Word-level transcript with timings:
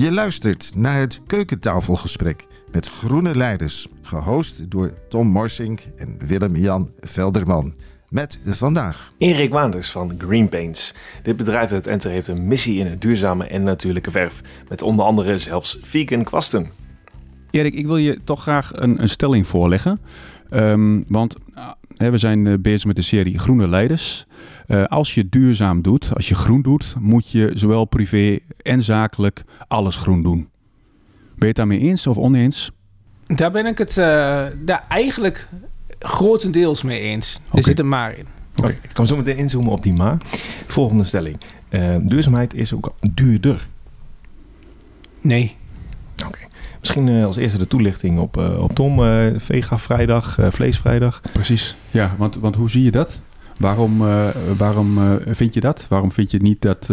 Je 0.00 0.12
luistert 0.12 0.72
naar 0.74 0.98
het 0.98 1.20
keukentafelgesprek 1.26 2.46
met 2.72 2.88
groene 2.88 3.34
leiders, 3.34 3.86
gehost 4.02 4.70
door 4.70 4.92
Tom 5.08 5.26
Morsink 5.26 5.80
en 5.96 6.18
Willem-Jan 6.26 6.90
Velderman. 7.00 7.74
Met 8.08 8.40
vandaag 8.44 9.12
Erik 9.18 9.52
Waanders 9.52 9.90
van 9.90 10.14
Green 10.18 10.48
Paints. 10.48 10.94
Dit 11.22 11.36
bedrijf 11.36 11.72
uit 11.72 11.86
Enter 11.86 12.10
heeft 12.10 12.28
een 12.28 12.46
missie 12.46 12.78
in 12.78 12.86
het 12.86 13.00
duurzame 13.00 13.44
en 13.44 13.62
natuurlijke 13.62 14.10
verf. 14.10 14.40
Met 14.68 14.82
onder 14.82 15.04
andere 15.04 15.38
zelfs 15.38 15.78
vegan 15.82 16.24
kwasten. 16.24 16.70
Erik, 17.50 17.74
ik 17.74 17.86
wil 17.86 17.96
je 17.96 18.20
toch 18.24 18.42
graag 18.42 18.70
een, 18.74 19.02
een 19.02 19.08
stelling 19.08 19.46
voorleggen. 19.46 20.00
Ehm, 20.50 21.02
want 21.06 21.36
we 22.08 22.18
zijn 22.18 22.46
uh, 22.46 22.54
bezig 22.58 22.86
met 22.86 22.96
de 22.96 23.02
serie 23.02 23.38
Groene 23.38 23.68
Leiders. 23.68 24.26
Uh, 24.66 24.84
als 24.84 25.14
je 25.14 25.28
duurzaam 25.28 25.82
doet, 25.82 26.10
als 26.14 26.28
je 26.28 26.34
groen 26.34 26.62
doet, 26.62 26.94
moet 26.98 27.30
je 27.30 27.50
zowel 27.54 27.84
privé 27.84 28.38
en 28.62 28.82
zakelijk 28.82 29.44
alles 29.68 29.96
groen 29.96 30.22
doen. 30.22 30.48
Ben 31.18 31.38
je 31.38 31.46
het 31.46 31.56
daarmee 31.56 31.78
eens 31.78 32.06
of 32.06 32.16
oneens? 32.16 32.70
Daar 33.26 33.50
ben 33.50 33.66
ik 33.66 33.78
het 33.78 33.94
daar 34.64 34.84
eigenlijk 34.88 35.48
grotendeels 35.98 36.82
mee 36.82 37.00
eens. 37.00 37.40
Okay. 37.46 37.58
Er 37.58 37.64
zit 37.64 37.78
een 37.78 37.88
maar 37.88 38.16
in. 38.18 38.26
Oké, 38.50 38.60
okay. 38.60 38.78
ik 38.82 38.90
kan 38.92 39.06
zo 39.06 39.16
meteen 39.16 39.36
inzoomen 39.36 39.72
op 39.72 39.82
die 39.82 39.92
maar. 39.92 40.16
Volgende 40.66 41.04
stelling. 41.04 41.36
duurzaamheid 42.00 42.54
is 42.54 42.72
ook 42.72 42.94
duurder. 43.14 43.66
Nee. 45.20 45.56
Oké. 46.12 46.26
Okay. 46.26 46.49
Misschien 46.80 47.06
uh, 47.06 47.24
als 47.24 47.36
eerste 47.36 47.58
de 47.58 47.66
toelichting 47.66 48.18
op, 48.18 48.36
uh, 48.36 48.62
op 48.62 48.72
Tom. 48.72 49.00
Uh, 49.00 49.26
Vega 49.36 49.78
vrijdag, 49.78 50.38
vleesvrijdag. 50.50 51.20
Precies. 51.32 51.76
Ja, 51.90 52.14
want, 52.18 52.36
want 52.36 52.56
hoe 52.56 52.70
zie 52.70 52.84
je 52.84 52.90
dat? 52.90 53.22
Waarom, 53.58 53.98
waarom 54.56 55.18
vind 55.26 55.54
je 55.54 55.60
dat? 55.60 55.86
Waarom 55.88 56.12
vind 56.12 56.30
je 56.30 56.38
niet 56.38 56.62
dat 56.62 56.88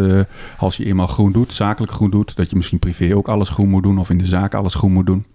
als 0.57 0.77
je 0.77 0.85
eenmaal 0.85 1.07
groen 1.07 1.31
doet, 1.31 1.53
zakelijk 1.53 1.91
groen 1.91 2.09
doet, 2.09 2.35
dat 2.35 2.49
je 2.49 2.55
misschien 2.55 2.79
privé 2.79 3.15
ook 3.15 3.27
alles 3.27 3.49
groen 3.49 3.69
moet 3.69 3.83
doen 3.83 3.97
of 3.97 4.09
in 4.09 4.17
de 4.17 4.25
zaak 4.25 4.53
alles 4.53 4.75
groen 4.75 4.91
moet 4.91 5.05
doen? 5.05 5.25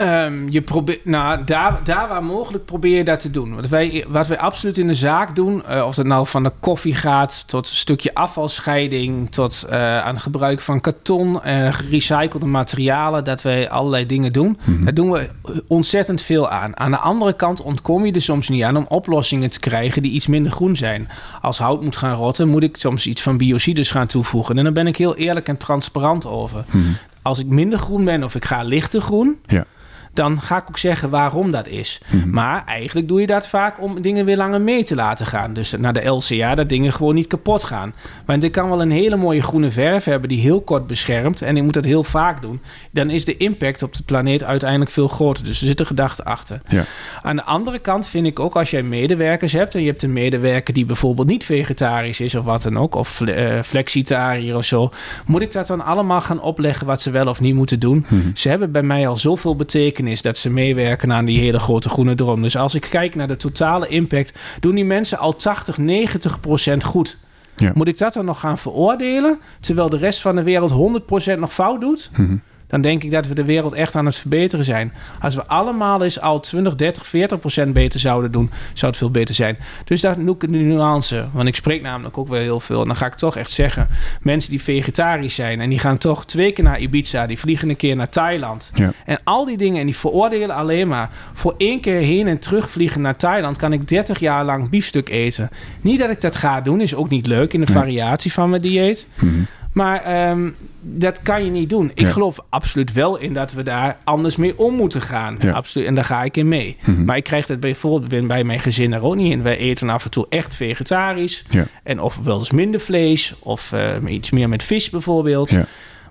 Um, 0.00 0.50
je 0.50 0.62
probeert, 0.62 1.04
nou, 1.04 1.44
daar, 1.44 1.80
daar 1.84 2.08
waar 2.08 2.24
mogelijk 2.24 2.64
probeer 2.64 2.96
je 2.96 3.04
dat 3.04 3.20
te 3.20 3.30
doen. 3.30 3.54
Wat 3.54 3.68
wij, 3.68 4.04
wat 4.08 4.26
wij 4.26 4.38
absoluut 4.38 4.78
in 4.78 4.86
de 4.86 4.94
zaak 4.94 5.36
doen, 5.36 5.62
uh, 5.70 5.86
of 5.86 5.94
dat 5.94 6.06
nou 6.06 6.26
van 6.26 6.42
de 6.42 6.52
koffie 6.60 6.94
gaat 6.94 7.48
tot 7.48 7.68
een 7.68 7.74
stukje 7.74 8.14
afvalscheiding, 8.14 9.30
tot 9.30 9.66
uh, 9.70 9.98
aan 9.98 10.20
gebruik 10.20 10.60
van 10.60 10.80
karton, 10.80 11.38
uh, 11.46 11.72
gerecyclede 11.72 12.46
materialen, 12.46 13.24
dat 13.24 13.42
wij 13.42 13.70
allerlei 13.70 14.06
dingen 14.06 14.32
doen. 14.32 14.58
Mm-hmm. 14.64 14.84
Daar 14.84 14.94
doen 14.94 15.10
we 15.10 15.28
ontzettend 15.66 16.22
veel 16.22 16.50
aan. 16.50 16.76
Aan 16.76 16.90
de 16.90 16.98
andere 16.98 17.32
kant 17.32 17.62
ontkom 17.62 18.06
je 18.06 18.12
er 18.12 18.22
soms 18.22 18.48
niet 18.48 18.62
aan 18.62 18.76
om 18.76 18.86
oplossingen 18.88 19.50
te 19.50 19.60
krijgen 19.60 20.02
die 20.02 20.12
iets 20.12 20.26
minder 20.26 20.52
groen 20.52 20.76
zijn. 20.76 21.08
Als 21.40 21.58
hout 21.58 21.82
moet 21.82 21.96
gaan 21.96 22.14
rotten, 22.14 22.48
moet 22.48 22.62
ik 22.62 22.76
soms 22.76 23.06
iets 23.06 23.22
van 23.22 23.36
biocides 23.36 23.90
gaan 23.90 24.06
toevoegen. 24.06 24.58
En 24.58 24.64
daar 24.64 24.72
ben 24.72 24.86
ik 24.86 24.96
heel 24.96 25.16
eerlijk 25.16 25.48
en 25.48 25.56
transparant 25.56 26.26
over. 26.26 26.64
Mm-hmm. 26.70 26.96
Als 27.22 27.38
ik 27.38 27.46
minder 27.46 27.78
groen 27.78 28.04
ben 28.04 28.22
of 28.24 28.34
ik 28.34 28.44
ga 28.44 28.62
lichter 28.62 29.00
groen. 29.00 29.38
Ja 29.46 29.66
dan 30.12 30.40
ga 30.40 30.56
ik 30.56 30.64
ook 30.68 30.78
zeggen 30.78 31.10
waarom 31.10 31.50
dat 31.50 31.68
is. 31.68 32.00
Mm-hmm. 32.06 32.30
Maar 32.30 32.64
eigenlijk 32.66 33.08
doe 33.08 33.20
je 33.20 33.26
dat 33.26 33.48
vaak 33.48 33.82
om 33.82 34.02
dingen 34.02 34.24
weer 34.24 34.36
langer 34.36 34.60
mee 34.60 34.84
te 34.84 34.94
laten 34.94 35.26
gaan. 35.26 35.52
Dus 35.54 35.70
naar 35.78 35.92
de 35.92 36.06
LCA, 36.06 36.54
dat 36.54 36.68
dingen 36.68 36.92
gewoon 36.92 37.14
niet 37.14 37.26
kapot 37.26 37.64
gaan. 37.64 37.94
Want 38.26 38.44
ik 38.44 38.52
kan 38.52 38.68
wel 38.68 38.82
een 38.82 38.90
hele 38.90 39.16
mooie 39.16 39.42
groene 39.42 39.70
verf 39.70 40.04
hebben 40.04 40.28
die 40.28 40.40
heel 40.40 40.60
kort 40.60 40.86
beschermt. 40.86 41.42
En 41.42 41.56
ik 41.56 41.62
moet 41.62 41.74
dat 41.74 41.84
heel 41.84 42.04
vaak 42.04 42.42
doen. 42.42 42.60
Dan 42.90 43.10
is 43.10 43.24
de 43.24 43.36
impact 43.36 43.82
op 43.82 43.94
de 43.94 44.02
planeet 44.02 44.44
uiteindelijk 44.44 44.90
veel 44.90 45.08
groter. 45.08 45.44
Dus 45.44 45.60
er 45.60 45.66
zit 45.66 45.80
een 45.80 45.86
gedachte 45.86 46.24
achter. 46.24 46.60
Ja. 46.68 46.84
Aan 47.22 47.36
de 47.36 47.44
andere 47.44 47.78
kant 47.78 48.06
vind 48.06 48.26
ik 48.26 48.40
ook 48.40 48.56
als 48.56 48.70
jij 48.70 48.82
medewerkers 48.82 49.52
hebt... 49.52 49.74
en 49.74 49.80
je 49.80 49.88
hebt 49.88 50.02
een 50.02 50.12
medewerker 50.12 50.74
die 50.74 50.86
bijvoorbeeld 50.86 51.28
niet 51.28 51.44
vegetarisch 51.44 52.20
is 52.20 52.34
of 52.34 52.44
wat 52.44 52.62
dan 52.62 52.78
ook... 52.78 52.94
of 52.94 53.20
uh, 53.20 53.62
flexitariër 53.62 54.56
of 54.56 54.64
zo... 54.64 54.90
moet 55.26 55.42
ik 55.42 55.52
dat 55.52 55.66
dan 55.66 55.84
allemaal 55.84 56.20
gaan 56.20 56.40
opleggen 56.40 56.86
wat 56.86 57.00
ze 57.00 57.10
wel 57.10 57.26
of 57.26 57.40
niet 57.40 57.54
moeten 57.54 57.80
doen? 57.80 58.06
Mm-hmm. 58.08 58.36
Ze 58.36 58.48
hebben 58.48 58.72
bij 58.72 58.82
mij 58.82 59.08
al 59.08 59.16
zoveel 59.16 59.56
betekenis 59.56 59.98
is 60.06 60.22
dat 60.22 60.38
ze 60.38 60.50
meewerken 60.50 61.12
aan 61.12 61.24
die 61.24 61.40
hele 61.40 61.58
grote 61.58 61.88
groene 61.88 62.14
droom. 62.14 62.42
Dus 62.42 62.56
als 62.56 62.74
ik 62.74 62.86
kijk 62.90 63.14
naar 63.14 63.28
de 63.28 63.36
totale 63.36 63.88
impact, 63.88 64.38
doen 64.60 64.74
die 64.74 64.84
mensen 64.84 65.18
al 65.18 65.36
80, 65.36 65.78
90 65.78 66.40
procent 66.40 66.84
goed. 66.84 67.18
Ja. 67.56 67.72
Moet 67.74 67.88
ik 67.88 67.98
dat 67.98 68.12
dan 68.12 68.24
nog 68.24 68.40
gaan 68.40 68.58
veroordelen, 68.58 69.38
terwijl 69.60 69.88
de 69.88 69.96
rest 69.96 70.20
van 70.20 70.36
de 70.36 70.42
wereld 70.42 70.70
100 70.70 71.06
procent 71.06 71.40
nog 71.40 71.52
fout 71.52 71.80
doet? 71.80 72.10
Mm-hmm. 72.16 72.42
Dan 72.70 72.80
denk 72.80 73.02
ik 73.02 73.10
dat 73.10 73.26
we 73.26 73.34
de 73.34 73.44
wereld 73.44 73.72
echt 73.72 73.94
aan 73.94 74.06
het 74.06 74.16
verbeteren 74.18 74.64
zijn. 74.64 74.92
Als 75.20 75.34
we 75.34 75.46
allemaal 75.46 76.02
eens 76.02 76.20
al 76.20 76.40
20, 76.40 76.74
30, 76.74 77.06
40 77.06 77.38
procent 77.38 77.72
beter 77.72 78.00
zouden 78.00 78.32
doen, 78.32 78.50
zou 78.72 78.90
het 78.90 79.00
veel 79.00 79.10
beter 79.10 79.34
zijn. 79.34 79.58
Dus 79.84 80.00
daar 80.00 80.18
noem 80.18 80.34
ik 80.34 80.40
de 80.40 80.46
nuance. 80.48 81.28
Want 81.32 81.48
ik 81.48 81.56
spreek 81.56 81.82
namelijk 81.82 82.18
ook 82.18 82.28
wel 82.28 82.40
heel 82.40 82.60
veel. 82.60 82.80
En 82.80 82.86
dan 82.86 82.96
ga 82.96 83.06
ik 83.06 83.14
toch 83.14 83.36
echt 83.36 83.50
zeggen: 83.50 83.88
mensen 84.22 84.50
die 84.50 84.62
vegetarisch 84.62 85.34
zijn 85.34 85.60
en 85.60 85.68
die 85.68 85.78
gaan 85.78 85.98
toch 85.98 86.26
twee 86.26 86.52
keer 86.52 86.64
naar 86.64 86.80
Ibiza, 86.80 87.26
die 87.26 87.38
vliegen 87.38 87.68
een 87.68 87.76
keer 87.76 87.96
naar 87.96 88.08
Thailand. 88.08 88.70
Ja. 88.74 88.92
En 89.04 89.18
al 89.24 89.44
die 89.44 89.56
dingen, 89.56 89.80
en 89.80 89.86
die 89.86 89.96
veroordelen 89.96 90.56
alleen 90.56 90.88
maar. 90.88 91.10
Voor 91.32 91.54
één 91.58 91.80
keer 91.80 92.00
heen 92.00 92.28
en 92.28 92.38
terug 92.38 92.70
vliegen 92.70 93.00
naar 93.00 93.16
Thailand 93.16 93.56
kan 93.56 93.72
ik 93.72 93.88
30 93.88 94.18
jaar 94.18 94.44
lang 94.44 94.70
biefstuk 94.70 95.08
eten. 95.08 95.48
Niet 95.80 95.98
dat 95.98 96.10
ik 96.10 96.20
dat 96.20 96.36
ga 96.36 96.60
doen, 96.60 96.80
is 96.80 96.94
ook 96.94 97.08
niet 97.10 97.26
leuk 97.26 97.52
in 97.52 97.60
de 97.60 97.66
Nee. 97.72 97.76
variatie 97.76 98.32
van 98.32 98.50
mijn 98.50 98.62
dieet. 98.62 99.06
Mm-hmm. 99.14 99.46
Maar 99.80 100.02
ehm, 100.02 100.50
dat 100.80 101.22
kan 101.22 101.44
je 101.44 101.50
niet 101.50 101.70
doen. 101.70 101.90
Ik 101.94 102.00
Ja. 102.00 102.12
geloof 102.12 102.38
absoluut 102.48 102.92
wel 102.92 103.16
in 103.18 103.32
dat 103.34 103.52
we 103.52 103.62
daar 103.62 103.96
anders 104.04 104.36
mee 104.36 104.58
om 104.58 104.74
moeten 104.74 105.00
gaan. 105.02 105.36
Ja. 105.40 105.52
Absoluut. 105.52 105.86
En 105.86 105.94
daar 105.94 106.04
ga 106.04 106.22
ik 106.22 106.36
in 106.36 106.48
mee. 106.48 106.76
Mhm. 106.84 107.04
Maar 107.04 107.16
ik 107.16 107.24
krijg 107.24 107.46
dat 107.46 107.60
bijvoorbeeld 107.60 108.26
bij 108.26 108.44
mijn 108.44 108.60
gezin 108.60 108.92
er 108.92 109.02
ook 109.02 109.14
niet 109.16 109.32
in. 109.32 109.42
Wij 109.42 109.56
eten 109.58 109.90
af 109.90 110.04
en 110.04 110.10
toe 110.10 110.26
echt 110.28 110.54
vegetarisch. 110.54 111.44
Ja. 111.50 111.66
En 111.82 112.00
of 112.00 112.18
wel 112.24 112.38
eens 112.38 112.50
minder 112.50 112.80
vlees. 112.80 113.34
Of 113.38 113.72
eh, 113.72 114.12
iets 114.12 114.30
meer 114.30 114.48
met 114.48 114.62
vis 114.62 114.90
bijvoorbeeld. 114.90 115.52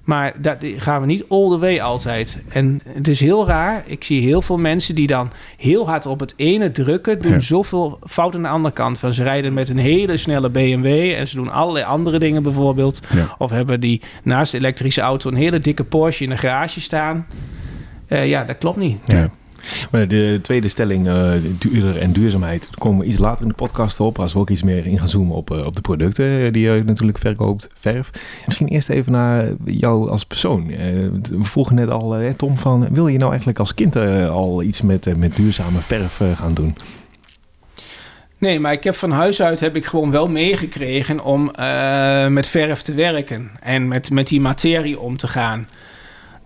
Maar 0.03 0.33
dat 0.41 0.57
gaan 0.77 1.01
we 1.01 1.07
niet 1.07 1.25
all 1.29 1.49
the 1.49 1.57
way 1.57 1.79
altijd. 1.79 2.37
En 2.49 2.81
het 2.87 3.07
is 3.07 3.19
heel 3.19 3.45
raar. 3.47 3.83
Ik 3.85 4.03
zie 4.03 4.21
heel 4.21 4.41
veel 4.41 4.57
mensen 4.57 4.95
die 4.95 5.07
dan 5.07 5.31
heel 5.57 5.87
hard 5.87 6.05
op 6.05 6.19
het 6.19 6.33
ene 6.37 6.71
drukken. 6.71 7.21
Doen 7.21 7.31
Ja. 7.31 7.39
zoveel 7.39 7.99
fout 8.07 8.35
aan 8.35 8.41
de 8.41 8.47
andere 8.47 8.73
kant. 8.73 8.99
Van 8.99 9.13
ze 9.13 9.23
rijden 9.23 9.53
met 9.53 9.69
een 9.69 9.77
hele 9.77 10.17
snelle 10.17 10.49
BMW. 10.49 10.85
En 11.13 11.27
ze 11.27 11.35
doen 11.35 11.51
allerlei 11.51 11.85
andere 11.85 12.19
dingen 12.19 12.43
bijvoorbeeld. 12.43 13.01
Ja. 13.15 13.35
Of 13.37 13.49
hebben 13.51 13.79
die 13.79 14.01
naast 14.23 14.51
de 14.51 14.57
elektrische 14.57 15.01
auto 15.01 15.29
een 15.29 15.35
hele 15.35 15.59
dikke 15.59 15.83
Porsche 15.83 16.23
in 16.23 16.29
de 16.29 16.37
garage 16.37 16.81
staan. 16.81 17.25
Eh, 18.07 18.27
ja, 18.27 18.43
dat 18.43 18.57
klopt 18.57 18.77
niet. 18.77 18.99
Ja. 19.05 19.29
Maar 19.91 20.07
de 20.07 20.39
tweede 20.41 20.67
stelling, 20.67 21.07
uh, 21.07 21.31
duurder 21.59 21.97
en 21.97 22.11
duurzaamheid, 22.11 22.69
komen 22.77 22.99
we 22.99 23.05
iets 23.05 23.17
later 23.17 23.41
in 23.41 23.47
de 23.47 23.53
podcast 23.53 23.99
op. 23.99 24.19
Als 24.19 24.33
we 24.33 24.39
ook 24.39 24.49
iets 24.49 24.63
meer 24.63 24.85
in 24.85 24.99
gaan 24.99 25.07
zoomen 25.07 25.35
op, 25.35 25.51
uh, 25.51 25.65
op 25.65 25.75
de 25.75 25.81
producten 25.81 26.53
die 26.53 26.69
je 26.69 26.83
natuurlijk 26.85 27.17
verkoopt, 27.17 27.69
verf. 27.73 28.11
Misschien 28.45 28.67
eerst 28.67 28.89
even 28.89 29.11
naar 29.11 29.45
jou 29.65 30.09
als 30.09 30.25
persoon. 30.25 30.69
Uh, 30.69 30.77
we 31.21 31.43
vroegen 31.43 31.75
net 31.75 31.89
al, 31.89 32.15
Tom, 32.37 32.57
van 32.57 32.87
wil 32.91 33.07
je 33.07 33.17
nou 33.17 33.29
eigenlijk 33.29 33.59
als 33.59 33.73
kind 33.73 33.95
al 34.29 34.63
iets 34.63 34.81
met, 34.81 35.17
met 35.17 35.35
duurzame 35.35 35.79
verf 35.79 36.21
gaan 36.35 36.53
doen? 36.53 36.75
Nee, 38.37 38.59
maar 38.59 38.71
ik 38.71 38.83
heb 38.83 38.95
van 38.95 39.11
huis 39.11 39.41
uit 39.41 39.59
heb 39.59 39.75
ik 39.75 39.85
gewoon 39.85 40.11
wel 40.11 40.29
meegekregen 40.29 41.23
om 41.23 41.51
met 42.33 42.47
verf 42.47 42.81
te 42.81 42.93
werken 42.93 43.51
en 43.59 43.87
met, 43.87 44.11
met 44.11 44.27
die 44.27 44.41
materie 44.41 44.99
om 44.99 45.17
te 45.17 45.27
gaan. 45.27 45.67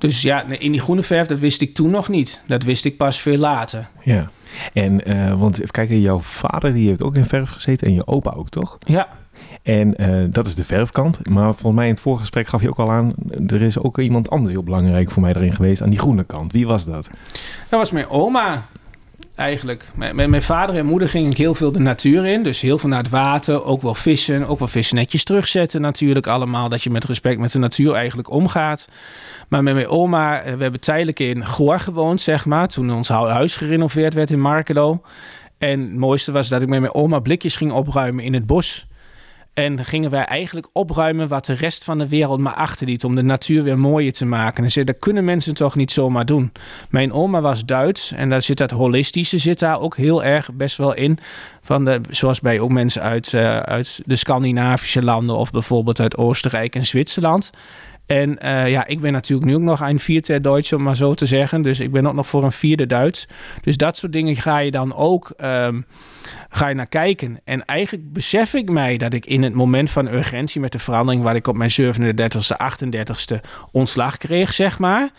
Dus 0.07 0.21
ja, 0.21 0.43
in 0.43 0.71
die 0.71 0.81
groene 0.81 1.03
verf, 1.03 1.27
dat 1.27 1.39
wist 1.39 1.61
ik 1.61 1.73
toen 1.73 1.89
nog 1.89 2.09
niet. 2.09 2.43
Dat 2.47 2.63
wist 2.63 2.85
ik 2.85 2.97
pas 2.97 3.21
veel 3.21 3.37
later. 3.37 3.87
Ja, 4.01 4.29
en 4.73 5.11
uh, 5.11 5.39
want 5.39 5.59
even 5.59 5.71
kijken, 5.71 6.01
jouw 6.01 6.19
vader 6.19 6.73
die 6.73 6.87
heeft 6.87 7.03
ook 7.03 7.15
in 7.15 7.25
verf 7.25 7.49
gezeten 7.49 7.87
en 7.87 7.93
je 7.93 8.07
opa 8.07 8.31
ook, 8.31 8.49
toch? 8.49 8.77
Ja. 8.79 9.07
En 9.61 10.01
uh, 10.01 10.23
dat 10.29 10.47
is 10.47 10.55
de 10.55 10.63
verfkant. 10.63 11.29
Maar 11.29 11.43
volgens 11.43 11.75
mij 11.75 11.85
in 11.85 11.91
het 11.91 12.01
voorgesprek 12.01 12.47
gaf 12.47 12.61
je 12.61 12.69
ook 12.69 12.79
al 12.79 12.91
aan... 12.91 13.13
er 13.47 13.61
is 13.61 13.79
ook 13.79 13.99
iemand 13.99 14.29
anders 14.29 14.51
heel 14.51 14.63
belangrijk 14.63 15.11
voor 15.11 15.21
mij 15.21 15.33
erin 15.33 15.55
geweest... 15.55 15.81
aan 15.81 15.89
die 15.89 15.99
groene 15.99 16.23
kant. 16.23 16.51
Wie 16.51 16.67
was 16.67 16.85
dat? 16.85 17.09
Dat 17.69 17.79
was 17.79 17.91
mijn 17.91 18.09
oma 18.09 18.65
eigenlijk. 19.35 19.85
Met, 19.95 20.13
mijn 20.13 20.41
vader 20.41 20.75
en 20.75 20.85
moeder 20.85 21.09
ging 21.09 21.31
ik 21.31 21.37
heel 21.37 21.55
veel 21.55 21.71
de 21.71 21.79
natuur 21.79 22.25
in. 22.25 22.43
Dus 22.43 22.61
heel 22.61 22.77
veel 22.77 22.89
naar 22.89 23.03
het 23.03 23.11
water, 23.11 23.63
ook 23.63 23.81
wel 23.81 23.95
vissen. 23.95 24.47
Ook 24.47 24.59
wel 24.59 24.67
vissen 24.67 24.95
netjes 24.95 25.23
terugzetten 25.23 25.81
natuurlijk 25.81 26.27
allemaal. 26.27 26.69
Dat 26.69 26.83
je 26.83 26.89
met 26.89 27.03
respect 27.03 27.39
met 27.39 27.51
de 27.51 27.59
natuur 27.59 27.93
eigenlijk 27.93 28.29
omgaat. 28.29 28.87
Maar 29.49 29.63
met 29.63 29.73
mijn 29.73 29.87
oma, 29.87 30.41
we 30.43 30.61
hebben 30.61 30.79
tijdelijk 30.79 31.19
in 31.19 31.45
Goor 31.45 31.79
gewoond, 31.79 32.21
zeg 32.21 32.45
maar. 32.45 32.67
Toen 32.67 32.93
ons 32.93 33.09
huis 33.09 33.57
gerenoveerd 33.57 34.13
werd 34.13 34.31
in 34.31 34.39
Markelo. 34.39 35.01
En 35.57 35.81
het 35.81 35.95
mooiste 35.95 36.31
was 36.31 36.49
dat 36.49 36.61
ik 36.61 36.67
met 36.67 36.79
mijn 36.79 36.93
oma 36.93 37.19
blikjes 37.19 37.55
ging 37.55 37.71
opruimen 37.71 38.23
in 38.23 38.33
het 38.33 38.45
bos. 38.45 38.87
En 39.53 39.85
gingen 39.85 40.09
wij 40.09 40.25
eigenlijk 40.25 40.67
opruimen 40.71 41.27
wat 41.27 41.45
de 41.45 41.53
rest 41.53 41.83
van 41.83 41.97
de 41.97 42.07
wereld 42.07 42.39
maar 42.39 42.53
achterliet... 42.53 43.03
om 43.03 43.15
de 43.15 43.21
natuur 43.21 43.63
weer 43.63 43.79
mooier 43.79 44.11
te 44.11 44.25
maken. 44.25 44.63
En 44.63 44.71
zei, 44.71 44.85
dat 44.85 44.99
kunnen 44.99 45.23
mensen 45.23 45.53
toch 45.53 45.75
niet 45.75 45.91
zomaar 45.91 46.25
doen. 46.25 46.51
Mijn 46.89 47.11
oma 47.11 47.41
was 47.41 47.65
Duits 47.65 48.11
en 48.11 48.29
daar 48.29 48.41
zit 48.41 48.57
dat 48.57 48.71
holistische 48.71 49.37
zit 49.37 49.59
daar 49.59 49.79
ook 49.79 49.97
heel 49.97 50.23
erg 50.23 50.53
best 50.53 50.77
wel 50.77 50.95
in. 50.95 51.19
Van 51.61 51.85
de, 51.85 52.01
zoals 52.09 52.39
bij 52.39 52.59
ook 52.59 52.71
mensen 52.71 53.01
uit, 53.01 53.31
uh, 53.31 53.59
uit 53.59 54.01
de 54.05 54.15
Scandinavische 54.15 55.03
landen... 55.03 55.35
of 55.35 55.51
bijvoorbeeld 55.51 55.99
uit 55.99 56.17
Oostenrijk 56.17 56.75
en 56.75 56.85
Zwitserland... 56.85 57.51
En 58.13 58.39
eh, 58.39 58.69
ja, 58.69 58.87
ik 58.87 58.99
ben 58.99 59.11
natuurlijk 59.11 59.49
nu 59.49 59.55
ook 59.55 59.61
nog 59.61 59.81
een 59.81 59.99
vierde 59.99 60.41
Duits, 60.41 60.73
om 60.73 60.83
maar 60.83 60.95
zo 60.95 61.13
te 61.13 61.25
zeggen. 61.25 61.61
Dus 61.61 61.79
ik 61.79 61.91
ben 61.91 62.07
ook 62.07 62.13
nog 62.13 62.27
voor 62.27 62.43
een 62.43 62.51
vierde 62.51 62.85
Duits. 62.85 63.27
Dus 63.61 63.77
dat 63.77 63.97
soort 63.97 64.11
dingen 64.11 64.35
ga 64.35 64.57
je 64.57 64.71
dan 64.71 64.95
ook 64.95 65.33
ehm, 65.37 65.81
ga 66.49 66.67
je 66.67 66.75
naar 66.75 66.87
kijken. 66.87 67.39
En 67.43 67.65
eigenlijk 67.65 68.13
besef 68.13 68.53
ik 68.53 68.69
mij 68.69 68.97
dat 68.97 69.13
ik 69.13 69.25
in 69.25 69.43
het 69.43 69.53
moment 69.53 69.89
van 69.89 70.07
urgentie 70.07 70.61
met 70.61 70.71
de 70.71 70.79
verandering... 70.79 71.23
waar 71.23 71.35
ik 71.35 71.47
op 71.47 71.55
mijn 71.55 71.71
37e, 71.71 71.85
38e 72.85 73.39
ontslag 73.71 74.17
kreeg, 74.17 74.53
zeg 74.53 74.79
maar... 74.79 75.09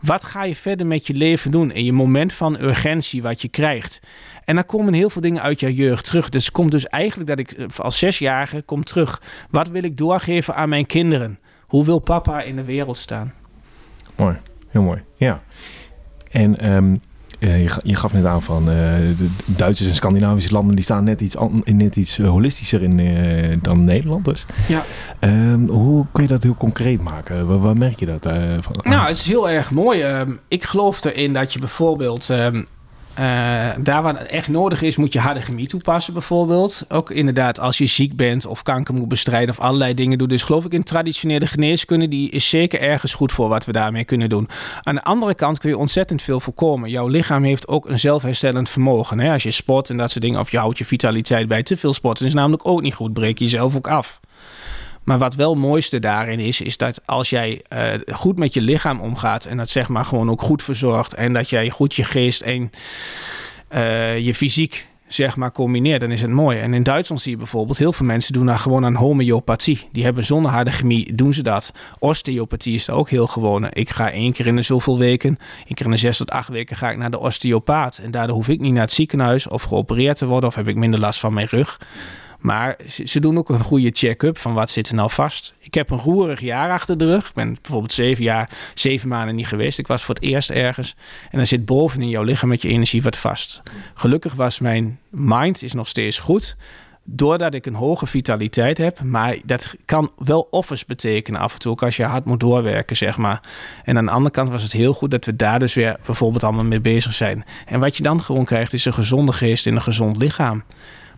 Wat 0.00 0.24
ga 0.24 0.44
je 0.44 0.56
verder 0.56 0.86
met 0.86 1.06
je 1.06 1.14
leven 1.14 1.50
doen 1.50 1.72
in 1.72 1.84
je 1.84 1.92
moment 1.92 2.32
van 2.32 2.60
urgentie 2.60 3.22
wat 3.22 3.42
je 3.42 3.48
krijgt? 3.48 4.00
En 4.44 4.54
dan 4.54 4.66
komen 4.66 4.92
heel 4.92 5.10
veel 5.10 5.22
dingen 5.22 5.42
uit 5.42 5.60
jouw 5.60 5.70
jeugd 5.70 6.04
terug. 6.04 6.28
Dus 6.28 6.50
komt 6.50 6.70
dus 6.70 6.86
eigenlijk 6.86 7.28
dat 7.28 7.38
ik 7.38 7.50
eh, 7.50 7.66
als 7.76 7.98
zesjarige 7.98 8.62
kom 8.62 8.84
terug. 8.84 9.22
Wat 9.50 9.68
wil 9.68 9.82
ik 9.82 9.96
doorgeven 9.96 10.54
aan 10.54 10.68
mijn 10.68 10.86
kinderen? 10.86 11.38
Hoe 11.70 11.84
wil 11.84 11.98
papa 11.98 12.42
in 12.42 12.56
de 12.56 12.64
wereld 12.64 12.96
staan? 12.96 13.32
Mooi, 14.16 14.36
heel 14.68 14.82
mooi. 14.82 15.02
Ja. 15.16 15.40
En 16.30 16.58
ehm, 16.60 16.96
eh, 17.38 17.62
je, 17.62 17.68
ga- 17.68 17.80
je 17.84 17.94
gaf 17.94 18.12
net 18.12 18.24
aan 18.24 18.42
van 18.42 18.62
eh, 18.68 18.74
de 19.18 19.30
Duitsers 19.46 19.88
en 19.88 19.94
Scandinavische 19.94 20.52
landen 20.52 20.74
die 20.74 20.84
staan 20.84 21.04
net 21.04 21.20
iets, 21.20 21.36
net 21.64 21.96
iets 21.96 22.18
eh, 22.18 22.28
holistischer 22.28 22.82
in 22.82 23.58
dan 23.62 23.84
Nederlanders. 23.84 24.46
Ja. 24.68 24.82
Ehm, 25.18 25.66
hoe 25.66 26.06
kun 26.12 26.22
je 26.22 26.28
dat 26.28 26.42
heel 26.42 26.54
concreet 26.54 27.02
maken? 27.02 27.46
Waar, 27.46 27.58
waar 27.60 27.76
merk 27.76 27.98
je 28.00 28.06
dat 28.06 28.22
van? 28.60 28.74
Nou, 28.82 29.06
het 29.06 29.16
is 29.16 29.26
heel 29.26 29.50
erg 29.50 29.70
mooi. 29.70 30.00
Ehm, 30.00 30.30
ik 30.48 30.64
geloof 30.64 31.04
erin 31.04 31.32
dat 31.32 31.52
je 31.52 31.58
bijvoorbeeld... 31.58 32.28
eh, 33.14 33.24
daar 33.78 34.02
waar 34.02 34.18
het 34.18 34.26
echt 34.26 34.48
nodig 34.48 34.82
is, 34.82 34.96
moet 34.96 35.12
je 35.12 35.18
harde 35.18 35.40
chemie 35.40 35.66
toepassen 35.66 36.12
bijvoorbeeld. 36.12 36.84
Ook 36.88 37.10
inderdaad 37.10 37.60
als 37.60 37.78
je 37.78 37.86
ziek 37.86 38.16
bent 38.16 38.46
of 38.46 38.62
kanker 38.62 38.94
moet 38.94 39.08
bestrijden 39.08 39.50
of 39.50 39.60
allerlei 39.60 39.94
dingen 39.94 40.18
doen. 40.18 40.28
Dus 40.28 40.42
geloof 40.42 40.64
ik 40.64 40.72
in 40.72 40.82
traditionele 40.82 41.46
geneeskunde, 41.46 42.08
die 42.08 42.30
is 42.30 42.48
zeker 42.48 42.80
ergens 42.80 43.14
goed 43.14 43.32
voor 43.32 43.48
wat 43.48 43.64
we 43.64 43.72
daarmee 43.72 44.04
kunnen 44.04 44.28
doen. 44.28 44.48
Aan 44.82 44.94
de 44.94 45.02
andere 45.02 45.34
kant 45.34 45.58
kun 45.58 45.70
je 45.70 45.78
ontzettend 45.78 46.22
veel 46.22 46.40
voorkomen. 46.40 46.90
Jouw 46.90 47.06
lichaam 47.06 47.44
heeft 47.44 47.68
ook 47.68 47.88
een 47.88 47.98
zelfherstellend 47.98 48.68
vermogen. 48.68 49.18
Hè? 49.18 49.32
Als 49.32 49.42
je 49.42 49.50
sport 49.50 49.90
en 49.90 49.96
dat 49.96 50.10
soort 50.10 50.24
dingen, 50.24 50.40
of 50.40 50.50
je 50.50 50.58
houdt 50.58 50.78
je 50.78 50.84
vitaliteit 50.84 51.48
bij 51.48 51.62
te 51.62 51.76
veel 51.76 51.92
sporten, 51.92 52.26
is 52.26 52.34
namelijk 52.34 52.66
ook 52.66 52.82
niet 52.82 52.94
goed. 52.94 53.12
Breek 53.12 53.38
je 53.38 53.44
jezelf 53.44 53.76
ook 53.76 53.88
af. 53.88 54.20
Maar 55.10 55.18
wat 55.18 55.34
wel 55.34 55.50
het 55.50 55.58
mooiste 55.58 55.98
daarin 55.98 56.38
is, 56.38 56.60
is 56.60 56.76
dat 56.76 57.06
als 57.06 57.30
jij 57.30 57.62
eh, 57.68 57.84
goed 58.12 58.38
met 58.38 58.54
je 58.54 58.60
lichaam 58.60 59.00
omgaat 59.00 59.44
en 59.44 59.56
dat 59.56 59.68
zeg 59.68 59.88
maar 59.88 60.04
gewoon 60.04 60.30
ook 60.30 60.42
goed 60.42 60.62
verzorgt 60.62 61.14
en 61.14 61.32
dat 61.32 61.50
jij 61.50 61.70
goed 61.70 61.94
je 61.94 62.04
geest 62.04 62.40
en 62.40 62.70
eh, 63.68 64.18
je 64.18 64.34
fysiek 64.34 64.86
zeg 65.06 65.36
maar 65.36 65.52
combineert, 65.52 66.00
dan 66.00 66.10
is 66.10 66.20
het 66.20 66.30
mooi. 66.30 66.58
En 66.58 66.74
in 66.74 66.82
Duitsland 66.82 67.20
zie 67.20 67.30
je 67.30 67.36
bijvoorbeeld 67.36 67.78
heel 67.78 67.92
veel 67.92 68.06
mensen 68.06 68.32
doen 68.32 68.46
daar 68.46 68.58
gewoon 68.58 68.84
aan 68.84 68.94
homeopathie. 68.94 69.88
Die 69.92 70.04
hebben 70.04 70.24
zonder 70.24 70.50
harde 70.50 70.70
chemie 70.70 71.14
doen 71.14 71.32
ze 71.32 71.42
dat. 71.42 71.72
Osteopathie 71.98 72.74
is 72.74 72.84
daar 72.84 72.96
ook 72.96 73.10
heel 73.10 73.26
gewoon. 73.26 73.66
Ik 73.70 73.90
ga 73.90 74.10
één 74.10 74.32
keer 74.32 74.46
in 74.46 74.56
de 74.56 74.62
zoveel 74.62 74.98
weken, 74.98 75.38
één 75.66 75.74
keer 75.74 75.86
in 75.86 75.92
de 75.92 75.96
zes 75.96 76.16
tot 76.16 76.30
acht 76.30 76.48
weken 76.48 76.76
ga 76.76 76.90
ik 76.90 76.96
naar 76.96 77.10
de 77.10 77.18
osteopaat. 77.18 77.98
En 77.98 78.10
daardoor 78.10 78.36
hoef 78.36 78.48
ik 78.48 78.60
niet 78.60 78.72
naar 78.72 78.82
het 78.82 78.92
ziekenhuis 78.92 79.48
of 79.48 79.62
geopereerd 79.62 80.16
te 80.16 80.26
worden 80.26 80.48
of 80.48 80.54
heb 80.54 80.68
ik 80.68 80.76
minder 80.76 81.00
last 81.00 81.20
van 81.20 81.34
mijn 81.34 81.48
rug. 81.50 81.78
Maar 82.40 82.76
ze, 83.04 83.20
doen 83.20 83.38
ook 83.38 83.48
een 83.48 83.62
goede 83.62 83.90
check-up 83.92 84.38
van 84.38 84.54
wat 84.54 84.70
zit 84.70 84.88
er 84.88 84.94
nou 84.94 85.10
vast. 85.10 85.54
Ik 85.58 85.74
heb 85.74 85.90
een 85.90 85.98
roerig 85.98 86.40
jaar 86.40 86.70
achter 86.70 86.98
de 86.98 87.06
rug. 87.06 87.28
Ik 87.28 87.34
ben 87.34 87.56
bijvoorbeeld 87.62 87.92
zeven 87.92 88.24
jaar, 88.24 88.50
zeven 88.74 89.08
maanden 89.08 89.34
niet 89.34 89.46
geweest. 89.46 89.78
Ik 89.78 89.86
was 89.86 90.02
voor 90.02 90.14
het 90.14 90.24
eerst 90.24 90.50
ergens. 90.50 90.96
En 91.30 91.36
dan 91.36 91.46
zit 91.46 91.64
boven 91.64 92.02
in 92.02 92.08
jouw 92.08 92.22
lichaam 92.22 92.48
met 92.48 92.62
je 92.62 92.68
energie 92.68 93.02
wat 93.02 93.16
vast. 93.16 93.62
Gelukkig 93.94 94.34
was 94.34 94.58
mijn 94.58 94.98
mind 95.08 95.62
is 95.62 95.72
nog 95.72 95.88
steeds 95.88 96.18
goed. 96.18 96.56
Doordat 97.04 97.54
ik 97.54 97.66
een 97.66 97.74
hoge 97.74 98.06
vitaliteit 98.06 98.78
heb. 98.78 99.02
Maar 99.02 99.36
dat 99.44 99.74
kan 99.84 100.10
wel 100.16 100.48
offers 100.50 100.84
betekenen 100.84 101.40
af 101.40 101.52
en 101.52 101.58
toe. 101.58 101.72
Ook 101.72 101.82
als 101.82 101.96
je 101.96 102.04
hard 102.04 102.24
moet 102.24 102.40
doorwerken, 102.40 102.96
zeg 102.96 103.16
maar. 103.16 103.42
En 103.84 103.98
aan 103.98 104.04
de 104.04 104.10
andere 104.10 104.34
kant 104.34 104.48
was 104.48 104.62
het 104.62 104.72
heel 104.72 104.92
goed 104.92 105.10
dat 105.10 105.24
we 105.24 105.36
daar 105.36 105.58
dus 105.58 105.74
weer 105.74 105.96
bijvoorbeeld 106.06 106.44
allemaal 106.44 106.64
mee 106.64 106.80
bezig 106.80 107.12
zijn. 107.12 107.44
En 107.66 107.80
wat 107.80 107.96
je 107.96 108.02
dan 108.02 108.20
gewoon 108.20 108.44
krijgt 108.44 108.72
is 108.72 108.84
een 108.84 108.94
gezonde 108.94 109.32
geest 109.32 109.66
in 109.66 109.74
een 109.74 109.82
gezond 109.82 110.16
lichaam. 110.16 110.64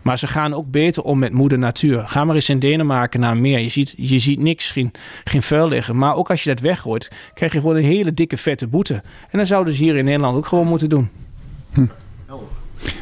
Maar 0.03 0.19
ze 0.19 0.27
gaan 0.27 0.55
ook 0.55 0.71
beter 0.71 1.03
om 1.03 1.19
met 1.19 1.33
moeder 1.33 1.59
natuur. 1.59 2.09
Ga 2.09 2.25
maar 2.25 2.35
eens 2.35 2.49
in 2.49 2.59
Denemarken 2.59 3.21
naar 3.21 3.37
meer. 3.37 3.59
Je 3.59 3.69
ziet, 3.69 3.95
je 3.97 4.19
ziet 4.19 4.39
niks, 4.39 4.71
geen, 4.71 4.91
geen 5.25 5.43
vuil 5.43 5.69
liggen. 5.69 5.99
Maar 5.99 6.17
ook 6.17 6.31
als 6.31 6.43
je 6.43 6.49
dat 6.49 6.61
weggooit, 6.61 7.11
krijg 7.35 7.53
je 7.53 7.61
gewoon 7.61 7.77
een 7.77 7.85
hele 7.85 8.15
dikke 8.15 8.37
vette 8.37 8.67
boete. 8.67 8.95
En 9.31 9.39
dan 9.39 9.47
zouden 9.47 9.75
ze 9.75 9.83
hier 9.83 9.97
in 9.97 10.05
Nederland 10.05 10.37
ook 10.37 10.47
gewoon 10.47 10.67
moeten 10.67 10.89
doen. 10.89 11.09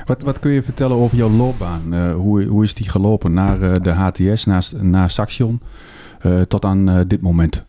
Wat, 0.07 0.23
wat 0.23 0.39
kun 0.39 0.51
je 0.51 0.63
vertellen 0.63 0.97
over 0.97 1.17
jouw 1.17 1.31
loopbaan? 1.31 1.95
Eh, 1.95 2.15
hoe, 2.15 2.45
hoe 2.45 2.65
is 2.65 2.75
die 2.75 2.89
gelopen 2.89 3.33
naar 3.33 3.63
eh, 3.63 3.83
de 3.83 3.91
HTS, 3.91 4.45
naar, 4.45 4.65
naar 4.81 5.11
Saxion, 5.11 5.61
eh, 6.21 6.41
tot 6.41 6.65
aan 6.65 7.05
dit 7.09 7.21
moment? 7.21 7.65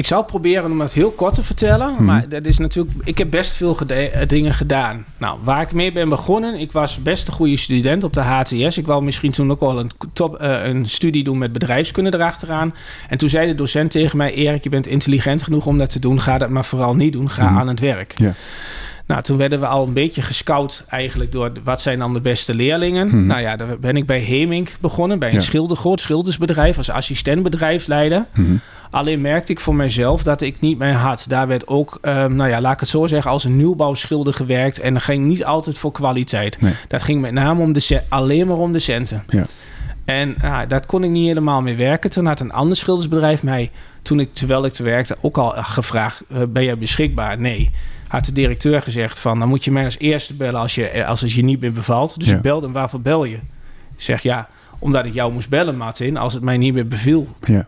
Ik 0.00 0.06
zal 0.06 0.24
proberen 0.24 0.70
om 0.70 0.80
het 0.80 0.92
heel 0.92 1.10
kort 1.10 1.34
te 1.34 1.42
vertellen. 1.44 1.92
Mhm. 1.92 2.04
Maar 2.04 2.28
dat 2.28 2.44
is 2.46 2.58
natuurlijk. 2.58 2.96
Ik 3.04 3.18
heb 3.18 3.30
best 3.30 3.52
veel 3.52 3.74
gede- 3.74 3.94
eh, 4.08 4.28
dingen 4.28 4.54
gedaan. 4.54 5.04
Nou, 5.18 5.38
waar 5.42 5.62
ik 5.62 5.72
mee 5.72 5.92
ben 5.92 6.08
begonnen. 6.08 6.54
Ik 6.60 6.72
was 6.72 7.02
best 7.02 7.28
een 7.28 7.34
goede 7.34 7.56
student 7.56 8.04
op 8.04 8.12
de 8.12 8.20
HTS. 8.20 8.78
Ik 8.78 8.86
wou 8.86 9.02
misschien 9.04 9.30
toen 9.30 9.50
ook 9.50 9.60
wel 9.60 9.78
een, 9.78 9.90
top, 10.12 10.36
eh, 10.36 10.64
een 10.64 10.86
studie 10.86 11.24
doen 11.24 11.38
met 11.38 11.52
bedrijfskunde 11.52 12.14
erachteraan. 12.14 12.74
En 13.08 13.18
toen 13.18 13.28
zei 13.28 13.46
de 13.46 13.54
docent 13.54 13.90
tegen 13.90 14.16
mij: 14.16 14.34
Erik, 14.34 14.62
je 14.62 14.68
bent 14.70 14.86
intelligent 14.86 15.42
genoeg 15.42 15.66
om 15.66 15.78
dat 15.78 15.90
te 15.90 15.98
doen. 15.98 16.20
Ga 16.20 16.38
dat 16.38 16.48
maar 16.48 16.64
vooral 16.64 16.94
niet 16.94 17.12
doen. 17.12 17.30
Ga 17.30 17.50
Mhm. 17.50 17.58
aan 17.58 17.68
het 17.68 17.80
werk. 17.80 18.14
Ja. 18.16 18.32
Nou, 19.10 19.22
toen 19.22 19.36
werden 19.36 19.60
we 19.60 19.66
al 19.66 19.86
een 19.86 19.92
beetje 19.92 20.22
gescout 20.22 20.84
eigenlijk 20.88 21.32
door 21.32 21.52
wat 21.64 21.80
zijn 21.80 21.98
dan 21.98 22.12
de 22.12 22.20
beste 22.20 22.54
leerlingen. 22.54 23.06
Mhm. 23.06 23.26
Nou 23.26 23.40
ja, 23.40 23.56
daar 23.56 23.78
ben 23.78 23.96
ik 23.96 24.06
bij 24.06 24.20
Hemink 24.20 24.72
begonnen, 24.80 25.18
bij 25.18 25.28
een 25.28 25.34
Ja. 25.34 25.40
schilder, 25.40 25.76
groot 25.76 26.00
schildersbedrijf 26.00 26.76
als 26.76 26.90
assistent 26.90 27.42
bedrijfsleider. 27.42 28.26
Mhm. 28.34 28.52
Alleen 28.90 29.20
merkte 29.20 29.52
ik 29.52 29.60
voor 29.60 29.74
mezelf 29.74 30.22
dat 30.22 30.40
ik 30.40 30.60
niet 30.60 30.78
meer 30.78 30.92
had. 30.92 31.24
Daar 31.28 31.46
werd 31.46 31.66
ook, 31.66 31.98
ehm, 32.00 32.34
nou 32.34 32.50
ja, 32.50 32.60
laat 32.60 32.72
ik 32.72 32.80
het 32.80 32.88
zo 32.88 33.06
zeggen, 33.06 33.30
als 33.30 33.44
een 33.44 33.56
nieuwbouwschilder 33.56 34.32
gewerkt. 34.32 34.80
En 34.80 34.94
dat 34.94 35.02
ging 35.02 35.26
niet 35.26 35.44
altijd 35.44 35.78
voor 35.78 35.92
kwaliteit. 35.92 36.60
Nee. 36.60 36.72
Dat 36.88 37.02
ging 37.02 37.20
met 37.20 37.32
name 37.32 37.62
om 37.62 37.72
de 37.72 38.00
alleen 38.08 38.46
maar 38.46 38.56
om 38.56 38.72
de 38.72 38.78
centen. 38.78 39.24
Ja. 39.28 39.46
En 40.04 40.36
ah, 40.42 40.60
dat 40.68 40.86
kon 40.86 41.04
ik 41.04 41.10
niet 41.10 41.26
helemaal 41.26 41.62
mee 41.62 41.76
werken. 41.76 42.10
Toen 42.10 42.26
had 42.26 42.40
een 42.40 42.52
ander 42.52 42.76
schildersbedrijf 42.76 43.42
mij, 43.42 43.70
toen 44.02 44.20
ik, 44.20 44.34
terwijl 44.34 44.64
ik 44.64 44.72
te 44.72 44.82
werkte, 44.82 45.16
ook 45.20 45.38
al 45.38 45.52
gevraagd: 45.56 46.22
eh, 46.28 46.42
ben 46.48 46.64
jij 46.64 46.78
beschikbaar? 46.78 47.40
Nee. 47.40 47.70
Had 48.10 48.24
de 48.24 48.32
directeur 48.32 48.82
gezegd 48.82 49.20
van, 49.20 49.38
dan 49.38 49.48
moet 49.48 49.64
je 49.64 49.70
mij 49.70 49.84
als 49.84 49.98
eerste 49.98 50.34
bellen 50.34 50.60
als, 50.60 50.74
je, 50.74 50.88
eh, 50.88 51.08
als 51.08 51.20
het 51.20 51.32
je 51.32 51.42
niet 51.42 51.60
meer 51.60 51.72
bevalt. 51.72 52.18
Dus 52.18 52.28
Ja. 52.28 52.36
ik 52.36 52.42
belde 52.42 52.64
hem, 52.64 52.74
waarvoor 52.74 53.00
bel 53.00 53.24
je? 53.24 53.34
Ik 53.96 54.06
zeg 54.06 54.22
ja, 54.22 54.48
omdat 54.78 55.04
ik 55.04 55.14
jou 55.14 55.32
moest 55.32 55.48
bellen, 55.48 55.76
Martin, 55.76 56.16
als 56.16 56.34
het 56.34 56.42
mij 56.42 56.56
niet 56.56 56.74
meer 56.74 56.88
beviel. 56.88 57.28
Ja. 57.44 57.66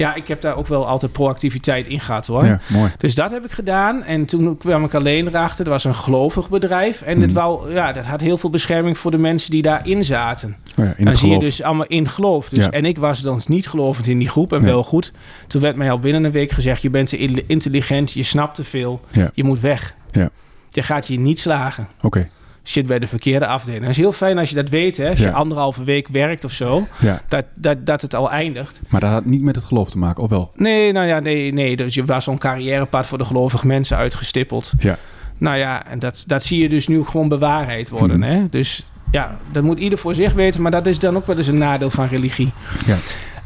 Ja, 0.00 0.14
ik 0.14 0.28
heb 0.28 0.40
daar 0.40 0.56
ook 0.56 0.66
wel 0.66 0.86
altijd 0.86 1.12
proactiviteit 1.12 1.86
in 1.86 2.00
gehad 2.00 2.26
hoor. 2.26 2.44
ja, 2.46 2.60
mooi. 2.68 2.92
Dus 2.98 3.14
dat 3.14 3.30
heb 3.30 3.44
ik 3.44 3.50
gedaan. 3.50 4.02
En 4.02 4.24
toen 4.26 4.56
kwam 4.58 4.84
ik 4.84 4.94
alleen 4.94 5.26
erachter. 5.26 5.64
Er 5.64 5.70
was 5.70 5.84
een 5.84 5.94
gelovig 5.94 6.48
bedrijf. 6.48 7.02
En 7.02 7.14
dit 7.20 7.24
Hmm. 7.32 7.34
wou, 7.40 7.72
ja, 7.72 7.92
dat 7.92 8.06
had 8.06 8.20
heel 8.20 8.38
veel 8.38 8.50
bescherming 8.50 8.98
voor 8.98 9.10
de 9.10 9.18
mensen 9.18 9.50
die 9.50 9.62
daarin 9.62 10.04
zaten. 10.04 10.56
Oh 10.76 10.84
ja, 10.84 10.94
in 10.96 11.04
dan 11.04 11.16
zie 11.16 11.30
je 11.30 11.38
dus 11.38 11.62
allemaal 11.62 11.86
in 11.86 12.08
geloof. 12.08 12.48
Dus, 12.48 12.64
Ja. 12.64 12.70
En 12.70 12.84
ik 12.84 12.98
was 12.98 13.20
dan 13.20 13.40
niet 13.46 13.68
gelovend 13.68 14.06
in 14.06 14.18
die 14.18 14.28
groep 14.28 14.52
en 14.52 14.60
Nee. 14.62 14.70
wel 14.70 14.82
goed. 14.84 15.12
Toen 15.46 15.60
werd 15.60 15.76
mij 15.76 15.90
al 15.90 15.98
binnen 15.98 16.24
een 16.24 16.32
week 16.32 16.50
gezegd... 16.50 16.82
je 16.82 16.90
bent 16.90 17.08
te 17.08 17.18
in- 17.18 17.44
intelligent, 17.46 18.12
je 18.12 18.22
snapt 18.22 18.54
te 18.54 18.64
veel, 18.64 19.00
je 19.34 19.44
moet 19.44 19.60
weg. 19.60 19.94
Ja. 20.10 20.30
Je 20.70 20.82
gaat 20.82 21.06
je 21.06 21.18
niet 21.18 21.40
slagen. 21.40 21.88
Oké, 22.02 22.28
Zit 22.70 22.86
bij 22.86 22.98
de 22.98 23.06
verkeerde 23.06 23.46
afdeling. 23.46 23.82
Dat 23.82 23.90
is 23.90 23.96
heel 23.96 24.12
fijn 24.12 24.38
als 24.38 24.48
je 24.48 24.54
dat 24.54 24.68
weet. 24.68 24.96
Hè? 24.96 25.10
Als 25.10 25.18
je 25.18 25.32
anderhalve 25.32 25.84
week 25.84 26.08
werkt 26.08 26.44
of 26.44 26.52
zo. 26.52 26.86
ja. 26.98 27.22
Dat, 27.28 27.44
dat, 27.54 27.86
dat 27.86 28.02
het 28.02 28.14
al 28.14 28.30
eindigt. 28.30 28.82
Maar 28.88 29.00
dat 29.00 29.10
had 29.10 29.24
niet 29.24 29.42
met 29.42 29.54
het 29.54 29.64
geloof 29.64 29.90
te 29.90 29.98
maken, 29.98 30.22
of 30.22 30.30
wel? 30.30 30.50
Nee, 30.54 30.92
nou 30.92 31.06
ja, 31.06 31.18
nee, 31.18 31.52
nee. 31.52 31.76
Dus 31.76 31.94
je 31.94 32.04
was 32.04 32.24
zo'n 32.24 32.38
carrièrepad 32.38 33.06
voor 33.06 33.18
de 33.18 33.24
gelovige 33.24 33.66
mensen 33.66 33.96
uitgestippeld. 33.96 34.72
Ja. 34.78 34.98
Nou 35.38 35.56
ja, 35.56 35.86
en 35.86 35.98
dat, 35.98 36.24
dat 36.26 36.44
zie 36.44 36.62
je 36.62 36.68
dus 36.68 36.88
nu 36.88 37.04
gewoon 37.04 37.28
bewaarheid 37.28 37.88
worden. 37.88 38.18
Mhm. 38.18 38.30
Hè? 38.30 38.48
Dus 38.48 38.86
ja, 39.10 39.38
dat 39.52 39.62
moet 39.62 39.78
ieder 39.78 39.98
voor 39.98 40.14
zich 40.14 40.32
weten. 40.32 40.62
Maar 40.62 40.70
dat 40.70 40.86
is 40.86 40.98
dan 40.98 41.16
ook 41.16 41.26
wel 41.26 41.36
eens 41.36 41.46
een 41.46 41.58
nadeel 41.58 41.90
van 41.90 42.06
religie. 42.06 42.52
Ja. 42.86 42.96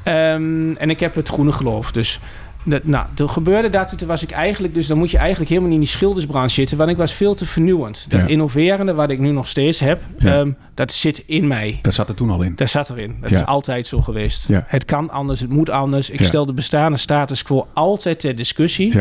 Ehm, 0.02 0.72
en 0.72 0.90
ik 0.90 1.00
heb 1.00 1.14
het 1.14 1.28
groene 1.28 1.52
geloof. 1.52 1.92
Dus 1.92 2.20
dat, 2.64 2.84
nou, 2.84 3.06
toen 3.14 3.30
gebeurde 3.30 3.70
dat. 3.70 3.98
Toen 3.98 4.08
was 4.08 4.22
ik 4.22 4.30
eigenlijk... 4.30 4.74
Dus 4.74 4.86
dan 4.86 4.98
moet 4.98 5.10
je 5.10 5.18
eigenlijk 5.18 5.48
helemaal 5.50 5.70
niet 5.70 5.78
in 5.78 5.84
die 5.84 5.94
schildersbranche 5.94 6.54
zitten. 6.54 6.76
Want 6.76 6.90
ik 6.90 6.96
was 6.96 7.12
veel 7.12 7.34
te 7.34 7.46
vernieuwend. 7.46 8.04
Dat 8.08 8.20
Ja. 8.20 8.26
innoverende 8.26 8.94
wat 8.94 9.10
ik 9.10 9.18
nu 9.18 9.30
nog 9.30 9.48
steeds 9.48 9.78
heb... 9.80 10.00
Ja. 10.18 10.38
ehm, 10.38 10.50
dat 10.74 10.92
zit 10.92 11.22
in 11.26 11.46
mij. 11.46 11.78
Dat 11.82 11.94
zat 11.94 12.08
er 12.08 12.14
toen 12.14 12.30
al 12.30 12.42
in. 12.42 12.52
Daar 12.56 12.68
zat 12.68 12.90
erin. 12.90 13.16
Dat 13.20 13.30
Ja. 13.30 13.36
is 13.36 13.46
altijd 13.46 13.86
zo 13.86 14.00
geweest. 14.00 14.48
Het 14.66 14.84
kan 14.84 15.10
anders, 15.10 15.40
het 15.40 15.50
moet 15.50 15.70
anders. 15.70 16.10
Ik 16.10 16.24
stel 16.24 16.46
de 16.46 16.52
bestaande 16.52 16.96
status 16.98 17.42
quo 17.42 17.66
altijd 17.74 18.20
ter 18.20 18.36
discussie. 18.36 18.92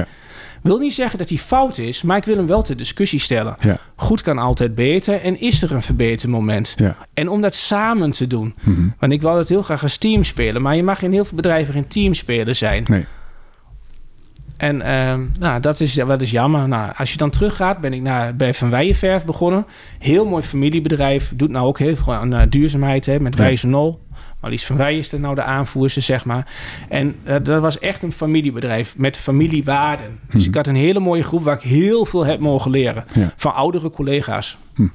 Wil 0.62 0.77
niet 0.77 0.93
zeggen 0.93 1.17
dat 1.17 1.29
hij 1.29 1.38
fout 1.38 1.77
is, 1.77 2.01
maar 2.01 2.17
ik 2.17 2.24
wil 2.25 2.38
hem 2.38 2.48
wel 2.48 2.62
ter 2.62 2.77
discussie 2.77 3.20
stellen. 3.20 3.55
Goed 3.96 4.22
kan 4.22 4.38
altijd 4.38 4.75
beter 4.75 5.22
en 5.22 5.39
is 5.39 5.62
er 5.63 5.72
een 5.72 5.82
verbetermoment. 5.82 6.75
En 7.13 7.29
om 7.29 7.41
dat 7.41 7.55
samen 7.55 8.12
te 8.12 8.27
doen. 8.27 8.53
Mhm. 8.63 8.88
Want 9.00 9.12
ik 9.12 9.22
wou 9.22 9.38
het 9.38 9.50
heel 9.50 9.62
graag 9.62 9.84
als 9.84 9.98
team 9.98 10.24
spelen, 10.24 10.62
maar 10.62 10.75
je 10.75 10.84
mag 10.84 11.01
in 11.01 11.12
heel 11.12 11.25
veel 11.25 11.36
bedrijven 11.36 11.74
geen 11.74 11.88
teamspeler 11.88 12.55
zijn. 12.55 12.84
Nee. 12.88 13.05
En 14.63 14.82
ehm, 14.82 15.22
nou, 15.39 15.60
dat 15.60 15.79
is, 15.79 15.93
dat 15.93 16.22
is 16.22 16.32
jammer. 16.32 16.67
Nou, 16.67 16.91
als 16.98 17.12
je 17.12 17.17
dan 17.17 17.29
teruggaat, 17.29 17.79
ben 17.82 17.93
ik 17.93 18.01
naar, 18.01 18.36
bij 18.36 18.53
Van 18.53 18.70
Weijenverf 18.70 19.25
begonnen. 19.25 19.65
Heel 20.00 20.25
mooi 20.25 20.43
familiebedrijf. 20.43 21.34
Doet 21.36 21.50
nou 21.50 21.67
ook 21.67 21.79
heel 21.79 21.96
veel 21.96 22.13
aan 22.13 22.34
eh, 22.34 22.41
duurzaamheid 22.50 23.05
hè, 23.05 23.20
met 23.20 23.38
Ja. 23.38 23.43
Wijzenol. 23.43 24.01
Marlies 24.41 24.65
van 24.65 24.77
Wij 24.77 24.98
is 24.98 25.12
er 25.12 25.20
nou 25.20 25.36
de 25.36 25.43
aanvoerster, 25.43 26.01
zeg 26.01 26.25
maar. 26.25 26.48
En 26.89 27.15
eh, 27.24 27.36
dat 27.43 27.62
was 27.62 27.79
echt 27.79 28.03
een 28.03 28.12
familiebedrijf 28.12 28.98
met 28.98 29.17
familiewaarden. 29.17 30.20
Dus 30.32 30.39
Mhm. 30.41 30.50
ik 30.50 30.55
had 30.55 30.67
een 30.67 30.75
hele 30.75 31.00
mooie 31.00 31.24
groep 31.24 31.43
waar 31.43 31.55
ik 31.55 31.62
heel 31.62 32.05
veel 32.05 32.25
heb 32.25 32.39
mogen 32.39 32.72
leren. 32.72 33.05
Ja. 33.13 33.34
Van 33.36 33.53
oudere 33.53 33.89
collega's. 33.89 34.58
Hm. 34.75 34.88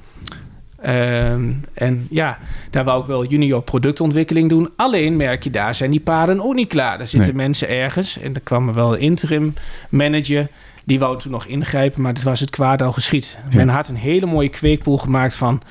Ehm, 0.81 1.51
en 1.73 2.07
ja, 2.09 2.37
daar 2.69 2.83
wou 2.83 3.01
ik 3.01 3.07
wel 3.07 3.25
junior 3.25 3.61
productontwikkeling 3.61 4.49
doen. 4.49 4.69
Alleen 4.75 5.15
merk 5.15 5.43
je, 5.43 5.49
daar 5.49 5.75
zijn 5.75 5.91
die 5.91 5.99
paden 5.99 6.41
ook 6.41 6.53
niet 6.53 6.67
klaar. 6.67 6.97
Daar 6.97 7.07
zitten 7.07 7.35
Nee. 7.35 7.45
mensen 7.45 7.69
ergens. 7.69 8.19
En 8.19 8.33
er 8.33 8.41
kwam 8.41 8.67
er 8.67 8.73
wel 8.73 8.93
een 8.93 8.99
interim 8.99 9.53
manager. 9.89 10.47
Die 10.83 10.99
wou 10.99 11.19
toen 11.19 11.31
nog 11.31 11.45
ingrijpen, 11.45 12.01
maar 12.01 12.13
het 12.13 12.23
was 12.23 12.39
het 12.39 12.49
kwaad 12.49 12.81
al 12.81 12.91
geschied. 12.91 13.39
Ja. 13.49 13.57
Men 13.57 13.69
had 13.69 13.87
een 13.87 13.95
hele 13.95 14.25
mooie 14.25 14.49
kweekpoel 14.49 14.97
gemaakt 14.97 15.35
van 15.35 15.61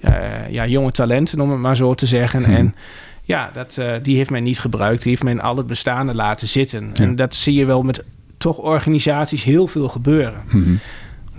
eh, 0.00 0.12
ja, 0.50 0.66
jonge 0.66 0.90
talenten, 0.90 1.40
om 1.40 1.50
het 1.50 1.60
maar 1.60 1.76
zo 1.76 1.94
te 1.94 2.06
zeggen. 2.06 2.42
Mhm. 2.42 2.50
En 2.50 2.74
ja, 3.22 3.50
dat, 3.52 3.76
eh, 3.78 3.92
die 4.02 4.16
heeft 4.16 4.30
men 4.30 4.42
niet 4.42 4.60
gebruikt. 4.60 5.02
Die 5.02 5.10
heeft 5.10 5.22
men 5.22 5.40
al 5.40 5.56
het 5.56 5.66
bestaande 5.66 6.14
laten 6.14 6.48
zitten. 6.48 6.90
Ja. 6.94 7.04
En 7.04 7.16
dat 7.16 7.34
zie 7.34 7.54
je 7.54 7.64
wel 7.64 7.82
met 7.82 8.04
toch 8.36 8.56
organisaties 8.58 9.42
heel 9.44 9.66
veel 9.66 9.88
gebeuren. 9.88 10.40
Mhm. 10.50 10.70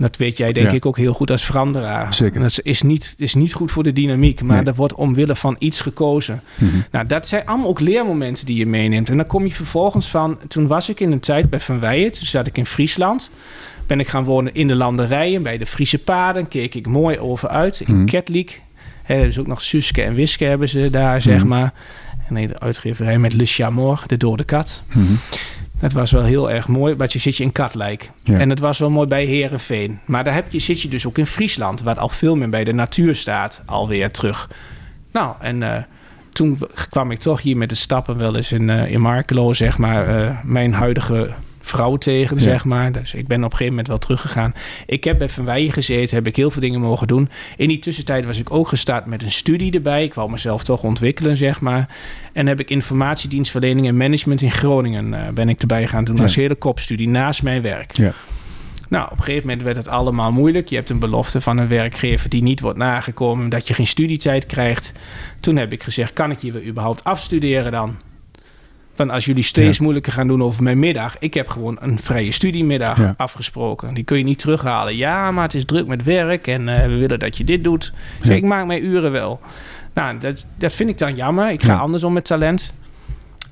Dat 0.00 0.16
weet 0.16 0.36
jij 0.36 0.52
denk 0.52 0.66
Ja. 0.66 0.72
ik 0.72 0.86
ook 0.86 0.96
heel 0.96 1.12
goed 1.12 1.30
als 1.30 1.44
veranderaar. 1.44 2.14
Zeker. 2.14 2.36
En 2.36 2.42
dat 2.42 2.60
is 2.62 2.82
niet, 2.82 3.14
is 3.18 3.34
niet 3.34 3.52
goed 3.52 3.70
voor 3.70 3.82
de 3.82 3.92
dynamiek, 3.92 4.42
maar 4.42 4.56
Nee. 4.56 4.66
er 4.66 4.74
wordt 4.74 4.94
omwille 4.94 5.36
van 5.36 5.56
iets 5.58 5.80
gekozen. 5.80 6.42
Mhm. 6.58 6.70
Nou, 6.90 7.06
dat 7.06 7.28
zijn 7.28 7.46
allemaal 7.46 7.68
ook 7.68 7.80
leermomenten 7.80 8.46
die 8.46 8.56
je 8.56 8.66
meeneemt. 8.66 9.10
En 9.10 9.16
dan 9.16 9.26
kom 9.26 9.44
je 9.44 9.52
vervolgens 9.52 10.08
van... 10.08 10.38
Toen 10.48 10.66
was 10.66 10.88
ik 10.88 11.00
in 11.00 11.12
een 11.12 11.20
tijd 11.20 11.50
bij 11.50 11.60
Van 11.60 11.80
Weijen. 11.80 12.12
Toen 12.12 12.26
zat 12.26 12.46
ik 12.46 12.58
in 12.58 12.66
Friesland. 12.66 13.30
Ben 13.86 14.00
ik 14.00 14.08
gaan 14.08 14.24
wonen 14.24 14.54
in 14.54 14.68
de 14.68 14.74
landerijen 14.74 15.42
bij 15.42 15.58
de 15.58 15.66
Friese 15.66 15.98
paden. 15.98 16.48
Keek 16.48 16.74
ik 16.74 16.86
mooi 16.86 17.18
over 17.18 17.48
uit 17.48 17.80
in 17.86 17.94
Mhm. 17.94 18.04
Ketliek. 18.04 18.62
Hè, 19.02 19.22
dus 19.22 19.38
ook 19.38 19.46
nog 19.46 19.62
Suske 19.62 20.02
en 20.02 20.14
Wiske 20.14 20.44
hebben 20.44 20.68
ze 20.68 20.88
daar, 20.90 21.22
zeg 21.22 21.38
Mhm. 21.38 21.48
maar. 21.48 21.72
En 22.28 22.34
nee, 22.34 22.46
de 22.46 22.58
uitgeverij 22.60 23.18
met 23.18 23.32
Le 23.32 23.44
Chamour, 23.46 24.02
de 24.06 24.16
dode 24.16 24.44
kat. 24.44 24.82
Mhm. 24.92 25.12
Dat 25.80 25.92
was 25.92 26.10
wel 26.10 26.22
heel 26.22 26.50
erg 26.50 26.68
mooi, 26.68 26.94
want 26.94 27.12
je 27.12 27.18
zit 27.18 27.36
je 27.36 27.44
in 27.44 27.52
Katlijk. 27.52 28.10
Ja. 28.22 28.38
En 28.38 28.50
het 28.50 28.58
was 28.58 28.78
wel 28.78 28.90
mooi 28.90 29.08
bij 29.08 29.24
Herenveen. 29.24 29.98
Maar 30.04 30.24
daar 30.24 30.34
heb 30.34 30.52
je, 30.52 30.58
zit 30.58 30.80
je 30.82 30.88
dus 30.88 31.06
ook 31.06 31.18
in 31.18 31.26
Friesland, 31.26 31.82
waar 31.82 31.98
al 31.98 32.08
veel 32.08 32.36
meer 32.36 32.48
bij 32.48 32.64
de 32.64 32.72
natuur 32.72 33.14
staat, 33.14 33.62
alweer 33.66 34.10
terug. 34.10 34.50
Nou, 35.12 35.34
en 35.40 35.62
eh, 35.62 35.82
toen 36.32 36.58
kwam 36.90 37.10
ik 37.10 37.18
toch 37.18 37.42
hier 37.42 37.56
met 37.56 37.68
de 37.68 37.74
stappen 37.74 38.18
wel 38.18 38.36
eens 38.36 38.52
in, 38.52 38.70
eh, 38.70 38.90
in 38.90 39.00
Markelo, 39.00 39.52
zeg 39.52 39.78
maar, 39.78 40.08
eh, 40.08 40.36
mijn 40.44 40.72
huidige 40.72 41.30
vrouw 41.70 41.96
tegen, 41.96 42.36
Ja. 42.36 42.42
zeg 42.42 42.64
maar. 42.64 42.92
Dus 42.92 43.14
ik 43.14 43.26
ben 43.26 43.36
op 43.38 43.42
een 43.44 43.50
gegeven 43.50 43.68
moment 43.72 43.88
wel 43.88 43.98
teruggegaan. 43.98 44.54
Ik 44.86 45.04
heb 45.04 45.18
bij 45.18 45.28
Van 45.28 45.44
Weijen 45.44 45.72
gezeten, 45.72 46.16
heb 46.16 46.26
ik 46.26 46.36
heel 46.36 46.50
veel 46.50 46.60
dingen 46.60 46.80
mogen 46.80 47.06
doen. 47.06 47.28
In 47.56 47.68
die 47.68 47.78
tussentijd 47.78 48.24
was 48.24 48.38
ik 48.38 48.52
ook 48.52 48.68
gestart 48.68 49.06
met 49.06 49.22
een 49.22 49.32
studie 49.32 49.72
erbij. 49.72 50.04
Ik 50.04 50.14
wou 50.14 50.30
mezelf 50.30 50.64
toch 50.64 50.82
ontwikkelen, 50.82 51.36
zeg 51.36 51.60
maar. 51.60 51.88
En 52.32 52.46
heb 52.46 52.60
ik 52.60 52.70
informatiedienstverlening 52.70 53.86
en 53.86 53.96
management 53.96 54.42
in 54.42 54.50
Groningen 54.50 55.14
eh, 55.14 55.28
ben 55.32 55.48
ik 55.48 55.60
erbij 55.60 55.86
gaan 55.86 56.04
doen 56.04 56.16
Ja. 56.16 56.22
als 56.22 56.34
hele 56.34 56.54
kopstudie 56.54 57.08
naast 57.08 57.42
mijn 57.42 57.62
werk. 57.62 57.96
Ja. 57.96 58.12
Nou, 58.88 59.04
op 59.04 59.16
een 59.16 59.22
gegeven 59.22 59.46
moment 59.46 59.64
werd 59.64 59.76
het 59.76 59.88
allemaal 59.88 60.32
moeilijk. 60.32 60.68
Je 60.68 60.76
hebt 60.76 60.90
een 60.90 60.98
belofte 60.98 61.40
van 61.40 61.58
een 61.58 61.68
werkgever 61.68 62.30
die 62.30 62.42
niet 62.42 62.60
wordt 62.60 62.78
nagekomen, 62.78 63.48
dat 63.48 63.68
je 63.68 63.74
geen 63.74 63.86
studietijd 63.86 64.46
krijgt. 64.46 64.92
Toen 65.40 65.56
heb 65.56 65.72
ik 65.72 65.82
gezegd, 65.82 66.12
kan 66.12 66.30
ik 66.30 66.38
je 66.42 66.52
weer 66.52 66.66
überhaupt 66.66 67.04
afstuderen 67.04 67.72
dan? 67.72 67.96
Van 69.00 69.10
als 69.10 69.24
jullie 69.24 69.42
steeds 69.42 69.76
Ja. 69.76 69.82
moeilijker 69.82 70.12
gaan 70.12 70.26
doen 70.26 70.42
over 70.42 70.62
mijn 70.62 70.78
middag. 70.78 71.16
Ik 71.18 71.34
heb 71.34 71.48
gewoon 71.48 71.76
een 71.80 71.98
vrije 72.02 72.32
studiemiddag 72.32 72.98
Ja. 72.98 73.14
afgesproken. 73.16 73.94
Die 73.94 74.04
kun 74.04 74.18
je 74.18 74.24
niet 74.24 74.38
terughalen. 74.38 74.96
Ja, 74.96 75.30
maar 75.30 75.42
het 75.44 75.54
is 75.54 75.64
druk 75.64 75.86
met 75.86 76.02
werk 76.04 76.46
en 76.46 76.68
eh, 76.68 76.86
we 76.86 76.96
willen 76.96 77.18
dat 77.18 77.36
je 77.36 77.44
dit 77.44 77.64
doet. 77.64 77.84
Ik 77.84 77.92
zeg, 78.24 78.28
Ja. 78.30 78.34
ik 78.34 78.42
maak 78.44 78.66
mijn 78.66 78.84
uren 78.84 79.12
wel. 79.12 79.40
Nou, 79.94 80.18
dat, 80.18 80.46
dat 80.58 80.72
vind 80.72 80.88
ik 80.90 80.98
dan 80.98 81.14
jammer. 81.14 81.50
Ik 81.50 81.62
ga 81.62 81.72
Ja. 81.72 81.78
anders 81.78 82.02
om 82.04 82.12
met 82.12 82.24
talent. 82.24 82.72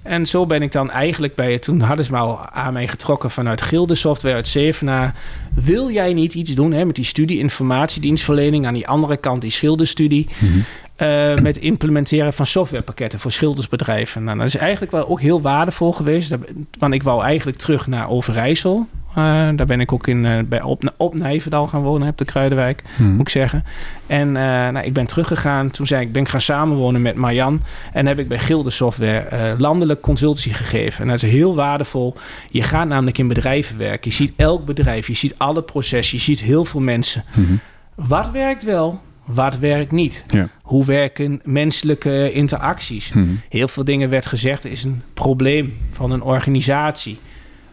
En 0.03 0.27
zo 0.27 0.47
ben 0.47 0.63
ik 0.63 0.73
dan 0.73 0.91
eigenlijk 0.91 1.35
bij... 1.35 1.59
Toen 1.59 1.81
hadden 1.81 2.05
ze 2.05 2.11
me 2.13 2.19
al 2.19 2.41
aan 2.51 2.73
mij 2.73 2.89
getrokken 2.89 3.31
vanuit 3.31 3.63
Gilde 3.63 3.95
Software 3.95 4.35
uit 4.35 4.49
Zevenaar. 4.49 5.15
Wil 5.55 5.91
jij 5.91 6.13
niet 6.13 6.35
iets 6.35 6.55
doen 6.55 6.73
hè, 6.73 6.85
met 6.85 6.95
die 6.95 7.05
studie 7.05 7.39
informatiedienstverlening... 7.39 8.67
aan 8.67 8.75
die 8.75 8.89
andere 8.89 9.17
kant 9.17 9.41
die 9.43 9.51
schilderstudie... 9.51 10.27
Mhm. 10.39 10.59
Eh, 10.99 11.35
met 11.35 11.57
implementeren 11.57 12.33
van 12.33 12.47
softwarepakketten 12.47 13.19
voor 13.19 13.33
schildersbedrijven. 13.33 14.25
Nou, 14.25 14.39
dat 14.39 14.47
is 14.47 14.57
eigenlijk 14.57 14.93
wel 14.93 15.09
ook 15.09 15.21
heel 15.21 15.41
waardevol 15.41 15.93
geweest. 15.93 16.37
Want 16.79 16.95
ik 16.95 17.03
wou 17.03 17.23
eigenlijk 17.23 17.59
terug 17.59 17.87
naar 17.87 18.09
Overijssel. 18.09 18.87
Eh, 19.11 19.15
daar 19.55 19.67
ben 19.67 19.81
ik 19.81 19.93
ook 19.93 20.07
in, 20.07 20.25
eh, 20.27 20.39
bij 20.47 20.63
op, 20.63 20.93
op 20.97 21.15
Nijverdal 21.15 21.67
gaan 21.67 21.83
wonen, 21.83 22.09
op 22.09 22.19
de 22.19 22.25
Kruidenwijk 22.25 22.83
Mhm. 22.97 23.11
moet 23.11 23.21
ik 23.21 23.29
zeggen. 23.29 23.65
En 24.07 24.33
nou, 24.33 24.79
ik 24.79 24.93
ben 24.93 25.07
teruggegaan. 25.07 25.71
Toen 25.71 25.87
zei 25.87 26.03
ik, 26.03 26.13
ben 26.13 26.23
ik 26.23 26.29
gaan 26.29 26.41
samenwonen 26.41 27.03
met 27.03 27.15
Marjan. 27.15 27.61
En 27.93 28.07
heb 28.07 28.19
ik 28.19 28.29
bij 28.29 28.39
Gilde 28.39 28.71
Software 28.71 29.55
landelijk 29.59 30.01
consultancy 30.01 30.53
gegeven. 30.53 31.03
En 31.03 31.09
dat 31.09 31.23
is 31.23 31.31
heel 31.31 31.55
waardevol. 31.55 32.15
Je 32.51 32.63
gaat 32.63 32.89
namelijk 32.89 33.19
in 33.19 33.29
bedrijven 33.29 33.79
werken. 33.79 34.11
Je 34.11 34.17
ziet 34.17 34.33
elk 34.37 34.65
bedrijf, 34.65 35.07
je 35.07 35.15
ziet 35.15 35.35
alle 35.37 35.63
processen, 35.63 36.19
je 36.19 36.25
ziet 36.25 36.41
heel 36.41 36.65
veel 36.65 36.81
mensen. 36.81 37.25
Mhm. 37.35 37.53
Wat 37.95 38.31
werkt 38.31 38.65
wel, 38.65 39.01
wat 39.29 39.59
werkt 39.59 39.93
niet? 39.93 40.25
Ja. 40.31 40.49
Hoe 40.63 40.85
werken 40.85 41.41
menselijke 41.45 42.33
interacties? 42.33 43.13
Mhm. 43.13 43.27
Heel 43.49 43.69
veel 43.69 43.85
dingen 43.85 44.11
werd 44.11 44.27
gezegd, 44.27 44.65
is 44.65 44.85
een 44.85 45.03
probleem 45.15 45.77
van 45.93 46.11
een 46.11 46.23
organisatie. 46.23 47.19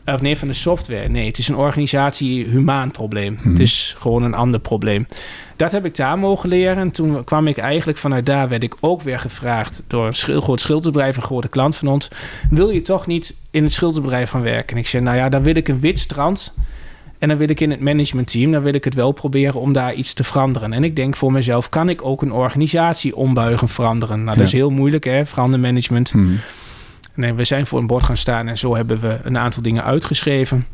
Of 0.05 0.21
nee, 0.21 0.37
van 0.37 0.47
de 0.47 0.53
software. 0.53 1.09
Nee, 1.09 1.27
het 1.27 1.37
is 1.37 1.47
een 1.47 1.55
organisatie-humaan 1.55 2.91
probleem. 2.91 3.33
Mhm. 3.33 3.49
Het 3.49 3.59
is 3.59 3.95
gewoon 3.97 4.23
een 4.23 4.33
ander 4.33 4.59
probleem. 4.59 5.05
Dat 5.55 5.71
heb 5.71 5.85
ik 5.85 5.95
daar 5.95 6.19
mogen 6.19 6.49
leren. 6.49 6.77
En 6.77 6.91
toen 6.91 7.23
kwam 7.23 7.47
ik 7.47 7.57
eigenlijk 7.57 7.97
vanuit 7.97 8.25
daar, 8.25 8.49
werd 8.49 8.63
ik 8.63 8.75
ook 8.79 9.01
weer 9.01 9.19
gevraagd 9.19 9.83
door 9.87 10.05
een 10.05 10.41
groot 10.41 10.61
schilderbedrijf, 10.61 11.15
een 11.15 11.23
grote 11.23 11.47
klant 11.47 11.75
van 11.75 11.87
ons. 11.87 12.07
Wil 12.49 12.69
je 12.69 12.81
toch 12.81 13.07
niet 13.07 13.35
in 13.51 13.63
het 13.63 13.73
schilderbedrijf 13.73 14.29
gaan 14.29 14.41
werken? 14.41 14.75
En 14.75 14.81
ik 14.81 14.87
zei, 14.87 15.03
nou 15.03 15.17
ja, 15.17 15.29
dan 15.29 15.43
wil 15.43 15.55
ik 15.55 15.67
een 15.67 15.79
wit 15.79 15.99
strand. 15.99 16.53
En 17.17 17.27
dan 17.27 17.37
wil 17.37 17.49
ik 17.49 17.59
in 17.59 17.71
het 17.71 17.79
managementteam, 17.79 18.51
dan 18.51 18.63
wil 18.63 18.73
ik 18.73 18.83
het 18.83 18.93
wel 18.93 19.11
proberen 19.11 19.59
om 19.59 19.73
daar 19.73 19.93
iets 19.93 20.13
te 20.13 20.23
veranderen. 20.23 20.73
En 20.73 20.83
ik 20.83 20.95
denk 20.95 21.15
voor 21.15 21.31
mezelf, 21.31 21.69
kan 21.69 21.89
ik 21.89 22.05
ook 22.05 22.21
een 22.21 22.31
organisatie 22.31 23.15
ombuigen, 23.15 23.67
veranderen? 23.67 24.23
Nou, 24.23 24.37
dat 24.37 24.45
is 24.45 24.53
heel 24.53 24.69
moeilijk, 24.69 25.03
hè, 25.03 25.25
verandermanagement. 25.25 26.13
Mhm. 26.13 26.33
Nee, 27.15 27.33
we 27.33 27.43
zijn 27.43 27.67
voor 27.67 27.79
een 27.79 27.87
bord 27.87 28.03
gaan 28.03 28.17
staan 28.17 28.47
en 28.47 28.57
zo 28.57 28.75
hebben 28.75 28.99
we 28.99 29.19
een 29.23 29.37
aantal 29.37 29.61
dingen 29.63 29.83
uitgeschreven. 29.83 30.65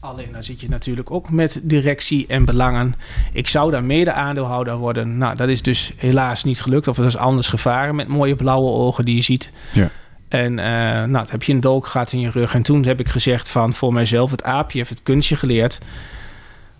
Alleen 0.00 0.32
dan 0.32 0.42
zit 0.42 0.60
je 0.60 0.68
natuurlijk 0.68 1.10
ook 1.10 1.30
met 1.30 1.60
directie 1.62 2.26
en 2.28 2.44
belangen. 2.44 2.94
Ik 3.32 3.48
zou 3.48 3.70
daar 3.70 3.84
mede 3.84 4.12
aandeelhouder 4.12 4.76
worden. 4.76 5.18
Nou, 5.18 5.36
dat 5.36 5.48
is 5.48 5.62
dus 5.62 5.92
helaas 5.96 6.44
niet 6.44 6.60
gelukt. 6.60 6.88
Of 6.88 6.96
het 6.96 7.06
is 7.06 7.16
anders 7.16 7.48
gevaren 7.48 7.94
met 7.94 8.08
mooie 8.08 8.36
blauwe 8.36 8.70
ogen 8.70 9.04
die 9.04 9.14
je 9.14 9.22
ziet. 9.22 9.50
Ja. 9.72 9.90
En 10.28 10.58
eh, 10.58 11.04
nou, 11.04 11.26
heb 11.30 11.42
je 11.42 11.52
een 11.52 11.60
dolk 11.60 11.86
gehad 11.86 12.12
in 12.12 12.20
je 12.20 12.30
rug. 12.30 12.54
En 12.54 12.62
toen 12.62 12.84
heb 12.84 13.00
ik 13.00 13.08
gezegd 13.08 13.48
van 13.48 13.72
voor 13.74 13.92
mijzelf, 13.92 14.30
het 14.30 14.42
aapje 14.42 14.78
heeft 14.78 14.90
het 14.90 15.02
kunstje 15.02 15.36
geleerd. 15.36 15.78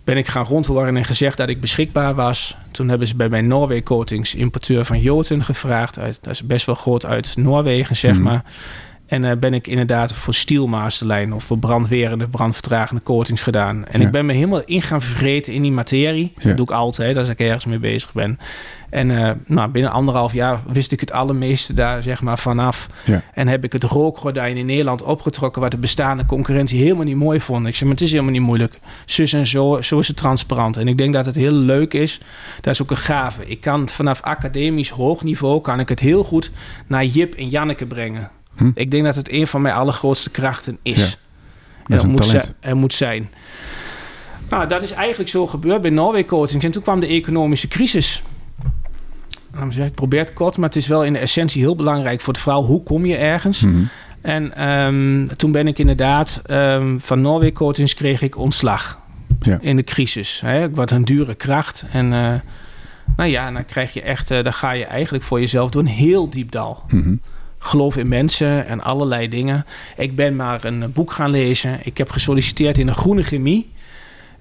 Ben 0.03 0.17
ik 0.17 0.27
gaan 0.27 0.45
rondhoren 0.45 0.97
en 0.97 1.03
gezegd 1.05 1.37
dat 1.37 1.49
ik 1.49 1.61
beschikbaar 1.61 2.15
was. 2.15 2.57
Toen 2.71 2.89
hebben 2.89 3.07
ze 3.07 3.15
bij 3.15 3.29
mijn 3.29 3.47
Noorwegen 3.47 3.83
Coatings 3.83 4.35
importeur 4.35 4.85
van 4.85 4.99
Joten 4.99 5.43
gevraagd. 5.43 5.99
Uit, 5.99 6.19
dat 6.21 6.33
is 6.33 6.43
best 6.43 6.65
wel 6.65 6.75
groot 6.75 7.05
uit 7.05 7.37
Noorwegen, 7.37 7.95
zeg 7.95 8.13
Mhm. 8.13 8.21
maar. 8.23 8.43
En 9.07 9.23
eh, 9.25 9.37
ben 9.37 9.53
ik 9.53 9.67
inderdaad 9.67 10.13
voor 10.13 10.33
stielmasterlijn 10.33 11.33
of 11.33 11.43
voor 11.43 11.57
brandwerende, 11.57 12.27
brandvertragende 12.27 13.01
coatings 13.03 13.41
gedaan. 13.41 13.85
En 13.85 13.99
Ja. 13.99 14.05
ik 14.05 14.11
ben 14.11 14.25
me 14.25 14.33
helemaal 14.33 14.63
in 14.65 14.81
gaan 14.81 15.01
vreten 15.01 15.53
in 15.53 15.61
die 15.61 15.71
materie. 15.71 16.33
Ja. 16.37 16.47
Dat 16.47 16.57
doe 16.57 16.65
ik 16.65 16.71
altijd 16.71 17.17
als 17.17 17.29
ik 17.29 17.39
ergens 17.39 17.65
mee 17.65 17.79
bezig 17.79 18.13
ben. 18.13 18.39
En 18.89 19.11
eh, 19.25 19.31
nou, 19.45 19.69
binnen 19.69 19.91
anderhalf 19.91 20.33
jaar 20.33 20.59
wist 20.71 20.91
ik 20.91 20.99
het 20.99 21.11
allermeeste 21.11 21.73
daar 21.73 22.03
zeg 22.03 22.21
maar 22.21 22.37
vanaf. 22.37 22.87
Ja. 23.05 23.21
En 23.33 23.47
heb 23.47 23.63
ik 23.63 23.73
het 23.73 23.83
rookgordijn 23.83 24.57
in 24.57 24.65
Nederland 24.65 25.03
opgetrokken... 25.03 25.61
wat 25.61 25.71
de 25.71 25.77
bestaande 25.77 26.25
concurrentie 26.25 26.81
helemaal 26.81 27.03
niet 27.03 27.15
mooi 27.15 27.39
vond. 27.39 27.67
Ik 27.67 27.75
zei, 27.75 27.83
maar 27.89 27.93
het 27.97 28.05
is 28.05 28.11
helemaal 28.11 28.31
niet 28.31 28.41
moeilijk. 28.41 28.79
Zus 29.05 29.33
en 29.33 29.47
zo, 29.47 29.81
zo 29.81 29.99
is 29.99 30.07
het 30.07 30.17
transparant. 30.17 30.77
En 30.77 30.87
ik 30.87 30.97
denk 30.97 31.13
dat 31.13 31.25
het 31.25 31.35
heel 31.35 31.51
leuk 31.51 31.93
is. 31.93 32.21
Dat 32.61 32.73
is 32.73 32.81
ook 32.81 32.91
een 32.91 32.97
gave. 32.97 33.45
Ik 33.45 33.61
kan 33.61 33.79
het 33.81 33.91
vanaf 33.91 34.21
academisch 34.21 34.89
hoog 34.89 35.23
niveau... 35.23 35.61
kan 35.61 35.79
ik 35.79 35.89
het 35.89 35.99
heel 35.99 36.23
goed 36.23 36.51
naar 36.87 37.05
Jip 37.05 37.33
en 37.33 37.49
Janneke 37.49 37.85
brengen. 37.85 38.29
Hm. 38.57 38.71
Ik 38.73 38.91
denk 38.91 39.03
dat 39.03 39.15
het 39.15 39.31
een 39.31 39.47
van 39.47 39.61
mijn 39.61 39.75
allergrootste 39.75 40.29
krachten 40.29 40.77
is. 40.81 40.97
Ja. 40.97 41.05
En 41.05 41.95
Dat 41.95 42.01
is 42.03 42.09
moet, 42.11 42.21
talent. 42.21 42.45
zi- 42.45 42.51
er 42.59 42.75
moet 42.77 42.93
zijn. 42.93 43.29
Nou, 44.49 44.67
dat 44.67 44.83
is 44.83 44.91
eigenlijk 44.91 45.29
zo 45.29 45.47
gebeurd 45.47 45.81
bij 45.81 45.91
Norway 45.91 46.25
Coatings. 46.25 46.65
En 46.65 46.71
toen 46.71 46.81
kwam 46.81 46.99
de 46.99 47.07
economische 47.07 47.67
crisis. 47.67 48.23
Nou, 49.53 49.81
ik 49.83 49.93
probeer 49.93 50.19
het 50.19 50.33
kort, 50.33 50.57
maar 50.57 50.67
het 50.67 50.77
is 50.77 50.87
wel 50.87 51.03
in 51.03 51.13
de 51.13 51.19
essentie 51.19 51.61
heel 51.61 51.75
belangrijk 51.75 52.21
voor 52.21 52.33
de 52.33 52.39
vrouw. 52.39 52.61
Hoe 52.61 52.83
kom 52.83 53.05
je 53.05 53.15
ergens? 53.15 53.59
Mhm. 53.61 53.83
En 54.21 54.55
ehm, 54.55 55.27
toen 55.35 55.51
ben 55.51 55.67
ik 55.67 55.79
inderdaad 55.79 56.41
ehm, 56.45 56.97
van 56.99 57.21
Norway 57.21 57.51
Coatings 57.51 57.93
kreeg 57.93 58.21
ik 58.21 58.37
ontslag 58.37 58.99
Ja. 59.41 59.57
in 59.61 59.75
de 59.75 59.83
crisis. 59.83 60.41
Hè? 60.45 60.63
Ik 60.63 60.75
was 60.75 60.91
een 60.91 61.05
dure 61.05 61.35
kracht. 61.35 61.83
En 61.91 62.13
eh, 62.13 62.33
nou 63.17 63.29
ja, 63.29 63.51
dan 63.51 63.65
krijg 63.65 63.93
je 63.93 64.01
echt, 64.01 64.31
eh, 64.31 64.43
dan 64.43 64.53
ga 64.53 64.71
je 64.71 64.85
eigenlijk 64.85 65.23
voor 65.23 65.39
jezelf 65.39 65.69
door 65.69 65.81
een 65.81 65.87
heel 65.87 66.29
diep 66.29 66.51
dal. 66.51 66.83
Mhm. 66.89 67.15
Geloof 67.67 67.97
in 67.97 68.07
mensen 68.07 68.67
en 68.67 68.81
allerlei 68.81 69.27
dingen. 69.27 69.65
Ik 69.97 70.15
ben 70.15 70.35
maar 70.35 70.63
een 70.63 70.91
boek 70.91 71.11
gaan 71.11 71.29
lezen. 71.29 71.79
Ik 71.83 71.97
heb 71.97 72.09
gesolliciteerd 72.09 72.77
in 72.77 72.85
de 72.85 72.93
groene 72.93 73.23
chemie. 73.23 73.69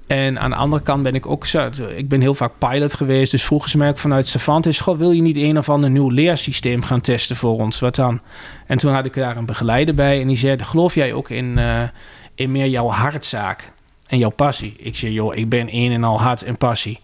En 0.07 0.41
aan 0.41 0.51
de 0.51 0.57
andere 0.57 0.83
kant 0.83 1.03
ben 1.03 1.15
ik 1.15 1.27
ook. 1.27 1.47
Ik 1.97 2.09
ben 2.09 2.21
heel 2.21 2.35
vaak 2.35 2.53
pilot 2.59 2.95
geweest. 2.95 3.31
Dus 3.31 3.45
vroegen 3.45 3.71
ze 3.71 3.79
mij 3.79 3.89
ook 3.89 3.99
vanuit 3.99 4.27
Savantis... 4.27 4.81
Goh, 4.81 4.99
wil 4.99 5.11
je 5.11 5.23
niet 5.23 5.37
een 5.37 5.59
of 5.59 5.69
ander 5.69 5.91
nieuw 5.91 6.09
leersysteem 6.09 6.83
gaan 6.83 7.01
testen 7.01 7.37
voor 7.37 7.59
ons? 7.59 7.81
Wat 7.81 7.95
dan? 7.95 8.21
En 8.67 8.79
toen 8.79 8.93
had 8.93 9.05
ik 9.05 9.15
daar 9.15 9.37
een 9.37 9.47
begeleider 9.47 9.95
bij. 9.95 10.21
En 10.21 10.27
die 10.27 10.37
zei, 10.37 10.63
geloof 10.63 10.95
jij 10.95 11.13
ook 11.13 11.31
in, 11.31 11.59
uh, 11.59 11.83
in 12.35 12.53
meer 12.53 12.69
jouw 12.69 12.89
hartzaak? 12.89 13.73
En 14.07 14.19
jouw 14.19 14.31
passie? 14.31 14.75
Ik 14.79 14.97
zei, 14.97 15.13
joh, 15.13 15.35
ik 15.35 15.49
ben 15.49 15.69
een 15.71 15.93
en 15.93 16.05
al 16.05 16.21
hart 16.21 16.43
en 16.43 16.57
passie. 16.57 17.01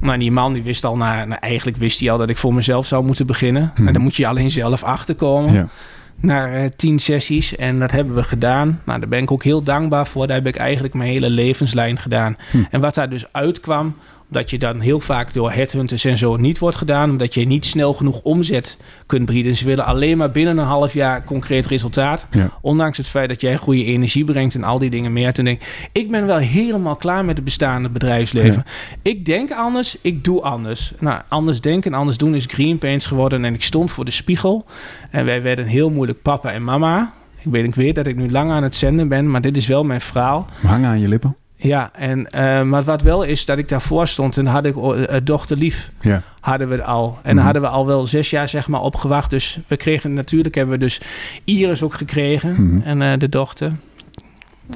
Maar 0.00 0.18
die 0.18 0.32
man 0.32 0.52
die 0.52 0.62
wist 0.62 0.84
al, 0.84 0.96
nou, 0.96 1.30
eigenlijk 1.30 1.76
wist 1.76 2.00
hij 2.00 2.10
al 2.10 2.18
dat 2.18 2.30
ik 2.30 2.36
voor 2.36 2.54
mezelf 2.54 2.86
zou 2.86 3.04
moeten 3.04 3.26
beginnen. 3.26 3.72
Hmm. 3.74 3.86
En 3.86 3.92
dan 3.92 4.02
moet 4.02 4.16
je 4.16 4.26
alleen 4.26 4.50
zelf 4.50 4.82
achterkomen. 4.82 5.52
Ja. 5.52 5.68
Naar 6.16 6.62
uh, 6.62 6.68
tien 6.76 6.98
sessies. 6.98 7.56
En 7.56 7.78
dat 7.78 7.90
hebben 7.90 8.14
we 8.14 8.22
gedaan. 8.22 8.80
Nou, 8.84 9.00
daar 9.00 9.08
ben 9.08 9.22
ik 9.22 9.30
ook 9.30 9.44
heel 9.44 9.62
dankbaar 9.62 10.06
voor. 10.06 10.26
Daar 10.26 10.36
heb 10.36 10.46
ik 10.46 10.56
eigenlijk 10.56 10.94
mijn 10.94 11.10
hele 11.10 11.30
levenslijn 11.30 11.98
gedaan. 11.98 12.36
Hmm. 12.50 12.66
En 12.70 12.80
wat 12.80 12.94
daar 12.94 13.08
dus 13.08 13.32
uitkwam, 13.32 13.94
dat 14.30 14.50
je 14.50 14.58
dan 14.58 14.80
heel 14.80 15.00
vaak 15.00 15.32
door 15.32 15.52
headhunters 15.52 16.04
en 16.04 16.18
zo 16.18 16.36
niet 16.36 16.58
wordt 16.58 16.76
gedaan. 16.76 17.10
Omdat 17.10 17.34
je 17.34 17.46
niet 17.46 17.64
snel 17.64 17.92
genoeg 17.92 18.20
omzet 18.22 18.78
kunt 19.06 19.26
bieden. 19.26 19.56
Ze 19.56 19.64
willen 19.64 19.84
alleen 19.84 20.18
maar 20.18 20.30
binnen 20.30 20.58
een 20.58 20.66
half 20.66 20.92
jaar 20.94 21.24
concreet 21.24 21.66
resultaat. 21.66 22.26
Ondanks 22.60 22.96
het 22.96 23.06
feit 23.06 23.28
dat 23.28 23.40
jij 23.40 23.56
goede 23.56 23.84
energie 23.84 24.24
brengt 24.24 24.54
en 24.54 24.64
al 24.64 24.78
die 24.78 24.90
dingen 24.90 25.12
meer. 25.12 25.32
Toen 25.32 25.44
denk 25.44 25.60
ik, 25.60 25.88
ik 25.92 26.10
ben 26.10 26.26
wel 26.26 26.38
helemaal 26.38 26.96
klaar 26.96 27.24
met 27.24 27.36
het 27.36 27.44
bestaande 27.44 27.88
bedrijfsleven. 27.88 28.64
Ik 29.02 29.24
denk 29.24 29.52
anders, 29.52 29.96
ik 30.00 30.24
doe 30.24 30.42
anders. 30.42 30.92
Nou, 30.98 31.20
anders 31.28 31.60
denken 31.60 31.92
en 31.92 31.98
anders 31.98 32.16
doen 32.16 32.34
is 32.34 32.46
Green 32.48 32.78
Paints 32.78 33.06
geworden. 33.06 33.44
En 33.44 33.54
ik 33.54 33.62
stond 33.62 33.90
voor 33.90 34.04
de 34.04 34.10
spiegel. 34.10 34.64
En 35.10 35.24
wij 35.24 35.42
werden 35.42 35.66
heel 35.66 35.90
moeilijk 35.90 36.22
papa 36.22 36.52
en 36.52 36.64
mama. 36.64 37.12
Ik 37.42 37.50
weet, 37.50 37.64
ik 37.64 37.74
weet 37.74 37.94
dat 37.94 38.06
ik 38.06 38.16
nu 38.16 38.30
lang 38.30 38.50
aan 38.50 38.62
het 38.62 38.74
zenden 38.76 39.08
ben, 39.08 39.30
maar 39.30 39.40
dit 39.40 39.56
is 39.56 39.66
wel 39.66 39.84
mijn 39.84 40.00
verhaal. 40.00 40.46
Hangen 40.62 40.88
aan 40.88 41.00
je 41.00 41.08
lippen? 41.08 41.36
Ja, 41.62 41.90
en, 41.92 42.18
uh, 42.34 42.62
maar 42.62 42.82
wat 42.82 43.02
wel 43.02 43.22
is 43.22 43.44
dat 43.44 43.58
ik 43.58 43.68
daarvoor 43.68 44.06
stond 44.06 44.36
en 44.36 44.46
had 44.46 44.64
ik 44.64 44.76
uh, 44.76 45.02
dochter 45.24 45.56
lief. 45.56 45.90
Ja. 46.00 46.22
Hadden 46.40 46.68
we 46.68 46.84
al. 46.84 47.18
En 47.22 47.36
mm 47.36 47.38
hadden 47.40 47.62
we 47.62 47.68
al 47.68 47.86
wel 47.86 48.06
zes 48.06 48.30
jaar 48.30 48.48
zeg 48.48 48.68
maar 48.68 48.80
opgewacht. 48.80 49.30
Dus 49.30 49.58
we 49.66 49.76
kregen 49.76 50.12
natuurlijk 50.12 50.54
hebben 50.54 50.74
we 50.74 50.80
dus 50.80 51.00
Iris 51.44 51.82
ook 51.82 51.94
gekregen. 51.94 52.52
Mhm. 52.52 52.80
En 52.82 53.00
uh, 53.00 53.12
de 53.18 53.28
dochter. 53.28 53.72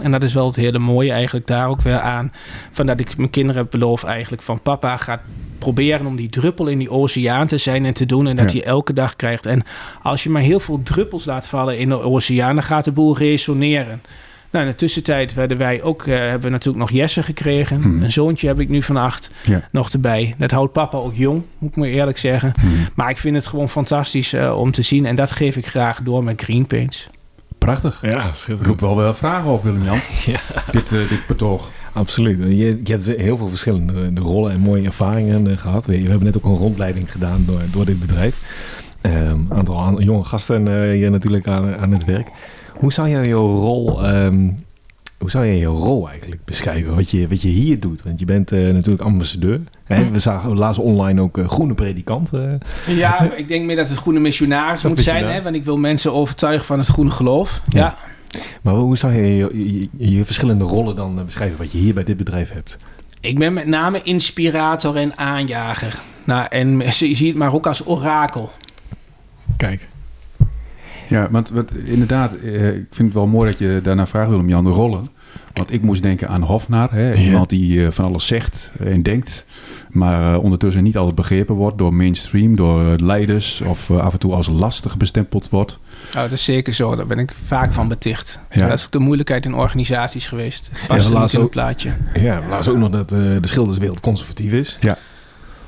En 0.02 0.10
dat 0.10 0.22
is 0.22 0.34
wel 0.34 0.46
het 0.46 0.56
hele 0.56 0.78
mooie 0.78 1.12
eigenlijk 1.12 1.46
daar 1.46 1.68
ook 1.68 1.80
weer 1.80 2.00
aan. 2.00 2.32
Van 2.70 2.86
dat 2.86 3.00
ik 3.00 3.16
mijn 3.16 3.30
kinderen 3.30 3.62
heb 3.62 3.70
beloofd 3.70 4.04
eigenlijk 4.04 4.42
van 4.42 4.62
papa 4.62 4.96
gaat 4.96 5.20
proberen 5.58 6.06
om 6.06 6.16
die 6.16 6.28
druppel 6.28 6.66
in 6.66 6.78
die 6.78 6.90
oceaan 6.90 7.46
te 7.46 7.58
zijn 7.58 7.84
en 7.84 7.94
te 7.94 8.06
doen. 8.06 8.26
En 8.26 8.36
dat 8.36 8.52
ja. 8.52 8.58
hij 8.58 8.68
elke 8.68 8.92
dag 8.92 9.16
krijgt. 9.16 9.46
En 9.46 9.62
als 10.02 10.22
je 10.22 10.30
maar 10.30 10.42
heel 10.42 10.60
veel 10.60 10.82
druppels 10.82 11.24
laat 11.24 11.48
vallen 11.48 11.78
in 11.78 11.88
de 11.88 12.00
oceaan, 12.00 12.54
dan 12.54 12.64
gaat 12.64 12.84
de 12.84 12.92
boel 12.92 13.18
resoneren. 13.18 14.02
Nou, 14.54 14.66
in 14.66 14.72
de 14.72 14.78
tussentijd 14.78 15.34
werden 15.34 15.58
wij 15.58 15.82
ook, 15.82 16.06
uh, 16.06 16.18
hebben 16.18 16.40
we 16.40 16.48
natuurlijk 16.48 16.84
nog 16.84 16.90
Jesse 16.90 17.22
gekregen. 17.22 17.82
Hmm. 17.82 18.02
Een 18.02 18.12
zoontje 18.12 18.46
heb 18.46 18.60
ik 18.60 18.68
nu 18.68 18.82
van 18.82 18.96
acht 18.96 19.30
nog 19.70 19.90
erbij. 19.90 20.34
Dat 20.38 20.50
houdt 20.50 20.72
papa 20.72 20.98
ook 20.98 21.14
jong, 21.14 21.42
moet 21.58 21.70
ik 21.70 21.76
me 21.76 21.88
eerlijk 21.88 22.18
zeggen. 22.18 22.52
Hmm. 22.60 22.88
Maar 22.94 23.10
ik 23.10 23.18
vind 23.18 23.34
het 23.34 23.46
gewoon 23.46 23.68
fantastisch 23.68 24.32
uh, 24.32 24.58
om 24.58 24.70
te 24.70 24.82
zien. 24.82 25.06
En 25.06 25.16
dat 25.16 25.30
geef 25.30 25.56
ik 25.56 25.66
graag 25.66 26.00
door 26.02 26.24
met 26.24 26.42
Green 26.42 26.66
Paints. 26.66 27.08
Prachtig. 27.58 27.98
Ja, 28.02 28.30
roep 28.60 28.80
wel 28.80 28.96
wel 28.96 29.14
vragen 29.14 29.50
op, 29.50 29.62
Willem-Jan. 29.62 29.98
ja. 30.32 30.38
Dit, 30.70 30.92
uh, 30.92 31.08
dit 31.08 31.26
betoog. 31.26 31.70
Absoluut. 31.92 32.38
Je, 32.38 32.80
je, 32.84 32.92
hebt 32.92 33.04
heel 33.04 33.36
veel 33.36 33.48
verschillende 33.48 34.20
rollen 34.20 34.52
en 34.52 34.60
mooie 34.60 34.84
ervaringen 34.84 35.58
gehad. 35.58 35.86
We, 35.86 36.02
we, 36.02 36.08
hebben 36.08 36.24
net 36.24 36.36
ook 36.36 36.44
een 36.44 36.56
rondleiding 36.56 37.12
gedaan 37.12 37.44
door, 37.46 37.60
door 37.72 37.84
dit 37.84 38.00
bedrijf. 38.00 38.40
Een 39.00 39.26
um, 39.26 39.46
aantal 39.48 40.00
jonge 40.00 40.24
gasten 40.24 40.90
hier 40.90 41.10
natuurlijk 41.10 41.46
aan, 41.46 41.76
aan 41.76 41.92
het 41.92 42.04
werk. 42.04 42.28
Hoe 42.74 42.92
zou 42.92 43.08
jij 43.08 43.24
jouw 43.24 43.46
rol, 43.46 44.08
um, 44.08 44.56
hoe 45.18 45.30
zou 45.30 45.46
jij 45.46 45.58
jouw 45.58 45.74
rol 45.74 46.08
eigenlijk 46.08 46.44
beschrijven? 46.44 46.94
Wat 46.94 47.10
je, 47.10 47.28
wat 47.28 47.42
je 47.42 47.48
hier 47.48 47.80
doet? 47.80 48.02
Want 48.02 48.18
je 48.18 48.24
bent 48.24 48.52
uh, 48.52 48.72
natuurlijk 48.72 49.02
ambassadeur. 49.02 49.60
Hè? 49.84 50.10
We 50.10 50.18
zagen 50.18 50.56
laatst 50.56 50.80
online 50.80 51.20
ook 51.20 51.38
uh, 51.38 51.48
groene 51.48 51.74
predikant. 51.74 52.30
Uh. 52.34 52.52
Ja, 52.86 53.22
ik 53.36 53.48
denk 53.48 53.64
meer 53.64 53.76
dat 53.76 53.88
het 53.88 53.98
groene 53.98 54.20
missionaris 54.20 54.82
moet 54.82 55.00
zijn. 55.00 55.24
Hè? 55.24 55.42
Want 55.42 55.54
ik 55.54 55.64
wil 55.64 55.78
mensen 55.78 56.12
overtuigen 56.12 56.66
van 56.66 56.78
het 56.78 56.88
groene 56.88 57.10
geloof. 57.10 57.62
ja. 57.68 57.80
ja. 57.80 57.94
Maar 58.62 58.74
hoe 58.74 58.98
zou 58.98 59.12
je 59.12 59.36
je, 59.36 59.88
je 59.96 60.16
je, 60.16 60.24
verschillende 60.24 60.64
rollen 60.64 60.96
dan 60.96 61.24
beschrijven 61.24 61.58
wat 61.58 61.72
je 61.72 61.78
hier 61.78 61.94
bij 61.94 62.04
dit 62.04 62.16
bedrijf 62.16 62.52
hebt? 62.52 62.76
Ik 63.20 63.38
ben 63.38 63.52
met 63.52 63.66
name 63.66 64.02
inspirator 64.02 64.96
en 64.96 65.18
aanjager. 65.18 66.00
Nou, 66.24 66.46
en 66.50 66.78
je 66.84 66.90
ziet 66.90 67.18
het 67.18 67.36
maar 67.36 67.54
ook 67.54 67.66
als 67.66 67.86
orakel. 67.86 68.52
Kijk. 69.56 69.88
Ja, 71.14 71.28
want 71.30 71.50
wat, 71.50 71.74
inderdaad, 71.84 72.36
eh, 72.36 72.68
ik 72.68 72.86
vind 72.90 73.08
het 73.08 73.12
wel 73.12 73.26
mooi 73.26 73.50
dat 73.50 73.58
je 73.58 73.80
daarna 73.82 74.06
vraagt, 74.06 74.30
Willem-Jan, 74.30 74.64
de 74.64 74.70
rollen. 74.70 75.08
Want 75.52 75.72
ik 75.72 75.82
moest 75.82 76.02
denken 76.02 76.28
aan 76.28 76.42
Hofnaar, 76.42 76.92
hè, 76.92 77.14
iemand 77.14 77.48
die 77.48 77.84
eh, 77.84 77.92
van 77.92 78.04
alles 78.04 78.26
zegt 78.26 78.70
en 78.78 79.02
denkt, 79.02 79.46
maar 79.90 80.34
uh, 80.34 80.42
ondertussen 80.42 80.82
niet 80.82 80.96
altijd 80.96 81.14
begrepen 81.14 81.54
wordt 81.54 81.78
door 81.78 81.94
mainstream, 81.94 82.56
door 82.56 82.96
leiders 82.96 83.60
of 83.60 83.90
af 83.90 84.12
en 84.12 84.18
toe 84.18 84.32
als 84.32 84.48
lastig 84.48 84.96
bestempeld 84.96 85.50
wordt. 85.50 85.78
Oh, 86.06 86.22
dat 86.22 86.32
is 86.32 86.44
zeker 86.44 86.72
zo. 86.72 86.96
Daar 86.96 87.06
ben 87.06 87.18
ik 87.18 87.32
vaak 87.46 87.72
van 87.72 87.88
beticht. 87.88 88.40
Ja. 88.50 88.68
Dat 88.68 88.78
is 88.78 88.84
ook 88.84 88.92
de 88.92 88.98
moeilijkheid 88.98 89.44
in 89.44 89.54
organisaties 89.54 90.26
geweest. 90.26 90.72
Past 90.86 91.10
ja, 91.10 91.28
in 91.32 91.40
het 91.40 91.50
plaatje. 91.50 91.90
Ja, 92.14 92.42
laatst 92.48 92.70
ook 92.70 92.76
nog 92.76 92.90
dat 92.90 93.08
de 93.08 93.38
schilderswereld 93.40 94.00
conservatief 94.00 94.52
is. 94.52 94.78
Ja. 94.80 94.98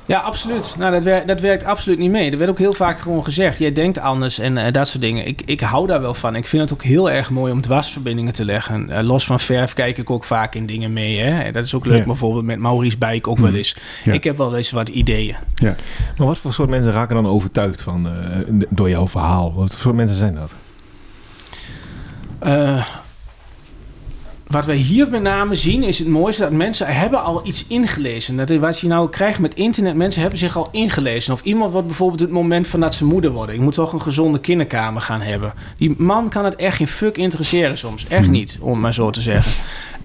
Ja, 0.07 0.19
absoluut. 0.19 0.75
Nou, 0.77 0.91
dat, 0.91 1.03
werkt, 1.03 1.27
dat 1.27 1.41
werkt 1.41 1.63
absoluut 1.63 1.99
niet 1.99 2.11
mee. 2.11 2.31
Er 2.31 2.37
werd 2.37 2.49
ook 2.49 2.57
heel 2.57 2.73
vaak 2.73 2.99
gewoon 2.99 3.23
gezegd, 3.23 3.57
jij 3.57 3.73
denkt 3.73 3.99
anders 3.99 4.39
en 4.39 4.57
uh, 4.57 4.63
dat 4.71 4.87
soort 4.87 5.01
dingen. 5.01 5.27
Ik, 5.27 5.41
ik 5.45 5.59
hou 5.59 5.87
daar 5.87 6.01
wel 6.01 6.13
van. 6.13 6.35
Ik 6.35 6.47
vind 6.47 6.61
het 6.61 6.73
ook 6.73 6.83
heel 6.83 7.11
erg 7.11 7.29
mooi 7.29 7.51
om 7.51 7.61
dwarsverbindingen 7.61 8.33
te 8.33 8.45
leggen. 8.45 8.87
Uh, 8.89 8.99
los 9.01 9.25
van 9.25 9.39
verf 9.39 9.73
kijk 9.73 9.97
ik 9.97 10.09
ook 10.09 10.23
vaak 10.23 10.55
in 10.55 10.65
dingen 10.65 10.93
mee. 10.93 11.19
Hè? 11.19 11.51
Dat 11.51 11.65
is 11.65 11.75
ook 11.75 11.85
leuk, 11.85 12.05
bijvoorbeeld 12.05 12.45
met 12.45 12.59
Maurice 12.59 12.97
Bijk 12.97 13.27
ook 13.27 13.37
wel 13.37 13.47
mhm. 13.47 13.57
eens. 13.57 13.77
Ik 14.03 14.23
heb 14.23 14.37
wel 14.37 14.55
eens 14.55 14.71
wat 14.71 14.89
ideeën. 14.89 15.35
Ja. 15.55 15.75
Maar 16.17 16.27
wat 16.27 16.37
voor 16.37 16.53
soort 16.53 16.69
mensen 16.69 16.91
raken 16.91 17.15
dan 17.15 17.27
overtuigd 17.27 17.81
van, 17.81 18.07
uh, 18.07 18.13
door 18.69 18.89
jouw 18.89 19.07
verhaal? 19.07 19.53
Wat 19.53 19.71
voor 19.71 19.81
soort 19.81 19.95
mensen 19.95 20.17
zijn 20.17 20.33
dat? 20.33 20.51
Wat 24.47 24.65
wij 24.65 24.75
hier 24.75 25.09
met 25.09 25.21
name 25.21 25.55
zien 25.55 25.83
is 25.83 25.99
het 25.99 26.07
mooiste 26.07 26.41
dat 26.41 26.51
mensen 26.51 26.87
hebben 26.87 27.23
al 27.23 27.41
iets 27.43 27.65
ingelezen. 27.67 28.37
Dat 28.37 28.49
is 28.49 28.59
wat 28.59 28.79
je 28.79 28.87
nou 28.87 29.09
krijgt 29.09 29.39
met 29.39 29.55
internet, 29.55 29.95
mensen 29.95 30.21
hebben 30.21 30.39
zich 30.39 30.57
al 30.57 30.69
ingelezen. 30.71 31.33
Of 31.33 31.41
iemand 31.43 31.71
wordt 31.71 31.87
bijvoorbeeld 31.87 32.19
het 32.19 32.29
moment 32.29 32.67
van 32.67 32.79
dat 32.79 32.93
ze 32.93 33.05
moeder 33.05 33.31
worden. 33.31 33.55
Ik 33.55 33.61
moet 33.61 33.73
toch 33.73 33.93
een 33.93 34.01
gezonde 34.01 34.39
kinderkamer 34.39 35.01
gaan 35.01 35.21
hebben. 35.21 35.53
Die 35.77 35.95
man 35.97 36.29
kan 36.29 36.45
het 36.45 36.55
echt 36.55 36.75
geen 36.75 36.87
fuck 36.87 37.17
interesseren 37.17 37.77
soms. 37.77 38.07
Echt 38.07 38.23
hmm. 38.23 38.31
niet, 38.31 38.57
om 38.61 38.79
maar 38.79 38.93
zo 38.93 39.09
te 39.09 39.21
zeggen. 39.21 39.51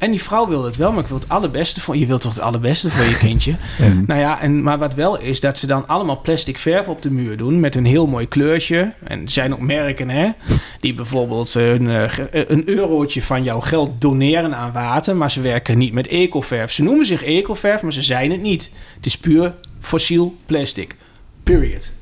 En 0.03 0.11
die 0.11 0.23
vrouw 0.23 0.49
wil 0.49 0.65
het 0.65 0.77
wel, 0.77 0.93
maar 0.93 1.03
ik 1.03 1.09
wil 1.09 1.19
het 1.19 1.29
allerbeste 1.29 1.81
voor 1.81 1.97
je. 1.97 2.07
wilt 2.07 2.21
toch 2.21 2.35
het 2.35 2.43
allerbeste 2.43 2.91
voor 2.91 3.05
je 3.05 3.19
kindje? 3.29 3.55
Nou 4.07 4.21
ja, 4.21 4.41
en, 4.41 4.63
maar 4.63 4.79
wat 4.79 4.95
wel 4.95 5.19
is, 5.19 5.41
dat 5.41 5.59
ze 5.59 5.67
dan 5.67 5.89
allemaal 5.89 6.21
plastic 6.21 6.59
verf 6.59 6.89
op 6.89 7.03
de 7.03 7.11
muur 7.11 7.37
doen 7.37 7.61
met 7.61 7.75
een 7.75 7.85
heel 7.85 8.07
mooi 8.07 8.29
kleurtje. 8.29 8.93
En 9.05 9.23
er 9.23 9.31
zijn 9.31 9.53
ook 9.53 9.61
merken, 9.61 10.09
hè, 10.11 10.31
die 10.81 10.95
bijvoorbeeld 10.95 11.55
een, 11.55 11.91
eh, 11.91 12.11
een 12.49 12.69
eurotje 12.69 13.23
van 13.23 13.43
jouw 13.43 13.61
geld 13.61 14.01
doneren 14.01 14.57
aan 14.57 14.73
water, 14.73 15.17
maar 15.17 15.31
ze 15.31 15.41
werken 15.41 15.79
niet 15.79 15.93
met 15.93 16.07
ecoverf. 16.07 16.73
Ze 16.73 16.83
noemen 16.83 17.07
zich 17.07 17.25
ecoverf, 17.25 17.83
maar 17.83 17.93
ze 17.93 18.03
zijn 18.03 18.31
het 18.31 18.41
niet. 18.41 18.71
Het 18.97 19.07
is 19.07 19.19
puur 19.19 19.55
fossiel 19.81 20.37
plastic. 20.47 20.97
Period 21.43 21.93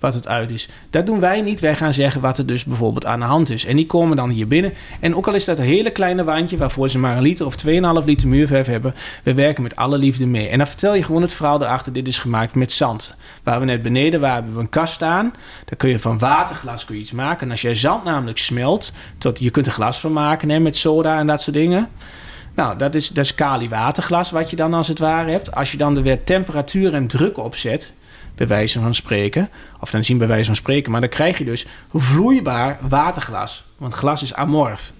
wat 0.00 0.14
het 0.14 0.28
uit 0.28 0.50
is. 0.50 0.68
Dat 0.90 1.06
doen 1.06 1.20
wij 1.20 1.40
niet. 1.40 1.60
Wij 1.60 1.74
gaan 1.74 1.92
zeggen 1.92 2.20
wat 2.20 2.38
er 2.38 2.46
dus 2.46 2.64
bijvoorbeeld 2.64 3.06
aan 3.06 3.20
de 3.20 3.26
hand 3.26 3.50
is. 3.50 3.64
En 3.64 3.76
die 3.76 3.86
komen 3.86 4.16
dan 4.16 4.30
hier 4.30 4.48
binnen. 4.48 4.72
En 5.00 5.16
ook 5.16 5.26
al 5.26 5.34
is 5.34 5.44
dat 5.44 5.58
een 5.58 5.64
hele 5.64 5.90
kleine 5.90 6.24
wandje 6.24 6.56
waarvoor 6.56 6.88
ze 6.88 6.98
maar 6.98 7.16
een 7.16 7.22
liter 7.22 7.46
of 7.46 7.54
2,5 7.66 8.04
liter 8.04 8.28
muurverf 8.28 8.66
hebben, 8.66 8.94
we 9.22 9.34
werken 9.34 9.62
met 9.62 9.76
alle 9.76 9.98
liefde 9.98 10.26
mee. 10.26 10.48
En 10.48 10.58
dan 10.58 10.66
vertel 10.66 10.94
je 10.94 11.02
gewoon 11.02 11.22
het 11.22 11.32
verhaal 11.32 11.62
erachter. 11.62 11.92
Dit 11.92 12.08
is 12.08 12.18
gemaakt 12.18 12.54
met 12.54 12.72
zand. 12.72 13.14
Waar 13.42 13.60
we 13.60 13.64
net 13.64 13.82
beneden 13.82 14.20
waren, 14.20 14.36
hebben 14.36 14.54
we 14.54 14.60
een 14.60 14.68
kast 14.68 14.94
staan. 14.94 15.34
Daar 15.64 15.76
kun 15.76 15.88
je 15.88 15.98
van 15.98 16.18
waterglas 16.18 16.84
kun 16.84 16.96
iets 16.96 17.12
maken. 17.12 17.46
En 17.46 17.50
als 17.50 17.60
jij 17.60 17.74
zand 17.74 18.04
namelijk 18.04 18.38
smelt, 18.38 18.92
tot, 19.18 19.38
je 19.38 19.50
kunt 19.50 19.66
er 19.66 19.72
glas 19.72 20.00
van 20.00 20.12
maken 20.12 20.62
met 20.62 20.76
soda 20.76 21.18
en 21.18 21.26
dat 21.26 21.42
soort 21.42 21.56
dingen. 21.56 21.88
Nou, 22.54 22.78
dat 22.78 22.94
is, 22.94 23.08
dat 23.08 23.24
is 23.24 23.34
kali 23.34 23.68
waterglas 23.68 24.30
wat 24.30 24.50
je 24.50 24.56
dan 24.56 24.74
als 24.74 24.88
het 24.88 24.98
ware 24.98 25.30
hebt. 25.30 25.54
Als 25.54 25.72
je 25.72 25.78
dan 25.78 25.96
er 25.96 26.02
weer 26.02 26.24
temperatuur 26.24 26.94
en 26.94 27.06
druk 27.06 27.38
op 27.38 27.56
zet, 27.56 27.92
bij 28.40 28.48
wijze 28.48 28.80
van 28.80 28.94
spreken. 28.94 29.48
Of 29.80 29.90
dan 29.90 30.04
zien 30.04 30.18
bij 30.18 30.26
wijze 30.26 30.44
van 30.44 30.56
spreken. 30.56 30.90
Maar 30.90 31.00
dan 31.00 31.10
krijg 31.10 31.38
je 31.38 31.44
dus 31.44 31.66
vloeibaar 31.94 32.78
waterglas. 32.88 33.64
Want 33.76 33.94
glas 33.94 34.22
is 34.22 34.34
amorf. 34.34 34.92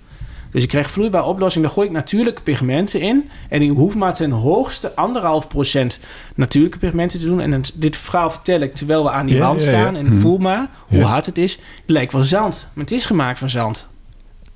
Dus 0.50 0.62
ik 0.62 0.68
krijg 0.68 0.90
vloeibare 0.90 1.24
oplossing. 1.24 1.64
Daar 1.64 1.74
gooi 1.74 1.86
ik 1.86 1.92
natuurlijke 1.92 2.42
pigmenten 2.42 3.00
in. 3.00 3.30
En 3.48 3.62
ik 3.62 3.70
hoef 3.70 3.94
maar 3.94 4.14
ten 4.14 4.30
hoogste 4.30 4.94
anderhalf 4.94 5.48
procent 5.48 6.00
natuurlijke 6.34 6.78
pigmenten 6.78 7.20
te 7.20 7.26
doen. 7.26 7.40
En 7.40 7.62
dit 7.74 7.96
verhaal 7.96 8.30
vertel 8.30 8.60
ik 8.60 8.74
terwijl 8.74 9.02
we 9.02 9.10
aan 9.10 9.26
die 9.26 9.38
wand 9.38 9.60
staan. 9.60 9.96
En 9.96 10.06
mhm. 10.06 10.16
voel 10.16 10.38
maar 10.38 10.70
hoe 10.88 11.02
hard 11.02 11.26
het 11.26 11.38
is. 11.38 11.52
Het 11.52 11.90
lijkt 11.90 12.12
wel 12.12 12.22
zand. 12.22 12.66
Maar 12.72 12.84
het 12.84 12.92
is 12.92 13.06
gemaakt 13.06 13.38
van 13.38 13.50
zand. 13.50 13.88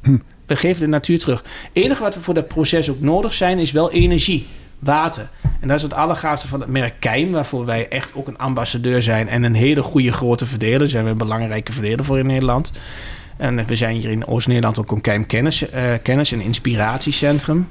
Hm. 0.03 0.19
We 0.47 0.57
geven 0.57 0.81
de 0.81 0.89
natuur 0.89 1.19
terug. 1.19 1.43
Het 1.43 1.71
enige 1.73 2.03
wat 2.03 2.15
we 2.15 2.21
voor 2.21 2.35
dat 2.35 2.49
proces 2.49 2.91
ook 2.91 3.01
nodig 3.01 3.33
zijn, 3.33 3.59
is 3.59 3.73
wel 3.73 3.91
energie 3.91 4.47
water. 4.79 5.29
En 5.61 5.69
dat 5.69 5.77
is 5.77 5.83
het 5.83 5.95
allergaafste 5.95 6.49
van 6.49 6.61
het 6.61 6.69
merk 6.69 6.95
Keim, 6.99 7.31
waarvoor 7.31 7.65
wij 7.65 7.89
echt 7.89 8.15
ook 8.15 8.29
een 8.29 8.39
ambassadeur 8.39 9.03
zijn 9.03 9.29
en 9.29 9.43
een 9.43 9.55
hele 9.55 9.83
goede 9.83 10.13
grote 10.13 10.47
verdeler. 10.47 10.89
Zijn 10.89 11.05
we 11.05 11.11
een 11.11 11.19
belangrijke 11.19 11.73
verdeler 11.73 12.05
voor 12.05 12.19
in 12.19 12.27
Nederland. 12.27 12.73
En 13.37 13.65
we 13.65 13.77
zijn 13.77 13.97
hier 13.97 14.11
in 14.11 14.27
Oost-Nederland 14.27 14.79
ook 14.79 14.91
een 14.91 15.01
Keim 15.01 15.27
kennis, 15.27 15.63
uh, 15.63 15.93
kennis 16.03 16.33
en 16.33 16.41
inspiratiecentrum. 16.41 17.69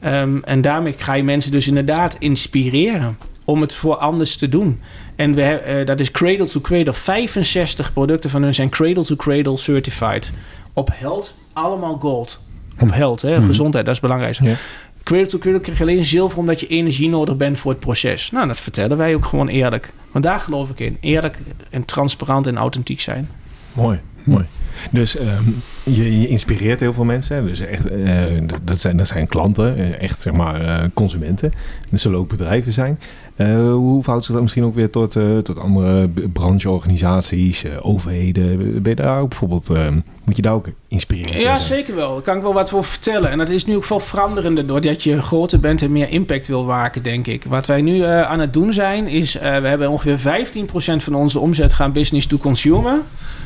Ehm, 0.00 0.38
en 0.42 0.60
daarmee 0.60 0.94
ga 0.96 1.14
je 1.14 1.22
mensen 1.22 1.50
dus 1.50 1.68
inderdaad 1.68 2.16
inspireren 2.18 3.16
om 3.44 3.60
het 3.60 3.74
voor 3.74 3.96
anders 3.96 4.36
te 4.36 4.48
doen. 4.48 4.80
En 5.16 5.34
we, 5.34 5.42
eh, 5.42 5.86
dat 5.86 6.00
is 6.00 6.10
Cradle 6.10 6.46
to 6.46 6.60
Cradle. 6.60 6.92
65 6.92 7.92
producten 7.92 8.30
van 8.30 8.42
hun 8.42 8.54
zijn 8.54 8.68
Cradle 8.68 9.04
to 9.04 9.16
Cradle 9.16 9.56
certified. 9.56 10.32
Op 10.72 10.90
held, 10.92 11.34
allemaal 11.52 11.98
gold. 11.98 12.40
Op 12.78 12.92
held, 12.92 13.22
hè? 13.22 13.36
Mhm. 13.36 13.46
gezondheid, 13.46 13.84
dat 13.84 13.94
is 13.94 14.00
belangrijk. 14.00 14.42
Ja. 14.42 14.54
Cradle 15.02 15.26
to 15.26 15.38
Cradle 15.38 15.60
krijg 15.60 15.78
je 15.78 15.84
alleen 15.84 16.04
zilver 16.04 16.38
omdat 16.38 16.60
je 16.60 16.66
energie 16.66 17.08
nodig 17.08 17.36
bent 17.36 17.58
voor 17.58 17.70
het 17.70 17.80
proces. 17.80 18.30
Nou, 18.30 18.46
dat 18.46 18.60
vertellen 18.60 18.96
wij 18.96 19.14
ook 19.14 19.24
gewoon 19.24 19.48
eerlijk. 19.48 19.92
Want 20.12 20.24
daar 20.24 20.40
geloof 20.40 20.70
ik 20.70 20.80
in. 20.80 20.96
Eerlijk 21.00 21.38
en 21.70 21.84
transparant 21.84 22.46
en 22.46 22.56
authentiek 22.56 23.00
zijn. 23.00 23.28
Mooi, 23.72 24.00
Hm. 24.24 24.30
mooi. 24.30 24.44
Dus 24.90 25.16
ehm, 25.16 25.44
je, 25.84 26.20
je 26.20 26.28
inspireert 26.28 26.80
heel 26.80 26.92
veel 26.92 27.04
mensen. 27.04 27.44
Dus 27.46 27.60
echt, 27.60 27.86
eh, 27.86 28.24
dat, 28.62 28.80
zijn, 28.80 28.96
dat 28.96 29.08
zijn 29.08 29.28
klanten, 29.28 29.76
eh, 29.76 30.02
echt 30.02 30.20
zeg 30.20 30.32
maar 30.32 30.60
eh, 30.60 30.88
consumenten. 30.94 31.52
Dat 31.90 32.00
zullen 32.00 32.18
ook 32.18 32.28
bedrijven 32.28 32.72
zijn. 32.72 32.98
Eh, 33.40 33.72
hoe 33.72 34.02
verhoudt 34.02 34.24
zich 34.24 34.34
dat 34.34 34.42
misschien 34.42 34.64
ook 34.64 34.74
weer 34.74 34.90
tot, 34.90 35.16
eh, 35.16 35.38
tot 35.38 35.58
andere 35.58 36.08
brancheorganisaties, 36.32 37.64
eh, 37.64 37.70
overheden? 37.80 38.58
Ben 38.82 38.90
je 38.90 38.94
daar 38.94 39.20
ook 39.20 39.28
bijvoorbeeld, 39.28 39.70
ehm, 39.70 39.94
moet 40.24 40.36
je 40.36 40.42
daar 40.42 40.52
ook 40.52 40.66
inspirerend 40.88 41.34
in 41.34 41.40
Ja, 41.40 41.54
zeker 41.54 41.94
wel. 41.94 42.12
Daar 42.12 42.22
kan 42.22 42.36
ik 42.36 42.42
wel 42.42 42.52
wat 42.52 42.70
voor 42.70 42.84
vertellen. 42.84 43.30
En 43.30 43.38
dat 43.38 43.48
is 43.48 43.64
nu 43.64 43.76
ook 43.76 43.84
veel 43.84 44.00
veranderender 44.00 44.66
doordat 44.66 45.02
je 45.02 45.22
groter 45.22 45.60
bent 45.60 45.82
en 45.82 45.92
meer 45.92 46.08
impact 46.08 46.48
wil 46.48 46.64
maken, 46.64 47.02
denk 47.02 47.26
ik. 47.26 47.44
Wat 47.44 47.66
wij 47.66 47.80
nu 47.80 48.02
aan 48.04 48.40
het 48.40 48.52
doen 48.52 48.72
zijn, 48.72 49.08
is 49.08 49.32
we 49.32 49.46
hebben 49.48 49.90
ongeveer 49.90 50.18
15% 50.18 51.02
van 51.02 51.14
onze 51.14 51.38
omzet 51.38 51.72
gaan 51.72 51.92
business 51.92 52.26
to 52.26 52.36
consumer. 52.36 53.00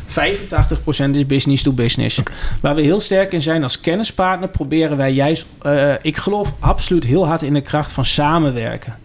85% 0.07 1.17
is 1.17 1.27
business 1.27 1.63
to 1.63 1.73
business. 1.73 2.23
Waar 2.61 2.75
we 2.75 2.83
heel 2.83 3.01
sterk 3.01 3.33
in 3.33 3.43
zijn 3.43 3.63
als 3.63 3.81
kennispartner, 3.81 4.49
proberen 4.49 4.97
wij 4.97 5.13
juist. 5.13 5.47
ik 6.03 6.17
geloof 6.17 6.53
absoluut 6.59 7.05
heel 7.05 7.27
hard 7.27 7.43
in 7.43 7.55
de 7.55 7.61
kracht 7.61 7.91
van 7.91 8.05
samenwerken. 8.05 9.03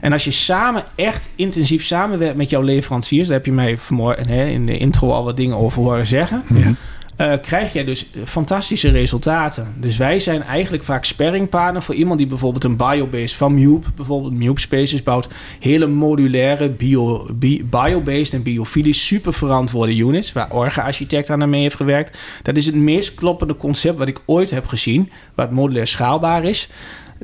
En 0.00 0.12
als 0.12 0.24
je 0.24 0.30
samen 0.30 0.84
echt 0.94 1.28
intensief 1.34 1.84
samenwerkt 1.84 2.36
met 2.36 2.50
jouw 2.50 2.62
leveranciers, 2.62 3.26
daar 3.28 3.36
heb 3.36 3.46
je 3.46 3.52
mij 3.52 3.78
vanmorgen 3.78 4.28
hè, 4.28 4.46
in 4.46 4.66
de 4.66 4.76
intro 4.76 5.10
al 5.10 5.24
wat 5.24 5.36
dingen 5.36 5.56
over 5.56 5.82
horen 5.82 6.06
zeggen 6.06 6.42
Ja. 6.54 6.74
eh, 7.16 7.32
krijg 7.42 7.72
je 7.72 7.84
dus 7.84 8.06
fantastische 8.24 8.90
resultaten. 8.90 9.74
Dus 9.76 9.96
wij 9.96 10.18
zijn 10.18 10.42
eigenlijk 10.42 10.84
vaak 10.84 11.04
sparringpartner 11.04 11.82
voor 11.82 11.94
iemand 11.94 12.18
die 12.18 12.26
bijvoorbeeld 12.26 12.64
een 12.64 12.76
biobased 12.76 13.32
van 13.32 13.54
Mube, 13.54 13.86
bijvoorbeeld 13.96 14.32
Mube 14.32 14.60
Spaces 14.60 15.02
bouwt 15.02 15.28
hele 15.60 15.86
modulaire 15.86 16.68
bio, 16.68 17.26
bi- 17.32 17.64
biobased 17.70 18.32
en 18.34 18.42
biofilisch 18.42 19.06
super 19.06 19.32
verantwoorde 19.32 19.96
units, 19.96 20.32
waar 20.32 20.50
Orga 20.52 20.82
Architect 20.82 21.30
aan 21.30 21.50
mee 21.50 21.62
heeft 21.62 21.76
gewerkt. 21.76 22.18
Dat 22.42 22.56
is 22.56 22.66
het 22.66 22.74
meest 22.74 23.14
kloppende 23.14 23.56
concept 23.56 23.98
wat 23.98 24.08
ik 24.08 24.20
ooit 24.26 24.50
heb 24.50 24.66
gezien, 24.66 25.10
wat 25.34 25.50
modulair 25.50 25.86
schaalbaar 25.86 26.44
is. 26.44 26.68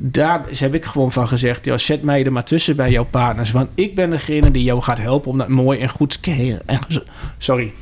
Daar 0.01 0.45
heb 0.57 0.73
ik 0.73 0.85
gewoon 0.85 1.11
van 1.11 1.27
gezegd, 1.27 1.65
joh, 1.65 1.77
zet 1.77 2.03
mij 2.03 2.23
er 2.23 2.31
maar 2.31 2.45
tussen 2.45 2.75
bij 2.75 2.91
jouw 2.91 3.05
partners. 3.05 3.51
Want 3.51 3.69
ik 3.75 3.95
ben 3.95 4.09
degene 4.09 4.51
die 4.51 4.63
jou 4.63 4.81
gaat 4.81 4.97
helpen 4.97 5.31
om 5.31 5.37
dat 5.37 5.47
mooi 5.47 5.79
en 5.79 5.89
goed... 5.89 6.19
En, 6.65 6.79
sorry, 7.37 7.73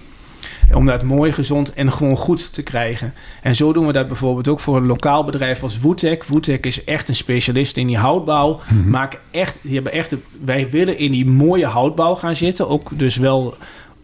om 0.74 0.86
dat 0.86 1.04
mooi, 1.04 1.32
gezond 1.32 1.74
en 1.74 1.92
gewoon 1.92 2.18
goed 2.18 2.54
te 2.54 2.64
krijgen. 2.64 3.14
En 3.42 3.56
zo 3.56 3.74
doen 3.74 3.88
we 3.88 3.94
dat 3.94 4.08
bijvoorbeeld 4.08 4.48
ook 4.48 4.60
voor 4.60 4.78
een 4.78 4.86
lokaal 4.86 5.24
bedrijf 5.24 5.64
als 5.64 5.80
Woetek. 5.80 6.24
Woetek 6.24 6.66
is 6.66 6.84
echt 6.84 7.10
een 7.10 7.16
specialist 7.16 7.78
in 7.78 7.88
die 7.88 7.98
houtbouw. 7.98 8.60
Maken 8.86 9.20
echt, 9.32 9.58
die 9.62 9.74
hebben 9.74 9.92
echt 9.92 10.16
wij 10.44 10.70
willen 10.70 10.98
in 10.98 11.12
die 11.12 11.26
mooie 11.26 11.66
houtbouw 11.66 12.16
gaan 12.16 12.36
zitten. 12.36 12.70
Ook 12.70 12.90
dus 12.94 13.16
wel 13.16 13.56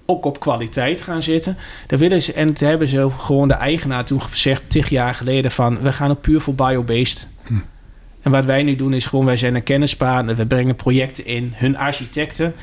ook 0.05 0.25
op 0.25 0.39
kwaliteit 0.39 1.01
gaan 1.01 1.23
zitten. 1.23 1.57
Daar 1.87 1.99
willen 1.99 2.21
ze, 2.21 2.33
en 2.33 2.53
hebben 2.57 2.87
ze 2.87 3.09
gewoon 3.17 3.47
de 3.47 3.53
eigenaar 3.53 4.05
toen 4.05 4.21
gezegd, 4.21 4.63
tig 4.67 4.89
jaar 4.89 5.13
geleden, 5.13 5.51
van 5.51 5.81
we 5.81 5.91
gaan 5.91 6.11
ook 6.11 6.21
puur 6.21 6.41
voor 6.41 6.55
biobased. 6.55 7.27
En 8.21 8.31
wat 8.31 8.45
wij 8.45 8.63
nu 8.63 8.75
doen 8.75 8.93
is 8.93 9.05
gewoon, 9.05 9.25
wij 9.25 9.37
zijn 9.37 9.55
een 9.55 9.63
kennispartner. 9.63 10.35
We 10.35 10.45
brengen 10.45 10.75
projecten 10.75 11.25
in, 11.25 11.53
hun 11.55 11.77
architecten. 11.77 12.53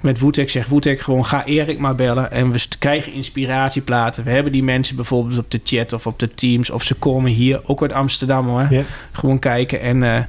Met 0.00 0.18
Woetek 0.18 0.50
zegt 0.50 0.68
Woetek 0.68 1.00
gewoon, 1.00 1.24
ga 1.24 1.44
Erik 1.44 1.78
maar 1.78 1.94
bellen. 1.94 2.30
En 2.30 2.50
we 2.52 2.66
krijgen 2.78 3.12
inspiratieplaten. 3.12 4.24
We 4.24 4.30
hebben 4.30 4.52
die 4.52 4.62
mensen 4.62 4.96
bijvoorbeeld 4.96 5.38
op 5.38 5.50
de 5.50 5.60
chat 5.64 5.92
of 5.92 6.06
op 6.06 6.18
de 6.18 6.34
Teams. 6.34 6.70
Of 6.70 6.82
ze 6.82 6.94
komen 6.94 7.30
hier, 7.30 7.60
ook 7.64 7.82
uit 7.82 7.92
Amsterdam 7.92 8.48
hoor. 8.48 8.66
Ja. 8.70 8.82
Gewoon 9.12 9.38
kijken. 9.38 9.80
En 9.80 10.02
eh, 10.02 10.22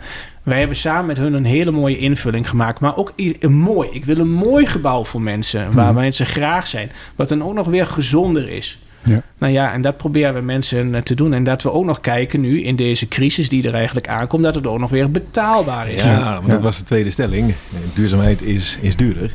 wij 0.43 0.59
hebben 0.59 0.77
samen 0.77 1.05
met 1.05 1.17
hun 1.17 1.33
een 1.33 1.45
hele 1.45 1.71
mooie 1.71 1.97
invulling 1.97 2.49
gemaakt. 2.49 2.79
Maar 2.79 2.97
ook 2.97 3.13
een 3.15 3.53
mooi. 3.53 3.89
Ik 3.91 4.05
wil 4.05 4.17
een 4.17 4.31
mooi 4.31 4.65
gebouw 4.65 5.05
voor 5.05 5.21
mensen. 5.21 5.73
Waar 5.73 5.93
Mhm. 5.93 6.01
mensen 6.01 6.25
graag 6.25 6.67
zijn. 6.67 6.91
Wat 7.15 7.27
dan 7.27 7.43
ook 7.43 7.53
nog 7.53 7.67
weer 7.67 7.85
gezonder 7.85 8.49
is. 8.49 8.79
Ja. 9.05 9.21
Nou 9.37 9.53
ja, 9.53 9.73
en 9.73 9.81
dat 9.81 9.97
proberen 9.97 10.33
we 10.33 10.41
mensen 10.41 10.95
eh, 10.95 11.01
te 11.01 11.15
doen. 11.15 11.33
En 11.33 11.43
dat 11.43 11.63
we 11.63 11.71
ook 11.71 11.85
nog 11.85 12.01
kijken 12.01 12.41
nu 12.41 12.61
in 12.63 12.75
deze 12.75 13.07
crisis 13.07 13.49
die 13.49 13.67
er 13.67 13.73
eigenlijk 13.73 14.07
aankomt. 14.07 14.43
Dat 14.43 14.55
het 14.55 14.67
ook 14.67 14.79
nog 14.79 14.89
weer 14.89 15.11
betaalbaar 15.11 15.89
is. 15.89 16.01
Ja, 16.01 16.35
want 16.35 16.51
dat 16.51 16.61
was 16.61 16.77
de 16.77 16.83
tweede 16.83 17.09
stelling. 17.09 17.53
Duurzaamheid 17.93 18.41
is, 18.41 18.77
is 18.81 18.95
duurder. 18.95 19.33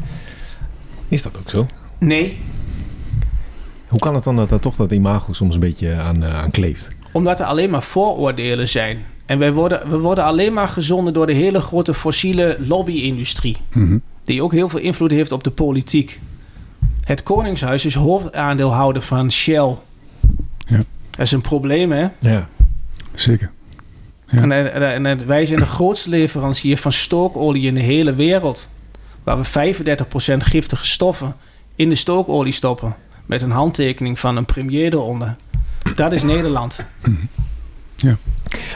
Is 1.08 1.22
dat 1.22 1.38
ook 1.38 1.50
zo? 1.50 1.66
Nee, 1.98 2.38
Hoe 3.88 3.98
kan 3.98 4.14
het 4.14 4.24
dan 4.24 4.36
dat 4.36 4.50
er 4.50 4.60
toch 4.60 4.76
dat 4.76 4.92
imago 4.92 5.32
soms 5.32 5.54
een 5.54 5.60
beetje 5.60 5.94
aan, 5.94 6.24
eh, 6.24 6.34
aan 6.34 6.50
kleeft? 6.50 6.88
Omdat 7.12 7.40
er 7.40 7.46
alleen 7.46 7.70
maar 7.70 7.82
vooroordelen 7.82 8.68
zijn. 8.68 8.98
En 9.26 9.38
wij 9.38 9.52
worden, 9.52 9.90
we 9.90 9.98
worden 9.98 10.24
alleen 10.24 10.52
maar 10.52 10.68
gezonden 10.68 11.12
door 11.12 11.26
de 11.26 11.32
hele 11.32 11.60
grote 11.60 11.94
fossiele 11.94 12.56
lobby-industrie. 12.66 13.56
Mhm. 13.72 13.98
Die 14.24 14.42
ook 14.42 14.52
heel 14.52 14.68
veel 14.68 14.80
invloed 14.80 15.10
heeft 15.10 15.32
op 15.32 15.44
de 15.44 15.50
politiek. 15.50 16.20
Het 17.10 17.22
Koningshuis 17.22 17.84
is 17.84 17.94
hoofdaandeelhouder 17.94 19.02
van 19.02 19.32
Shell. 19.32 19.76
Ja. 20.66 20.76
Dat 21.10 21.20
is 21.20 21.32
een 21.32 21.40
probleem, 21.40 21.92
hè? 21.92 22.06
Ja. 22.18 22.48
Zeker. 23.14 23.50
Ja. 24.26 24.40
En, 24.42 24.52
en, 24.52 24.72
en- 24.72 25.06
en 25.06 25.26
wij 25.26 25.46
zijn 25.46 25.58
de 25.58 25.66
grootste 25.66 26.08
leverancier 26.10 26.76
van 26.76 26.92
stookolie 26.92 27.66
in 27.66 27.74
de 27.74 27.80
hele 27.80 28.14
wereld. 28.14 28.68
Waar 29.22 29.40
we 29.40 29.74
35% 30.34 30.36
giftige 30.36 30.86
stoffen 30.86 31.36
in 31.74 31.88
de 31.88 31.94
stookolie 31.94 32.52
stoppen. 32.52 32.94
Met 33.26 33.42
een 33.42 33.50
handtekening 33.50 34.18
van 34.18 34.36
een 34.36 34.44
premier 34.44 34.92
eronder. 34.92 35.36
Dat 35.94 36.12
is 36.12 36.22
Nederland. 36.22 36.84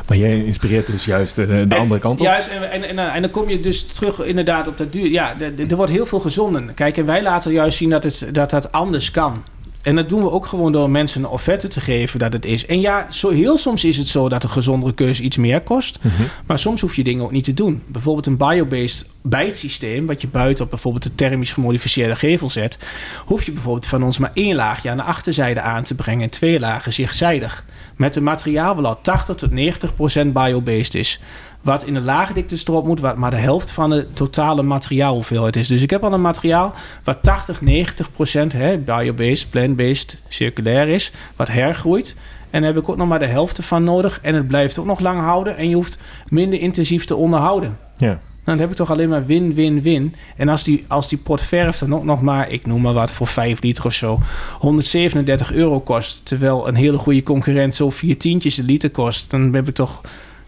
Maar 0.08 0.16
jij 0.16 0.44
inspireert 0.44 0.86
dus 0.86 1.04
juist 1.04 1.38
eh, 1.38 1.46
de 1.46 1.66
En- 1.68 1.78
andere 1.78 2.00
kant 2.00 2.20
op. 2.20 2.26
Juist, 2.26 2.48
en, 2.48 2.70
en, 2.70 2.88
en, 2.88 3.12
en 3.12 3.22
dan 3.22 3.30
kom 3.30 3.48
je 3.48 3.60
dus 3.60 3.84
terug 3.84 4.20
inderdaad 4.24 4.68
op 4.68 4.78
dat 4.78 4.92
duur. 4.92 5.10
Ja, 5.10 5.34
er 5.68 5.76
wordt 5.76 5.92
heel 5.92 6.06
veel 6.06 6.20
gezonden. 6.20 6.74
Kijk, 6.74 6.96
en 6.96 7.06
wij 7.06 7.22
laten 7.22 7.52
juist 7.52 7.76
zien 7.76 7.90
dat 7.90 8.04
het, 8.04 8.28
dat, 8.32 8.50
dat 8.50 8.72
anders 8.72 9.10
kan. 9.10 9.44
En 9.84 9.94
dat 9.94 10.08
doen 10.08 10.20
we 10.20 10.30
ook 10.30 10.46
gewoon 10.46 10.72
door 10.72 10.90
mensen 10.90 11.22
een 11.22 11.30
offerte 11.30 11.68
te 11.68 11.80
geven 11.80 12.18
dat 12.18 12.32
het 12.32 12.44
is. 12.44 12.66
En 12.66 12.80
ja, 12.80 13.06
zo, 13.10 13.30
heel 13.30 13.58
soms 13.58 13.84
is 13.84 13.96
het 13.96 14.08
zo 14.08 14.28
dat 14.28 14.42
een 14.42 14.50
gezondere 14.50 14.94
keuze 14.94 15.22
iets 15.22 15.36
meer 15.36 15.60
kost. 15.60 15.98
Mhm. 16.02 16.22
Maar 16.46 16.58
soms 16.58 16.80
hoef 16.80 16.96
je 16.96 17.04
dingen 17.04 17.24
ook 17.24 17.30
niet 17.30 17.44
te 17.44 17.54
doen. 17.54 17.82
Bijvoorbeeld 17.86 18.26
een 18.26 18.36
biobased 18.36 19.06
bijtsysteem, 19.22 20.06
wat 20.06 20.20
je 20.20 20.28
buiten 20.28 20.64
op 20.64 20.70
bijvoorbeeld 20.70 21.02
de 21.02 21.14
thermisch 21.14 21.52
gemodificeerde 21.52 22.16
gevel 22.16 22.48
zet, 22.48 22.78
hoef 23.26 23.42
je 23.42 23.52
bijvoorbeeld 23.52 23.86
van 23.86 24.02
ons 24.02 24.18
maar 24.18 24.30
één 24.34 24.54
laagje 24.54 24.90
aan 24.90 24.96
de 24.96 25.02
achterzijde 25.02 25.60
aan 25.60 25.82
te 25.82 25.94
brengen 25.94 26.22
en 26.22 26.30
twee 26.30 26.60
lagen 26.60 26.92
zigzijdig. 26.92 27.64
Met 27.96 28.16
een 28.16 28.22
materiaal 28.22 28.74
wat 28.74 28.84
al 28.84 29.00
80 29.00 29.36
tot 29.36 29.50
90 29.50 29.94
procent 29.94 30.32
biobased 30.32 30.94
is. 30.94 31.20
Wat 31.64 31.84
in 31.84 31.94
de 31.94 32.00
laagdikte 32.00 32.56
strop 32.56 32.86
moet, 32.86 33.00
wat 33.00 33.16
maar 33.16 33.30
de 33.30 33.36
helft 33.36 33.70
van 33.70 33.90
de 33.90 34.06
totale 34.12 34.62
materiaalhoeveelheid 34.62 35.56
is. 35.56 35.68
Dus 35.68 35.82
ik 35.82 35.90
heb 35.90 36.04
al 36.04 36.12
een 36.12 36.20
materiaal 36.20 36.74
wat 37.04 37.22
80, 37.22 37.60
90 37.60 38.12
procent 38.12 38.54
biobased, 38.84 39.50
plant-based, 39.50 40.20
circulair 40.28 40.88
is, 40.88 41.12
wat 41.36 41.48
hergroeit. 41.48 42.16
En 42.50 42.60
daar 42.60 42.72
heb 42.72 42.82
ik 42.82 42.88
ook 42.88 42.96
nog 42.96 43.08
maar 43.08 43.18
de 43.18 43.26
helft 43.26 43.64
van 43.64 43.84
nodig. 43.84 44.18
En 44.22 44.34
het 44.34 44.46
blijft 44.46 44.78
ook 44.78 44.86
nog 44.86 45.00
lang 45.00 45.20
houden. 45.20 45.56
En 45.56 45.68
je 45.68 45.74
hoeft 45.74 45.98
minder 46.28 46.60
intensief 46.60 47.04
te 47.04 47.16
onderhouden. 47.16 47.78
Ja. 47.96 48.06
Nou, 48.06 48.18
dan 48.58 48.58
heb 48.58 48.70
ik 48.70 48.76
toch 48.76 48.90
alleen 48.90 49.08
maar 49.08 49.26
win, 49.26 49.54
win, 49.54 49.82
win. 49.82 50.14
En 50.36 50.48
als 50.48 50.62
die, 50.62 50.84
als 50.88 51.08
die 51.08 51.18
pot 51.18 51.40
verf 51.40 51.78
dan 51.78 51.94
ook 51.94 52.04
nog 52.04 52.22
maar, 52.22 52.50
ik 52.50 52.66
noem 52.66 52.80
maar 52.80 52.92
wat, 52.92 53.12
voor 53.12 53.26
5 53.26 53.62
liter 53.62 53.84
of 53.84 53.92
zo, 53.92 54.20
137 54.58 55.52
euro 55.52 55.80
kost. 55.80 56.20
Terwijl 56.24 56.68
een 56.68 56.74
hele 56.74 56.98
goede 56.98 57.22
concurrent 57.22 57.74
zo 57.74 57.90
vier 57.90 58.18
tientjes 58.18 58.54
de 58.54 58.62
liter 58.62 58.90
kost. 58.90 59.30
Dan 59.30 59.54
heb 59.54 59.68
ik 59.68 59.74
toch 59.74 60.00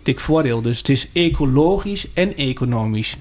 dik 0.07 0.21
voordeel. 0.21 0.63
Dus 0.63 0.79
het 0.79 0.89
is 0.89 1.09
ecologisch 1.13 2.13
en 2.15 2.37
economisch. 2.37 3.17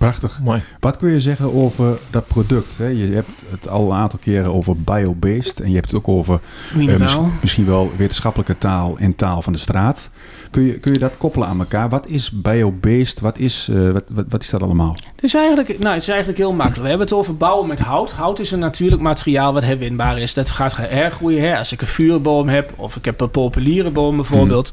Prachtig. 0.00 0.40
Mooi. 0.42 0.62
Wat 0.78 0.96
kun 0.96 1.10
je 1.10 1.20
zeggen 1.20 1.54
over 1.54 1.98
dat 2.10 2.26
product? 2.26 2.78
Hè? 2.78 2.86
Je 2.86 3.04
hebt 3.04 3.42
het 3.50 3.68
al 3.68 3.90
een 3.90 3.96
aantal 3.96 4.18
keren 4.22 4.54
over 4.54 4.76
biobased. 4.76 5.60
En 5.60 5.68
je 5.68 5.74
hebt 5.74 5.86
het 5.86 5.96
ook 5.96 6.08
over 6.08 6.40
eh, 6.78 6.96
misschien, 6.96 7.32
misschien 7.40 7.66
wel 7.66 7.92
wetenschappelijke 7.96 8.58
taal 8.58 8.96
en 8.98 9.16
taal 9.16 9.42
van 9.42 9.52
de 9.52 9.58
straat. 9.58 10.10
Kun 10.50 10.62
je, 10.62 10.78
kun 10.78 10.92
je 10.92 10.98
dat 10.98 11.16
koppelen 11.16 11.48
aan 11.48 11.58
elkaar? 11.58 11.88
Wat 11.88 12.06
is 12.06 12.30
biobased? 12.30 13.20
Wat 13.20 13.38
is, 13.38 13.68
eh, 13.70 13.90
wat, 13.90 14.04
wat, 14.08 14.24
wat 14.28 14.42
is 14.42 14.50
dat 14.50 14.62
allemaal? 14.62 14.96
Het 15.14 15.24
is, 15.24 15.34
eigenlijk, 15.34 15.78
nou, 15.78 15.92
het 15.92 16.02
is 16.02 16.08
eigenlijk 16.08 16.38
heel 16.38 16.52
makkelijk. 16.52 16.82
We 16.82 16.88
hebben 16.88 17.06
het 17.06 17.16
over 17.16 17.36
bouwen 17.36 17.68
met 17.68 17.80
hout. 17.80 18.12
Hout 18.12 18.38
is 18.38 18.50
een 18.50 18.58
natuurlijk 18.58 19.02
materiaal 19.02 19.52
wat 19.52 19.64
herwinbaar 19.64 20.18
is. 20.18 20.34
Dat 20.34 20.50
gaat 20.50 20.76
hergroeien. 20.76 21.42
Hè? 21.42 21.58
Als 21.58 21.72
ik 21.72 21.80
een 21.80 21.86
vuurboom 21.86 22.48
heb 22.48 22.72
of 22.76 22.96
ik 22.96 23.04
heb 23.04 23.20
een 23.20 23.30
populiere 23.30 23.90
boom 23.90 24.16
bijvoorbeeld. 24.16 24.72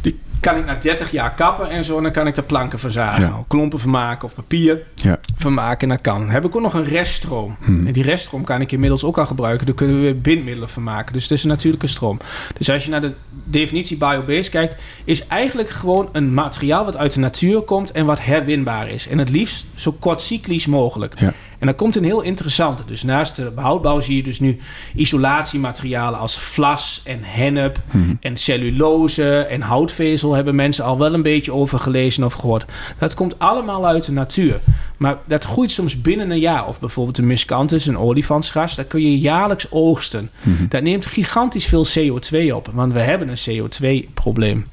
Die 0.00 0.18
kan 0.40 0.56
ik 0.56 0.64
na 0.64 0.74
30 0.74 1.10
jaar 1.10 1.34
kappen 1.34 1.70
en 1.70 1.84
zo. 1.84 1.96
En 1.96 2.02
dan 2.02 2.12
kan 2.12 2.26
ik 2.26 2.34
de 2.34 2.42
planken 2.42 2.78
verzagen. 2.78 3.22
Ja. 3.22 3.44
Klompen 3.48 3.78
vermaken 3.78 4.24
of 4.24 4.34
papier 4.34 4.82
Ja. 4.94 5.18
vermaken. 5.36 5.80
En 5.80 5.88
dat 5.88 6.00
kan. 6.00 6.20
Dan 6.20 6.30
heb 6.30 6.44
ik 6.44 6.56
ook 6.56 6.62
nog 6.62 6.74
een 6.74 6.84
reststroom. 6.84 7.56
Hmm. 7.60 7.86
En 7.86 7.92
die 7.92 8.02
reststroom 8.02 8.44
kan 8.44 8.60
ik 8.60 8.72
inmiddels 8.72 9.04
ook 9.04 9.18
al 9.18 9.26
gebruiken. 9.26 9.66
Dan 9.66 9.74
kunnen 9.74 9.96
we 9.96 10.02
weer 10.02 10.20
bindmiddelen 10.20 10.68
vermaken. 10.68 11.12
Dus 11.12 11.22
het 11.22 11.32
is 11.32 11.42
een 11.42 11.48
natuurlijke 11.48 11.86
stroom. 11.86 12.18
Dus 12.58 12.70
als 12.70 12.84
je 12.84 12.90
naar 12.90 13.00
de 13.00 13.12
definitie 13.44 13.96
biobased 13.96 14.48
kijkt... 14.48 14.76
is 15.04 15.26
eigenlijk 15.26 15.70
gewoon 15.70 16.08
een 16.12 16.34
materiaal 16.34 16.84
wat 16.84 16.96
uit 16.96 17.12
de 17.12 17.20
natuur 17.20 17.60
komt... 17.60 17.92
en 17.92 18.06
wat 18.06 18.24
herwinbaar 18.24 18.88
is. 18.90 19.08
En 19.08 19.18
het 19.18 19.30
liefst 19.30 19.64
zo 19.74 19.92
kort 19.92 20.20
cyclisch 20.22 20.66
mogelijk. 20.66 21.20
Ja. 21.20 21.32
En 21.58 21.66
dan 21.66 21.74
komt 21.76 21.96
een 21.96 22.04
heel 22.04 22.20
interessante. 22.20 22.82
Dus 22.86 23.02
naast 23.02 23.36
de 23.36 23.52
houtbouw 23.54 24.00
zie 24.00 24.16
je 24.16 24.22
dus 24.22 24.40
nu 24.40 24.58
isolatiematerialen 24.94 26.18
als 26.18 26.38
vlas 26.38 27.00
en 27.04 27.18
hennep 27.22 27.78
Mhm. 27.90 28.14
en 28.20 28.36
cellulose 28.36 29.38
en 29.40 29.60
houtvezel 29.60 30.34
hebben 30.34 30.54
mensen 30.54 30.84
al 30.84 30.98
wel 30.98 31.14
een 31.14 31.22
beetje 31.22 31.52
over 31.52 31.78
gelezen 31.78 32.24
of 32.24 32.32
gehoord. 32.32 32.64
Dat 32.98 33.14
komt 33.14 33.38
allemaal 33.38 33.86
uit 33.86 34.04
de 34.04 34.12
natuur. 34.12 34.60
Maar 34.96 35.16
dat 35.26 35.44
groeit 35.44 35.70
soms 35.70 36.00
binnen 36.00 36.30
een 36.30 36.38
jaar. 36.38 36.66
Of 36.66 36.80
bijvoorbeeld 36.80 37.16
de 37.16 37.22
miscanthus, 37.22 37.86
een 37.86 37.98
olifantsgras, 37.98 38.74
dat 38.74 38.86
kun 38.86 39.00
je 39.02 39.18
jaarlijks 39.18 39.66
oogsten. 39.70 40.30
Mhm. 40.42 40.66
Dat 40.68 40.82
neemt 40.82 41.06
gigantisch 41.06 41.66
veel 41.66 41.86
CO2 41.94 42.54
op, 42.54 42.70
want 42.74 42.92
we 42.92 42.98
hebben 43.00 43.28
een 43.28 43.36
CO2-probleem. 43.46 44.64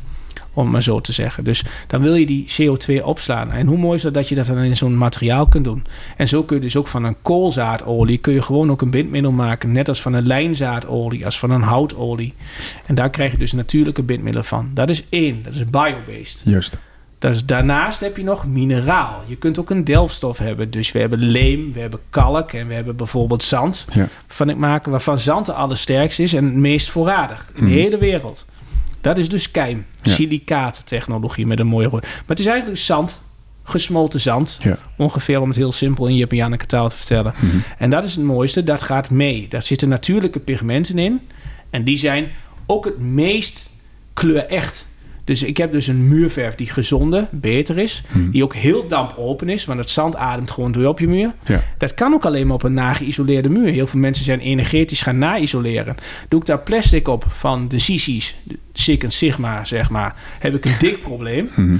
Om 0.55 0.63
het 0.63 0.71
maar 0.71 0.83
zo 0.83 1.01
te 1.01 1.11
zeggen. 1.11 1.43
Dus 1.43 1.63
dan 1.87 2.01
wil 2.01 2.15
je 2.15 2.25
die 2.25 2.45
CO2 2.61 3.03
opslaan. 3.03 3.51
En 3.51 3.67
hoe 3.67 3.77
mooi 3.77 3.95
is 3.95 4.01
dat 4.01 4.13
dat 4.13 4.29
je 4.29 4.35
dat 4.35 4.45
dan 4.45 4.57
in 4.57 4.75
zo'n 4.75 4.97
materiaal 4.97 5.47
kunt 5.47 5.63
doen. 5.63 5.85
En 6.17 6.27
zo 6.27 6.43
kun 6.43 6.55
je 6.55 6.61
dus 6.61 6.77
ook 6.77 6.87
van 6.87 7.03
een 7.03 7.15
koolzaadolie... 7.21 8.17
kun 8.17 8.33
je 8.33 8.41
gewoon 8.41 8.71
ook 8.71 8.81
een 8.81 8.89
bindmiddel 8.89 9.31
maken. 9.31 9.71
Net 9.71 9.87
als 9.87 10.01
van 10.01 10.13
een 10.13 10.27
lijnzaadolie, 10.27 11.25
als 11.25 11.39
van 11.39 11.51
een 11.51 11.61
houtolie. 11.61 12.33
En 12.85 12.95
daar 12.95 13.09
krijg 13.09 13.31
je 13.31 13.37
dus 13.37 13.51
natuurlijke 13.51 14.03
bindmiddelen 14.03 14.47
van. 14.47 14.69
Dat 14.73 14.89
is 14.89 15.03
één, 15.09 15.43
dat 15.43 15.53
is 15.53 15.65
biobased. 15.65 16.41
Juist. 16.45 16.77
Dus 17.19 17.45
daarnaast 17.45 17.99
heb 17.99 18.17
je 18.17 18.23
nog 18.23 18.47
mineraal. 18.47 19.23
Je 19.25 19.35
kunt 19.35 19.59
ook 19.59 19.69
een 19.69 19.83
delfstof 19.83 20.37
hebben. 20.37 20.71
Dus 20.71 20.91
we 20.91 20.99
hebben 20.99 21.19
leem, 21.19 21.73
we 21.73 21.79
hebben 21.79 21.99
kalk 22.09 22.51
en 22.51 22.67
we 22.67 22.73
hebben 22.73 22.95
bijvoorbeeld 22.95 23.43
zand. 23.43 23.85
Ja. 23.93 24.07
Waarvan 24.27 24.49
ik 24.49 24.57
maken 24.57 24.91
waarvan 24.91 25.17
zand 25.17 25.45
de 25.45 25.53
allersterkste 25.53 26.23
is 26.23 26.33
en 26.33 26.43
het 26.43 26.53
meest 26.53 26.89
voorradig 26.89 27.49
in 27.53 27.59
de 27.63 27.69
Mhm. 27.69 27.79
hele 27.79 27.97
wereld. 27.97 28.45
Dat 29.05 29.17
is 29.17 29.29
dus 29.29 29.51
keim, 29.51 29.85
Ja. 30.01 30.13
silicaat-technologie 30.13 31.45
met 31.45 31.59
een 31.59 31.67
mooie 31.67 31.87
rooi. 31.87 32.01
Maar 32.01 32.23
het 32.27 32.39
is 32.39 32.45
eigenlijk 32.45 32.79
zand, 32.79 33.21
gesmolten 33.63 34.19
zand. 34.19 34.57
Ja. 34.61 34.77
Ongeveer 34.97 35.41
om 35.41 35.47
het 35.47 35.57
heel 35.57 35.71
simpel 35.71 36.07
in 36.07 36.15
Janneke 36.15 36.65
taal 36.65 36.89
te 36.89 36.95
vertellen. 36.95 37.33
Mhm. 37.37 37.57
En 37.77 37.89
dat 37.89 38.03
is 38.03 38.15
het 38.15 38.23
mooiste, 38.23 38.63
dat 38.63 38.81
gaat 38.81 39.09
mee. 39.09 39.47
Daar 39.49 39.63
zitten 39.63 39.89
natuurlijke 39.89 40.39
pigmenten 40.39 40.97
in. 40.99 41.21
En 41.69 41.83
die 41.83 41.97
zijn 41.97 42.27
ook 42.65 42.85
het 42.85 42.99
meest 42.99 43.69
kleurecht. 44.13 44.85
Dus 45.25 45.43
ik 45.43 45.57
heb 45.57 45.71
dus 45.71 45.87
een 45.87 46.07
muurverf 46.07 46.55
die 46.55 46.69
gezonder, 46.69 47.27
beter 47.31 47.77
is. 47.77 48.03
Mhm. 48.11 48.31
Die 48.31 48.43
ook 48.43 48.55
heel 48.55 48.87
dampopen 48.87 49.49
is, 49.49 49.65
want 49.65 49.79
het 49.79 49.89
zand 49.89 50.15
ademt 50.15 50.51
gewoon 50.51 50.71
door 50.71 50.85
op 50.85 50.99
je 50.99 51.07
muur. 51.07 51.33
Ja. 51.45 51.63
Dat 51.77 51.93
kan 51.93 52.13
ook 52.13 52.25
alleen 52.25 52.47
maar 52.47 52.55
op 52.55 52.63
een 52.63 52.73
nageïsoleerde 52.73 53.49
muur. 53.49 53.71
Heel 53.71 53.87
veel 53.87 53.99
mensen 53.99 54.25
zijn 54.25 54.39
energetisch 54.39 55.01
gaan 55.01 55.17
na-isoleren. 55.17 55.95
Doe 56.27 56.39
ik 56.39 56.45
daar 56.45 56.59
plastic 56.59 57.07
op 57.07 57.25
van 57.27 57.67
de 57.67 57.75
de 57.75 58.31
Sig 58.73 58.97
Sigma 59.07 59.65
zeg 59.65 59.89
maar, 59.89 60.15
heb 60.39 60.55
ik 60.55 60.65
een 60.65 60.75
dik 60.79 60.99
probleem. 60.99 61.49
Mhm. 61.55 61.77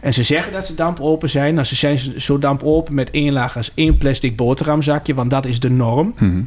En 0.00 0.12
ze 0.12 0.22
zeggen 0.22 0.52
dat 0.52 0.66
ze 0.66 0.74
dampopen 0.74 1.30
zijn. 1.30 1.54
Nou, 1.54 1.66
ze 1.66 1.76
zijn 1.76 1.98
zo 2.16 2.38
dampopen 2.38 2.94
met 2.94 3.10
één 3.10 3.32
laag 3.32 3.56
als 3.56 3.70
één 3.74 3.96
plastic 3.96 4.36
boterhamzakje, 4.36 5.14
want 5.14 5.30
dat 5.30 5.46
is 5.46 5.60
de 5.60 5.70
norm. 5.70 6.14
Mhm. 6.18 6.42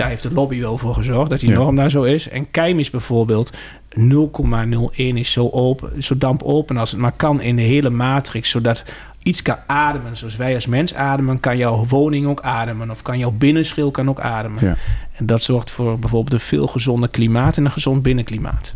Daar 0.00 0.08
heeft 0.08 0.22
de 0.22 0.32
lobby 0.32 0.60
wel 0.60 0.78
voor 0.78 0.94
gezorgd 0.94 1.30
dat 1.30 1.40
die 1.40 1.48
Ja. 1.50 1.56
norm 1.56 1.76
daar 1.76 1.90
zo 1.90 2.02
is. 2.02 2.28
En 2.28 2.50
keim 2.50 2.78
is 2.78 2.90
bijvoorbeeld 2.90 3.52
0,01 3.94 5.16
is 5.16 5.32
zo, 5.32 5.48
open, 5.48 6.02
zo 6.02 6.18
dampopen 6.18 6.76
als 6.76 6.90
het 6.90 7.00
maar 7.00 7.12
kan 7.16 7.40
in 7.40 7.56
de 7.56 7.62
hele 7.62 7.90
matrix. 7.90 8.50
Zodat 8.50 8.84
iets 9.22 9.42
kan 9.42 9.56
ademen. 9.66 10.16
Zoals 10.16 10.36
wij 10.36 10.54
als 10.54 10.66
mens 10.66 10.94
ademen, 10.94 11.40
kan 11.40 11.56
jouw 11.56 11.86
woning 11.86 12.26
ook 12.26 12.40
ademen. 12.40 12.90
Of 12.90 13.02
kan 13.02 13.18
jouw 13.18 13.30
binnenschil 13.30 13.90
kan 13.90 14.08
ook 14.08 14.20
ademen. 14.20 14.64
Ja. 14.66 14.76
En 15.12 15.26
dat 15.26 15.42
zorgt 15.42 15.70
voor 15.70 15.98
bijvoorbeeld 15.98 16.32
een 16.32 16.40
veel 16.46 16.66
gezonder 16.66 17.08
klimaat 17.08 17.56
en 17.56 17.64
een 17.64 17.70
gezond 17.70 18.02
binnenklimaat. 18.02 18.72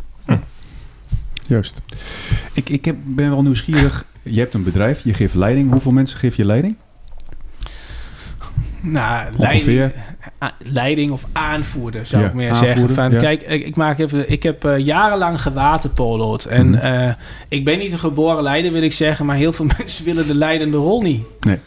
Juist. 1.46 1.80
Ik, 2.52 2.68
ik 2.68 2.84
heb, 2.84 2.96
ben 3.04 3.30
wel 3.30 3.42
nieuwsgierig. 3.42 4.04
Je 4.22 4.38
hebt 4.40 4.54
een 4.54 4.62
bedrijf, 4.62 5.04
je 5.04 5.14
geeft 5.14 5.34
leiding. 5.34 5.70
Hoeveel 5.70 5.92
mensen 5.92 6.18
geef 6.18 6.36
je 6.36 6.44
leiding? 6.44 6.76
Nou, 8.86 9.32
leiding, 9.36 9.92
a- 10.42 10.54
leiding 10.58 11.10
of 11.10 11.24
aanvoerder 11.32 12.06
zou 12.06 12.22
Ja, 12.22 12.28
ik 12.28 12.34
meer 12.34 12.48
aanvoerder, 12.50 12.76
zeggen. 12.76 12.94
Van, 12.94 13.10
ja. 13.10 13.18
Kijk, 13.18 13.42
ik, 13.42 13.66
ik 13.66 13.76
maak 13.76 13.98
even, 13.98 14.30
ik 14.30 14.42
heb 14.42 14.64
eh, 14.64 14.78
jarenlang 14.78 15.40
gewaterpolo'd. 15.42 16.44
En 16.44 16.70
Mhm. 16.70 16.78
eh, 16.80 17.12
ik 17.48 17.64
ben 17.64 17.78
niet 17.78 17.92
een 17.92 17.98
geboren 17.98 18.42
leider, 18.42 18.72
wil 18.72 18.82
ik 18.82 18.92
zeggen. 18.92 19.26
Maar 19.26 19.36
heel 19.36 19.52
veel 19.52 19.66
mensen 19.78 20.04
willen 20.04 20.26
de 20.26 20.34
leidende 20.34 20.76
rol 20.76 21.02
niet. 21.02 21.24
Nee. 21.40 21.58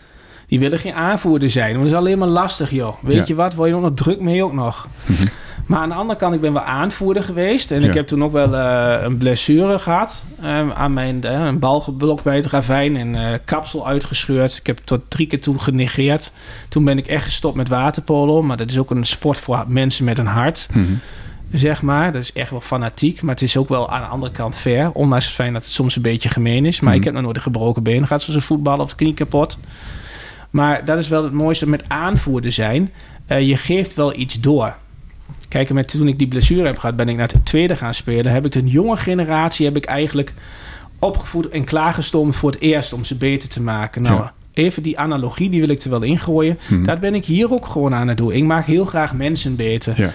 Die 0.48 0.60
willen 0.60 0.80
geen 0.80 0.94
aanvoerder 0.94 1.50
zijn. 1.50 1.70
Want 1.72 1.84
dat 1.84 1.92
is 1.94 1.98
alleen 1.98 2.18
maar 2.18 2.28
lastig, 2.28 2.72
joh. 2.72 2.96
Weet 3.02 3.16
Ja. 3.16 3.24
je 3.28 3.36
wat? 3.36 3.54
Word 3.54 3.70
je 3.70 3.76
ook 3.76 3.82
nog 3.82 3.94
druk 3.94 4.20
mee 4.22 4.44
ook 4.44 4.54
nog. 4.54 4.88
Mhm. 5.06 5.26
Maar 5.68 5.80
aan 5.80 5.90
de 5.90 5.96
andere 5.96 6.20
kant, 6.20 6.34
ik 6.34 6.42
ben 6.42 6.54
wel 6.54 6.62
aanvoerder 6.62 7.24
geweest. 7.24 7.72
En 7.72 7.82
Ja. 7.82 7.88
ik 7.88 7.94
heb 7.94 8.08
toen 8.08 8.24
ook 8.24 8.32
wel 8.32 8.56
eh, 8.56 9.04
een 9.04 9.18
blessure 9.18 9.80
gehad. 9.80 10.24
eh, 10.42 10.70
aan 10.70 10.94
mijn 10.94 11.24
eh, 11.24 11.32
een 11.46 11.60
bal 11.60 11.82
geblokt 11.82 12.24
bij 12.24 12.36
het 12.36 12.46
ravijn. 12.46 12.96
En 12.96 13.16
eh, 13.16 13.40
kapsel 13.46 13.88
uitgescheurd. 13.88 14.56
Ik 14.58 14.68
heb 14.68 14.78
tot 14.84 15.02
drie 15.08 15.28
keer 15.28 15.42
toe 15.42 15.60
genegeerd. 15.60 16.32
Toen 16.70 16.84
ben 16.84 16.98
ik 16.98 17.08
echt 17.08 17.24
gestopt 17.24 17.56
met 17.56 17.68
waterpolo. 17.68 18.44
Maar 18.44 18.58
dat 18.58 18.70
is 18.70 18.78
ook 18.78 18.92
een 18.92 19.06
sport 19.06 19.38
voor 19.38 19.64
mensen 19.68 20.06
met 20.06 20.18
een 20.18 20.26
hart. 20.28 20.68
Mhm. 20.72 20.84
Zeg 21.52 21.82
maar. 21.82 22.12
Dat 22.12 22.22
is 22.22 22.34
echt 22.34 22.52
wel 22.52 22.62
fanatiek. 22.62 23.22
Maar 23.22 23.34
het 23.34 23.44
is 23.44 23.58
ook 23.58 23.70
wel 23.70 23.90
aan 23.90 24.02
de 24.02 24.08
andere 24.08 24.32
kant 24.32 24.58
fair. 24.58 24.92
Ondanks 24.92 25.26
het 25.26 25.34
feit 25.34 25.54
dat 25.54 25.64
het 25.64 25.72
soms 25.72 25.96
een 25.96 26.02
beetje 26.02 26.30
gemeen 26.30 26.66
is. 26.66 26.80
Maar 26.80 26.90
Mhm. 26.90 26.98
ik 27.00 27.04
heb 27.04 27.14
nog 27.14 27.24
nooit 27.24 27.36
een 27.36 27.42
gebroken 27.42 27.84
been 27.84 28.08
gehad. 28.08 28.22
Zoals 28.22 28.40
een 28.40 28.46
voetbal 28.48 28.80
of 28.80 28.96
knie 28.96 29.14
kapot. 29.14 29.58
Maar 30.50 30.86
dat 30.86 30.98
is 30.98 31.08
wel 31.08 31.24
het 31.24 31.34
mooiste 31.34 31.70
met 31.70 31.84
aanvoerder 31.88 32.52
zijn. 32.52 32.92
Je 33.28 33.58
geeft 33.58 33.94
wel 33.94 34.16
iets 34.16 34.40
door. 34.40 34.76
Kijk, 35.58 35.74
met, 35.74 35.88
toen 35.90 36.08
ik 36.08 36.18
die 36.18 36.28
blessure 36.28 36.66
heb 36.66 36.78
gehad, 36.78 36.96
ben 36.96 37.10
ik 37.10 37.16
naar 37.16 37.28
het 37.34 37.46
tweede 37.46 37.76
gaan 37.76 37.94
spelen. 37.94 38.32
Heb 38.32 38.46
ik 38.46 38.56
een 38.56 38.68
jonge 38.68 38.98
generatie 38.98 39.66
heb 39.66 39.76
ik 39.76 39.86
eigenlijk 39.86 40.34
opgevoed 41.00 41.50
en 41.50 41.64
klaargestoomd 41.64 42.36
voor 42.36 42.52
het 42.52 42.60
eerst 42.60 42.94
om 42.94 43.04
ze 43.04 43.16
beter 43.16 43.50
te 43.50 43.62
maken. 43.62 44.02
Nou, 44.02 44.16
Ja. 44.16 44.34
even 44.54 44.84
die 44.84 45.00
analogie, 45.00 45.50
die 45.50 45.60
wil 45.60 45.70
ik 45.70 45.82
er 45.82 45.90
wel 45.90 46.02
ingooien. 46.02 46.60
Mhm. 46.68 46.84
Dat 46.84 47.00
ben 47.00 47.16
ik 47.16 47.26
hier 47.26 47.52
ook 47.52 47.66
gewoon 47.66 47.94
aan 47.94 48.08
het 48.08 48.18
doen. 48.18 48.32
Ik 48.32 48.44
maak 48.44 48.66
heel 48.66 48.86
graag 48.86 49.14
mensen 49.14 49.56
beter. 49.56 49.94
Ja. 50.02 50.12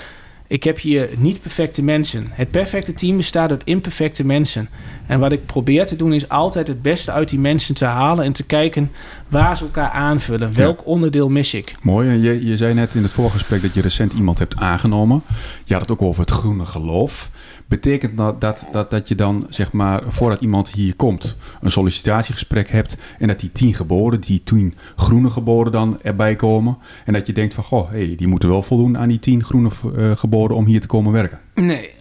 Ik 0.52 0.64
heb 0.64 0.78
hier 0.78 1.08
niet 1.16 1.42
perfecte 1.42 1.82
mensen. 1.82 2.26
Het 2.30 2.50
perfecte 2.50 2.94
team 2.94 3.16
bestaat 3.16 3.50
uit 3.50 3.64
imperfecte 3.64 4.24
mensen. 4.24 4.68
En 5.06 5.20
wat 5.20 5.32
ik 5.32 5.46
probeer 5.46 5.86
te 5.86 5.96
doen 5.96 6.12
is 6.12 6.28
altijd 6.28 6.68
het 6.68 6.82
beste 6.82 7.12
uit 7.12 7.28
die 7.28 7.38
mensen 7.38 7.74
te 7.74 7.84
halen 7.84 8.24
en 8.24 8.32
te 8.32 8.44
kijken 8.44 8.90
waar 9.28 9.56
ze 9.56 9.64
elkaar 9.64 9.90
aanvullen. 9.90 10.54
Welk 10.54 10.86
onderdeel 10.86 11.28
mis 11.28 11.54
ik? 11.54 11.74
Mooi. 11.82 12.08
En 12.08 12.20
je, 12.20 12.46
je 12.46 12.56
zei 12.56 12.74
net 12.74 12.94
in 12.94 13.02
het 13.02 13.12
voorgesprek 13.12 13.62
dat 13.62 13.74
je 13.74 13.80
recent 13.80 14.12
iemand 14.12 14.38
hebt 14.38 14.56
aangenomen. 14.56 15.22
Je 15.64 15.72
had 15.72 15.82
het 15.82 15.90
ook 15.90 16.02
over 16.02 16.20
het 16.20 16.30
groene 16.30 16.66
geloof. 16.66 17.30
Betekent 17.68 18.16
dat, 18.16 18.40
dat, 18.40 18.66
dat, 18.88 19.08
je 19.08 19.14
dan, 19.14 19.46
zeg 19.48 19.72
maar, 19.72 20.02
voordat 20.08 20.40
iemand 20.40 20.70
hier 20.70 20.96
komt, 20.96 21.36
een 21.60 21.70
sollicitatiegesprek 21.70 22.68
hebt 22.68 22.96
en 23.18 23.28
dat 23.28 23.40
die 23.40 23.52
tien 23.52 23.74
geboden, 23.74 24.20
die 24.20 24.42
tien 24.44 24.74
groene 24.96 25.30
geboden 25.30 25.72
dan 25.72 26.02
erbij 26.02 26.36
komen. 26.36 26.78
En 27.04 27.12
dat 27.12 27.26
je 27.26 27.32
denkt 27.32 27.54
van, 27.54 27.64
goh, 27.64 27.90
hey, 27.90 28.14
die 28.16 28.26
moeten 28.26 28.48
wel 28.48 28.62
voldoen 28.62 28.98
aan 28.98 29.08
die 29.08 29.18
tien 29.18 29.44
groene 29.44 29.70
eh, 29.96 30.10
geboden 30.16 30.56
om 30.56 30.66
hier 30.66 30.80
te 30.80 30.86
komen 30.86 31.12
werken. 31.12 31.38
Nee. 31.54 32.00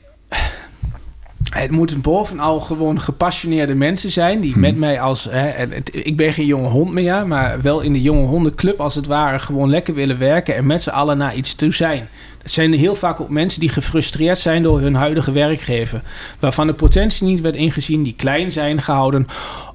Het 1.49 1.71
moeten 1.71 2.01
bovenal 2.01 2.60
gewoon 2.60 3.01
gepassioneerde 3.01 3.75
mensen 3.75 4.12
zijn 4.12 4.39
die 4.39 4.51
Hmm. 4.51 4.62
met 4.62 4.77
mij 4.77 5.01
als. 5.01 5.23
Hè, 5.23 5.47
het- 5.47 5.89
ik 6.06 6.17
ben 6.17 6.34
geen 6.34 6.45
jonge 6.45 6.67
hond 6.67 6.91
meer, 6.91 7.27
maar 7.27 7.62
wel 7.62 7.80
in 7.82 7.93
de 7.93 8.01
jonge 8.01 8.25
hondenclub 8.27 8.80
als 8.82 8.95
het 8.95 9.06
ware 9.06 9.39
gewoon 9.39 9.69
lekker 9.69 9.93
willen 9.93 10.17
werken 10.19 10.56
en 10.56 10.65
met 10.65 10.82
z'n 10.82 10.89
allen 10.89 11.17
naar 11.17 11.36
iets 11.36 11.56
toe 11.56 11.73
zijn. 11.73 12.10
Het 12.41 12.51
zijn 12.51 12.73
heel 12.73 12.95
vaak 12.95 13.19
ook 13.21 13.30
mensen 13.30 13.60
die 13.60 13.69
gefrustreerd 13.69 14.39
zijn 14.39 14.63
door 14.63 14.80
hun 14.82 14.95
huidige 14.95 15.32
werkgever, 15.32 16.01
waarvan 16.39 16.67
de 16.67 16.73
potentie 16.73 17.27
niet 17.27 17.41
werd 17.41 17.56
ingezien, 17.56 18.04
die 18.04 18.15
klein 18.17 18.51
zijn 18.51 18.82
gehouden. 18.82 19.27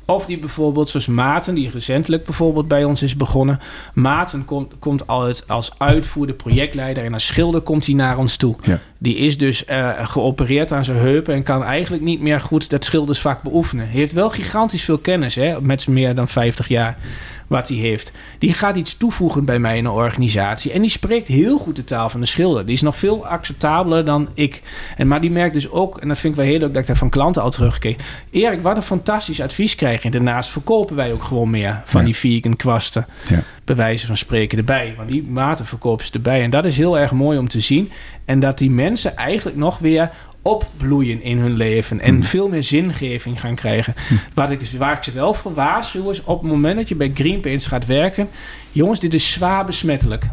Of 0.07 0.27
die 0.27 0.39
bijvoorbeeld, 0.39 0.89
zoals 0.89 1.07
Maarten, 1.07 1.55
die 1.55 1.71
recentelijk 1.71 2.25
bijvoorbeeld 2.25 2.69
bij 2.69 2.85
ons 2.85 3.03
is 3.03 3.17
begonnen. 3.17 3.61
Maarten 3.95 4.45
komt, 4.45 4.73
komt 4.79 5.07
altijd 5.07 5.49
als 5.49 5.73
uitvoerder, 5.79 6.35
projectleider 6.35 7.05
en 7.05 7.13
als 7.13 7.27
schilder 7.27 7.61
komt 7.61 7.87
hij 7.87 7.95
naar 7.95 8.19
ons 8.19 8.37
toe. 8.37 8.57
Ja. 8.63 8.81
Die 8.99 9.17
is 9.17 9.39
dus 9.39 9.65
eh, 9.65 9.91
geopereerd 10.03 10.73
aan 10.73 10.85
zijn 10.85 10.99
heupen 10.99 11.35
en 11.35 11.43
kan 11.43 11.65
eigenlijk 11.65 12.03
niet 12.03 12.21
meer 12.21 12.41
goed 12.41 12.71
dat 12.71 12.85
schildersvak 12.85 13.43
beoefenen. 13.43 13.89
Hij 13.89 13.99
heeft 13.99 14.13
wel 14.13 14.31
gigantisch 14.31 14.83
veel 14.83 14.99
kennis, 14.99 15.35
hè, 15.35 15.61
met 15.61 15.87
meer 15.89 16.15
dan 16.15 16.29
50 16.29 16.69
jaar 16.69 16.99
wat 17.47 17.69
hij 17.69 17.77
heeft. 17.77 18.13
Die 18.39 18.53
gaat 18.53 18.77
iets 18.77 18.97
toevoegen 18.97 19.45
bij 19.45 19.59
mij 19.59 19.77
in 19.77 19.85
een 19.85 19.91
organisatie. 19.91 20.73
En 20.73 20.81
die 20.81 20.91
spreekt 20.91 21.27
heel 21.27 21.59
goed 21.59 21.77
de 21.77 21.85
taal 21.85 22.09
van 22.09 22.21
de 22.21 22.27
schilder. 22.27 22.67
Die 22.67 22.75
is 22.75 22.83
nog 22.83 22.97
veel 22.97 23.27
acceptabeler 23.27 24.05
dan 24.05 24.29
ik. 24.35 24.63
En, 24.97 25.09
maar 25.09 25.21
die 25.21 25.31
merkt 25.31 25.55
dus 25.55 25.71
ook, 25.71 25.99
en 25.99 26.09
dat 26.09 26.19
vind 26.19 26.33
ik 26.33 26.39
wel 26.41 26.49
heel 26.49 26.59
leuk 26.59 26.73
dat 26.73 26.81
ik 26.81 26.87
daar 26.87 26.97
van 26.97 27.11
klanten 27.11 27.43
al 27.43 27.51
terugkeek. 27.51 28.01
Erik, 28.31 28.63
wat 28.63 28.77
een 28.77 28.83
fantastisch 28.83 29.41
advies 29.41 29.75
krijg 29.75 30.03
je. 30.03 30.11
Daarnaast 30.11 30.51
verkopen 30.51 30.97
wij 30.97 31.13
ook 31.13 31.23
gewoon 31.23 31.51
meer 31.51 31.81
van 31.85 32.01
Ja. 32.01 32.07
die 32.07 32.17
vegan 32.17 32.57
kwasten. 32.57 33.07
Ja. 33.29 33.43
Bij 33.65 33.77
wijze 33.77 34.07
van 34.07 34.17
spreken 34.17 34.59
erbij. 34.59 34.95
Want 34.97 35.09
die 35.09 35.23
maten 35.29 35.67
verkopen 35.67 36.05
ze 36.05 36.13
erbij. 36.13 36.43
En 36.43 36.51
dat 36.51 36.65
is 36.65 36.77
heel 36.77 36.99
erg 36.99 37.13
mooi 37.13 37.39
om 37.39 37.49
te 37.49 37.61
zien. 37.61 37.91
En 38.25 38.41
dat 38.41 38.59
die 38.59 38.71
mensen 38.71 39.17
eigenlijk 39.17 39.57
nog 39.57 39.79
weer 39.79 40.11
opbloeien 40.47 41.23
in 41.23 41.39
hun 41.39 41.57
leven 41.57 42.01
en 42.01 42.13
Hmm. 42.15 42.23
veel 42.23 42.49
meer 42.49 42.63
zingeving 42.63 43.41
gaan 43.41 43.55
krijgen. 43.55 43.95
Wat 44.35 44.51
ik, 44.51 44.61
waar 44.79 44.97
ik 44.97 45.03
ze 45.03 45.13
wel 45.13 45.35
voor 45.35 45.55
waarschuw 45.55 46.11
is 46.11 46.23
op 46.25 46.43
het 46.43 46.51
moment 46.51 46.77
dat 46.77 46.89
je 46.89 46.95
bij 46.95 47.11
Greenpeace 47.15 47.69
gaat 47.69 47.87
werken, 47.87 48.29
jongens, 48.73 49.01
dit 49.01 49.15
is 49.15 49.33
zwaar 49.33 49.65
besmettelijk. 49.65 50.25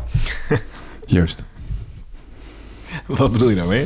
Juist. 1.05 1.43
Wat 3.05 3.31
bedoel 3.31 3.49
je 3.49 3.55
nou 3.55 3.67
mee? 3.69 3.85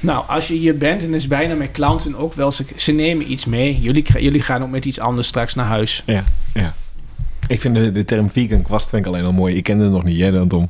Nou, 0.00 0.24
als 0.28 0.48
je 0.48 0.54
hier 0.54 0.76
bent 0.78 1.02
en 1.02 1.10
dat 1.10 1.20
is 1.20 1.26
bijna 1.26 1.54
met 1.54 1.70
klanten 1.70 2.14
ook 2.16 2.34
wel, 2.34 2.50
ze, 2.50 2.64
ze 2.76 2.92
nemen 2.92 3.30
iets 3.32 3.44
mee. 3.44 3.80
Jullie, 3.80 4.04
jullie 4.20 4.40
gaan 4.42 4.62
ook 4.62 4.70
met 4.70 4.84
iets 4.84 5.00
anders 5.00 5.26
straks 5.26 5.54
naar 5.54 5.66
huis. 5.66 6.02
Ja, 6.06 6.24
ja. 6.54 6.74
Ik 7.46 7.60
vind 7.60 7.74
de, 7.74 7.92
de 7.92 8.04
term 8.04 8.30
vegan 8.30 8.62
kwast 8.62 8.88
vind 8.88 9.06
ik 9.06 9.12
alleen 9.12 9.24
al 9.24 9.32
mooi. 9.32 9.56
Ik 9.56 9.62
kende 9.62 9.84
het 9.84 9.92
nog 9.92 10.04
niet, 10.04 10.16
jij 10.16 10.30
dan 10.30 10.48
Tom? 10.48 10.68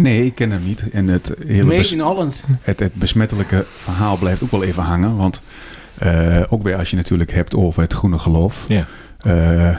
Nee, 0.00 0.24
ik 0.24 0.34
ken 0.34 0.50
hem 0.50 0.64
niet. 0.64 0.84
En 0.92 1.08
het 1.08 1.32
hele 1.46 1.64
Made 1.64 1.88
in 1.88 2.00
Holland. 2.00 2.44
het, 2.62 2.80
het 2.80 2.94
besmettelijke 2.94 3.64
verhaal 3.76 4.16
blijft 4.16 4.42
ook 4.42 4.50
wel 4.50 4.62
even 4.64 4.82
hangen. 4.82 5.16
Want 5.16 5.42
eh, 5.98 6.42
ook 6.48 6.62
weer 6.62 6.76
als 6.78 6.90
je 6.90 6.96
natuurlijk 6.96 7.32
hebt 7.32 7.54
over 7.54 7.82
het 7.82 7.92
groene 7.92 8.18
geloof. 8.18 8.64
Ja. 8.68 8.86
eh, 9.20 9.76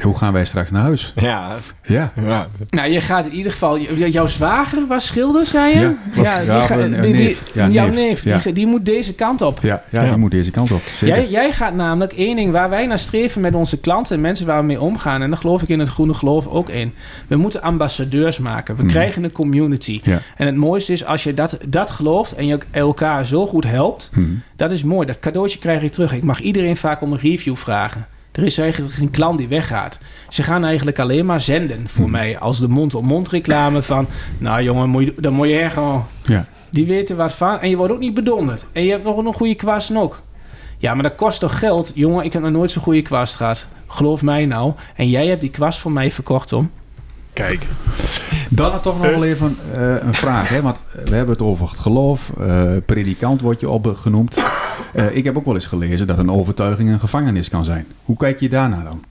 hoe 0.00 0.16
gaan 0.16 0.32
wij 0.32 0.44
straks 0.44 0.70
naar 0.70 0.82
huis? 0.82 1.12
Ja, 1.16 1.50
Ja. 1.82 2.12
ja. 2.20 2.46
Nou, 2.70 2.90
je 2.90 3.00
gaat 3.00 3.26
in 3.26 3.32
ieder 3.32 3.52
geval... 3.52 3.78
Jouw 3.78 4.26
zwager 4.26 4.86
was 4.86 5.06
schilder, 5.06 5.46
zei 5.46 5.78
je? 5.78 5.94
Ja, 6.22 6.60
ga- 6.66 6.76
die- 6.76 7.00
die- 7.00 7.12
neef. 7.14 7.42
Ja, 7.54 7.68
jouw 7.68 7.88
neef. 7.88 8.22
Die, 8.22 8.52
die 8.52 8.66
moet 8.66 8.84
deze 8.84 9.14
kant 9.14 9.42
op. 9.42 9.58
Ja, 9.62 9.82
ja, 9.90 10.02
Ja. 10.02 10.08
die 10.08 10.16
moet 10.18 10.30
deze 10.30 10.50
kant 10.50 10.72
op. 10.72 10.82
Zeker. 10.94 11.16
Jij, 11.16 11.28
jij 11.28 11.52
gaat 11.52 11.74
namelijk 11.74 12.12
één 12.12 12.36
ding 12.36 12.52
waar 12.52 12.70
wij 12.70 12.86
naar 12.86 12.98
streven 12.98 13.40
met 13.40 13.54
onze 13.54 13.78
klanten 13.80 14.14
en 14.14 14.20
mensen 14.20 14.46
waar 14.46 14.60
we 14.60 14.66
mee 14.66 14.80
omgaan. 14.80 15.22
En 15.22 15.30
daar 15.30 15.38
geloof 15.38 15.62
ik 15.62 15.68
in 15.68 15.78
het 15.78 15.88
groene 15.88 16.14
geloof 16.14 16.46
ook 16.46 16.68
in. 16.68 16.94
We 17.26 17.36
moeten 17.36 17.62
ambassadeurs 17.62 18.38
maken. 18.38 18.76
We 18.76 18.82
Mhm. 18.82 18.90
krijgen 18.92 19.24
een 19.24 19.32
community. 19.32 20.00
Ja. 20.02 20.18
En 20.36 20.46
het 20.46 20.56
mooiste 20.56 20.92
is 20.92 21.04
als 21.04 21.24
je 21.24 21.34
dat, 21.34 21.58
dat 21.68 21.90
gelooft 21.90 22.32
en 22.34 22.46
je 22.46 22.58
elkaar 22.70 23.26
zo 23.26 23.46
goed 23.46 23.64
helpt. 23.64 24.10
Mhm. 24.12 24.24
Dat 24.56 24.70
is 24.70 24.82
mooi. 24.82 25.06
Dat 25.06 25.18
cadeautje 25.20 25.58
krijg 25.58 25.82
ik 25.82 25.92
terug. 25.92 26.12
Ik 26.12 26.22
mag 26.22 26.40
iedereen 26.40 26.76
vaak 26.76 27.00
om 27.00 27.12
een 27.12 27.18
review 27.18 27.56
vragen. 27.56 28.06
Er 28.36 28.44
is 28.44 28.58
eigenlijk 28.58 28.94
geen 28.94 29.10
klant 29.10 29.38
die 29.38 29.48
weggaat. 29.48 29.98
Ze 30.28 30.42
gaan 30.42 30.64
eigenlijk 30.64 30.98
alleen 30.98 31.26
maar 31.26 31.40
zenden 31.40 31.88
voor 31.88 32.02
Mhm. 32.02 32.10
mij. 32.10 32.38
Als 32.38 32.58
de 32.60 32.68
mond-op-mond 32.68 33.28
reclame 33.28 33.82
van... 33.82 34.06
Nou 34.38 34.62
jongen, 34.62 34.88
moet 34.88 35.04
je, 35.04 35.14
dan 35.18 35.32
moet 35.32 35.48
je 35.48 35.58
echt 35.58 35.72
gewoon... 35.74 36.04
Ja. 36.24 36.46
Die 36.70 36.86
weten 36.86 37.16
wat 37.16 37.32
van. 37.32 37.60
En 37.60 37.68
je 37.70 37.76
wordt 37.76 37.92
ook 37.92 37.98
niet 37.98 38.14
bedonderd. 38.14 38.64
En 38.72 38.84
je 38.84 38.90
hebt 38.90 39.04
nog 39.04 39.16
een 39.16 39.32
goede 39.32 39.54
kwast 39.54 39.96
ook. 39.96 40.20
Ja, 40.78 40.94
maar 40.94 41.02
dat 41.02 41.14
kost 41.14 41.40
toch 41.40 41.58
geld? 41.58 41.92
Jongen, 41.94 42.24
ik 42.24 42.32
heb 42.32 42.42
nog 42.42 42.50
nooit 42.50 42.70
zo'n 42.70 42.82
goede 42.82 43.02
kwast 43.02 43.36
gehad. 43.36 43.66
Geloof 43.86 44.22
mij 44.22 44.46
nou. 44.46 44.72
En 44.96 45.08
jij 45.08 45.26
hebt 45.26 45.40
die 45.40 45.50
kwast 45.50 45.78
voor 45.78 45.92
mij 45.92 46.10
verkocht, 46.10 46.52
om. 46.52 46.70
Kijk. 47.32 47.62
Dan 48.50 48.80
toch 48.80 48.98
nog 49.02 49.10
wel 49.10 49.24
even 49.24 49.56
eh, 49.74 49.94
een 50.02 50.14
vraag. 50.14 50.48
Hè? 50.48 50.62
Want 50.62 50.82
we 50.92 51.14
hebben 51.14 51.34
het 51.34 51.42
over 51.42 51.68
het 51.68 51.78
geloof. 51.78 52.32
eh, 52.40 52.70
predikant 52.86 53.40
wordt 53.40 53.60
je 53.60 53.68
op 53.68 53.96
Eh, 54.96 55.16
ik 55.16 55.24
heb 55.24 55.36
ook 55.36 55.44
wel 55.44 55.54
eens 55.54 55.66
gelezen 55.66 56.06
dat 56.06 56.18
een 56.18 56.30
overtuiging 56.30 56.88
een 56.88 56.98
gevangenis 57.00 57.48
kan 57.48 57.64
zijn. 57.64 57.86
Hoe 58.04 58.16
kijk 58.16 58.40
je 58.40 58.48
daarnaar 58.48 58.84
dan? 58.84 59.02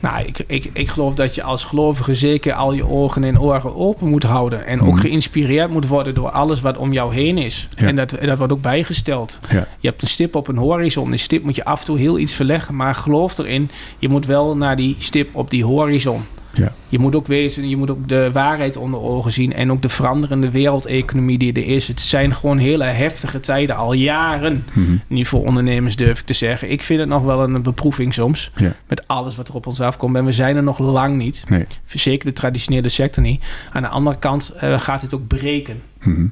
Nou, 0.00 0.24
ik, 0.26 0.44
ik, 0.46 0.70
ik 0.72 0.88
geloof 0.88 1.14
dat 1.14 1.34
je 1.34 1.42
als 1.42 1.64
gelovige 1.64 2.14
zeker 2.14 2.52
al 2.52 2.72
je 2.72 2.86
ogen 2.88 3.24
en 3.24 3.40
oren 3.40 3.76
open 3.76 4.08
moet 4.08 4.22
houden. 4.22 4.66
En 4.66 4.80
ook 4.80 4.92
Mhm. 4.92 5.00
geïnspireerd 5.00 5.70
moet 5.70 5.86
worden 5.86 6.14
door 6.14 6.30
alles 6.30 6.60
wat 6.60 6.76
om 6.78 6.92
jou 6.92 7.14
heen 7.14 7.38
is. 7.38 7.68
Ja. 7.76 7.86
En 7.86 7.96
dat, 7.96 8.10
dat 8.20 8.38
wordt 8.38 8.52
ook 8.52 8.60
bijgesteld. 8.62 9.40
Ja. 9.50 9.66
Je 9.78 9.88
hebt 9.88 10.02
een 10.02 10.08
stip 10.08 10.34
op 10.34 10.48
een 10.48 10.56
horizon. 10.56 11.10
Die 11.10 11.18
stip 11.18 11.44
moet 11.44 11.56
je 11.56 11.64
af 11.64 11.80
en 11.80 11.86
toe 11.86 11.98
heel 11.98 12.18
iets 12.18 12.34
verleggen. 12.34 12.76
Maar 12.76 12.94
geloof 12.94 13.38
erin, 13.38 13.70
je 13.98 14.08
moet 14.08 14.26
wel 14.26 14.56
naar 14.56 14.76
die 14.76 14.96
stip 14.98 15.34
op 15.34 15.50
die 15.50 15.64
horizon. 15.64 16.20
Ja. 16.54 16.72
Je 16.88 16.98
moet 16.98 17.14
ook 17.14 17.26
wezen, 17.26 17.68
je 17.68 17.76
moet 17.76 17.90
ook 17.90 18.08
de 18.08 18.30
waarheid 18.32 18.76
onder 18.76 19.00
ogen 19.00 19.32
zien. 19.32 19.52
En 19.52 19.72
ook 19.72 19.82
de 19.82 19.88
veranderende 19.88 20.50
wereldeconomie 20.50 21.38
die 21.38 21.52
er 21.52 21.66
is. 21.66 21.88
Het 21.88 22.00
zijn 22.00 22.34
gewoon 22.34 22.58
hele 22.58 22.84
heftige 22.84 23.40
tijden, 23.40 23.76
al 23.76 23.92
jaren. 23.92 24.64
Mhm. 24.72 24.96
Niet 25.06 25.28
voor 25.28 25.44
ondernemers 25.44 25.96
durf 25.96 26.20
ik 26.20 26.26
te 26.26 26.34
zeggen. 26.34 26.70
Ik 26.70 26.82
vind 26.82 27.00
het 27.00 27.08
nog 27.08 27.22
wel 27.22 27.42
een 27.42 27.62
beproeving 27.62 28.14
soms. 28.14 28.50
Ja. 28.56 28.72
Met 28.88 29.08
alles 29.08 29.36
wat 29.36 29.48
er 29.48 29.54
op 29.54 29.66
ons 29.66 29.80
afkomt. 29.80 30.16
En 30.16 30.24
we 30.24 30.32
zijn 30.32 30.56
er 30.56 30.62
nog 30.62 30.78
lang 30.78 31.16
niet. 31.16 31.44
Nee. 31.48 31.66
Zeker 31.84 32.26
de 32.28 32.34
traditionele 32.34 32.88
sector 32.88 33.22
niet. 33.22 33.44
Aan 33.72 33.82
de 33.82 33.88
andere 33.88 34.18
kant 34.18 34.48
eh, 34.48 34.78
gaat 34.78 35.02
het 35.02 35.14
ook 35.14 35.26
breken. 35.26 35.82
Mhm. 36.02 36.26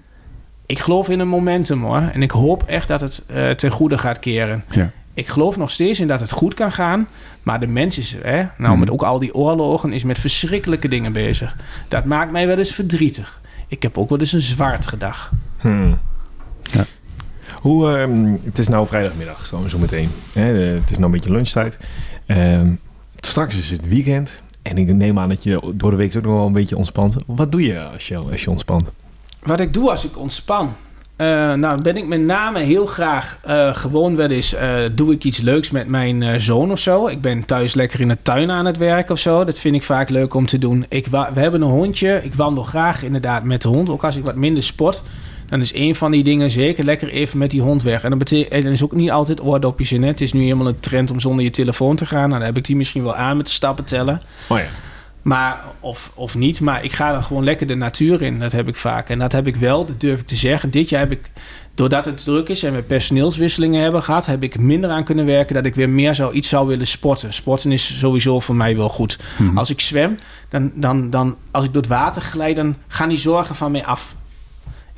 Ik 0.66 0.78
geloof 0.78 1.08
in 1.08 1.18
een 1.18 1.28
momentum 1.28 1.82
hoor. 1.82 2.02
En 2.12 2.22
ik 2.22 2.30
hoop 2.30 2.62
echt 2.62 2.88
dat 2.88 3.00
het 3.00 3.22
eh, 3.26 3.50
ten 3.50 3.70
goede 3.70 3.98
gaat 3.98 4.18
keren. 4.18 4.64
Ja. 4.68 4.90
Ik 5.14 5.28
geloof 5.28 5.56
nog 5.56 5.70
steeds 5.70 6.00
in 6.00 6.06
dat 6.06 6.20
het 6.20 6.30
goed 6.30 6.54
kan 6.54 6.72
gaan. 6.72 7.08
Maar 7.42 7.60
de 7.60 7.66
mens 7.66 7.98
is, 7.98 8.16
hè, 8.22 8.36
nou 8.36 8.70
Mhm. 8.70 8.78
met 8.78 8.90
ook 8.90 9.02
al 9.02 9.18
die 9.18 9.34
oorlogen, 9.34 9.92
is 9.92 10.02
met 10.04 10.18
verschrikkelijke 10.18 10.88
dingen 10.88 11.12
bezig. 11.12 11.56
Dat 11.88 12.04
maakt 12.04 12.32
mij 12.32 12.46
wel 12.46 12.58
eens 12.58 12.74
verdrietig. 12.74 13.40
Ik 13.68 13.82
heb 13.82 13.98
ook 13.98 14.08
wel 14.08 14.18
eens 14.18 14.32
een 14.32 14.40
zwart 14.40 14.86
gedag. 14.86 15.30
Hmm. 15.58 15.98
Ja. 16.62 16.84
Hoe, 17.54 17.96
ehm, 17.98 18.36
het 18.44 18.58
is 18.58 18.68
nou 18.68 18.86
vrijdagmiddag, 18.86 19.46
zo, 19.46 19.62
zo 19.68 19.78
meteen. 19.78 20.08
Hè, 20.32 20.52
de- 20.52 20.58
het 20.80 20.90
is 20.90 20.96
nou 20.98 21.04
een 21.04 21.10
beetje 21.10 21.30
lunchtijd. 21.30 21.78
Ehm, 22.26 22.72
straks 23.20 23.58
is 23.58 23.70
het 23.70 23.88
weekend. 23.88 24.40
En 24.62 24.78
ik 24.78 24.86
neem 24.94 25.18
aan 25.18 25.28
dat 25.28 25.42
je 25.42 25.72
door 25.74 25.90
de 25.90 25.96
week 25.96 26.16
ook 26.16 26.22
nog 26.22 26.32
wel 26.32 26.46
een 26.46 26.52
beetje 26.52 26.76
ontspant. 26.76 27.16
Wat 27.26 27.52
doe 27.52 27.62
je 27.62 27.80
als 27.80 28.08
je, 28.08 28.16
als 28.16 28.42
je 28.44 28.50
ontspant? 28.50 28.90
Wat 29.42 29.60
ik 29.60 29.72
doe 29.74 29.90
als 29.90 30.04
ik 30.04 30.18
ontspan. 30.18 30.72
Eh, 31.22 31.52
nou, 31.52 31.82
ben 31.82 31.96
ik 31.96 32.06
met 32.06 32.20
name 32.20 32.60
heel 32.60 32.86
graag 32.86 33.38
eh, 33.42 33.74
gewoon 33.74 34.16
wel 34.16 34.28
eens... 34.28 34.54
eh, 34.54 34.74
doe 34.92 35.12
ik 35.12 35.24
iets 35.24 35.40
leuks 35.40 35.70
met 35.70 35.88
mijn 35.88 36.40
zoon 36.40 36.70
of 36.70 36.78
zo. 36.78 37.06
Ik 37.06 37.20
ben 37.20 37.44
thuis 37.44 37.74
lekker 37.74 38.00
in 38.00 38.08
de 38.08 38.16
tuin 38.22 38.50
aan 38.50 38.66
het 38.66 38.76
werk 38.76 39.10
of 39.10 39.18
zo. 39.18 39.44
Dat 39.44 39.58
vind 39.58 39.74
ik 39.74 39.82
vaak 39.82 40.10
leuk 40.10 40.34
om 40.34 40.46
te 40.46 40.58
doen. 40.58 40.86
Ik 40.88 41.06
we 41.06 41.40
hebben 41.40 41.62
een 41.62 41.68
hondje. 41.68 42.20
Ik 42.22 42.34
wandel 42.34 42.62
graag 42.62 43.02
inderdaad 43.02 43.44
met 43.44 43.62
de 43.62 43.68
hond. 43.68 43.90
Ook 43.90 44.04
als 44.04 44.16
ik 44.16 44.24
wat 44.24 44.34
minder 44.34 44.62
sport. 44.62 45.02
Dan 45.46 45.60
is 45.60 45.74
een 45.74 45.94
van 45.94 46.10
die 46.10 46.22
dingen 46.22 46.50
zeker 46.50 46.84
lekker 46.84 47.08
even 47.08 47.38
met 47.38 47.50
die 47.50 47.60
hond 47.60 47.82
weg. 47.82 48.04
En 48.04 48.18
dat 48.18 48.72
is 48.72 48.82
ook 48.82 48.92
niet 48.92 49.10
altijd 49.10 49.42
oordopjes 49.42 49.92
in. 49.92 50.02
Hè. 50.02 50.08
Het 50.08 50.20
is 50.20 50.32
nu 50.32 50.42
helemaal 50.42 50.66
een 50.66 50.80
trend 50.80 51.10
om 51.10 51.20
zonder 51.20 51.44
je 51.44 51.50
telefoon 51.50 51.96
te 51.96 52.06
gaan. 52.06 52.28
Nou, 52.28 52.38
dan 52.38 52.48
heb 52.48 52.56
ik 52.56 52.64
die 52.64 52.76
misschien 52.76 53.02
wel 53.02 53.14
aan 53.14 53.36
met 53.36 53.46
de 53.46 53.52
stappen 53.52 53.84
tellen. 53.84 54.20
Oh 54.46 54.58
ja. 54.58 54.64
Maar, 55.22 55.64
of, 55.80 56.12
of 56.14 56.34
niet, 56.34 56.60
maar 56.60 56.84
ik 56.84 56.92
ga 56.92 57.12
dan 57.12 57.22
gewoon 57.22 57.44
lekker 57.44 57.66
de 57.66 57.74
natuur 57.74 58.22
in. 58.22 58.38
Dat 58.38 58.52
heb 58.52 58.68
ik 58.68 58.76
vaak. 58.76 59.08
En 59.08 59.18
dat 59.18 59.32
heb 59.32 59.46
ik 59.46 59.56
wel, 59.56 59.84
dat 59.84 60.00
durf 60.00 60.20
ik 60.20 60.26
te 60.26 60.36
zeggen. 60.36 60.70
Dit 60.70 60.88
jaar 60.88 61.00
heb 61.00 61.10
ik, 61.10 61.30
doordat 61.74 62.04
het 62.04 62.24
druk 62.24 62.48
is 62.48 62.62
en 62.62 62.74
we 62.74 62.82
personeelswisselingen 62.82 63.82
hebben 63.82 64.02
gehad, 64.02 64.26
heb 64.26 64.42
ik 64.42 64.58
minder 64.58 64.90
aan 64.90 65.04
kunnen 65.04 65.26
werken 65.26 65.54
dat 65.54 65.64
ik 65.64 65.74
weer 65.74 65.88
meer 65.88 66.14
zou, 66.14 66.32
iets 66.32 66.48
zou 66.48 66.66
willen 66.66 66.86
sporten. 66.86 67.32
Sporten 67.34 67.72
is 67.72 67.98
sowieso 67.98 68.40
voor 68.40 68.56
mij 68.56 68.76
wel 68.76 68.88
goed. 68.88 69.18
Mhm. 69.38 69.58
Als 69.58 69.70
ik 69.70 69.80
zwem, 69.80 70.18
dan, 70.48 70.72
dan, 70.74 71.10
dan, 71.10 71.36
als 71.50 71.64
ik 71.64 71.72
door 71.72 71.82
het 71.82 71.90
water 71.90 72.22
glijd, 72.22 72.56
dan 72.56 72.76
gaan 72.88 73.08
die 73.08 73.18
zorgen 73.18 73.54
van 73.54 73.70
mij 73.70 73.84
af. 73.84 74.14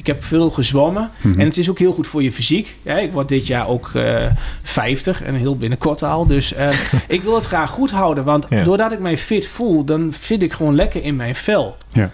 Ik 0.05 0.11
heb 0.15 0.25
veel 0.25 0.51
gezwommen 0.51 1.11
Mhm. 1.21 1.41
en 1.41 1.47
het 1.47 1.57
is 1.57 1.71
ook 1.71 1.79
heel 1.79 1.93
goed 1.93 2.07
voor 2.07 2.23
je 2.23 2.33
fysiek. 2.33 2.77
Ja, 2.83 2.99
ik 2.99 3.13
word 3.13 3.29
dit 3.29 3.47
jaar 3.47 3.69
ook 3.69 3.91
eh 3.95 4.17
50 4.63 5.23
en 5.23 5.35
heel 5.35 5.57
binnenkort 5.57 6.03
al. 6.03 6.27
Dus 6.27 6.55
eh, 6.55 6.69
ik 7.09 7.23
wil 7.23 7.35
het 7.35 7.45
graag 7.45 7.71
goed 7.71 7.91
houden. 7.91 8.25
Want 8.25 8.47
Ja. 8.51 8.63
doordat 8.63 8.93
ik 8.93 8.99
mij 8.99 9.19
fit 9.19 9.47
voel, 9.47 9.85
dan 9.85 10.13
zit 10.21 10.43
ik 10.43 10.53
gewoon 10.53 10.75
lekker 10.75 11.03
in 11.03 11.17
mijn 11.17 11.35
vel. 11.35 11.77
Ja. 11.93 12.11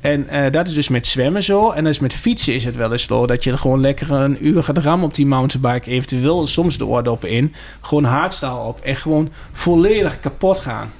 En 0.00 0.28
eh, 0.28 0.50
dat 0.52 0.66
is 0.66 0.74
dus 0.74 0.88
met 0.88 1.06
zwemmen 1.06 1.42
zo. 1.42 1.70
En 1.70 1.84
dus 1.84 1.98
met 1.98 2.14
fietsen 2.14 2.54
is 2.54 2.64
het 2.64 2.76
wel 2.76 2.92
eens 2.92 3.02
zo 3.06 3.26
dat 3.26 3.44
je 3.44 3.50
er 3.52 3.58
gewoon 3.58 3.80
lekker 3.80 4.12
een 4.12 4.46
uur 4.46 4.62
gaat 4.62 4.78
rammen 4.78 5.06
op 5.06 5.14
die 5.14 5.26
mountainbike. 5.26 5.90
Eventueel 5.90 6.46
soms 6.46 6.78
de 6.78 6.86
oordoppen 6.86 7.28
in. 7.30 7.54
Gewoon 7.80 8.04
hardstaal 8.04 8.66
op. 8.68 8.80
En 8.80 8.96
gewoon 8.96 9.28
volledig 9.52 10.20
kapot 10.20 10.58
gaan. 10.58 10.90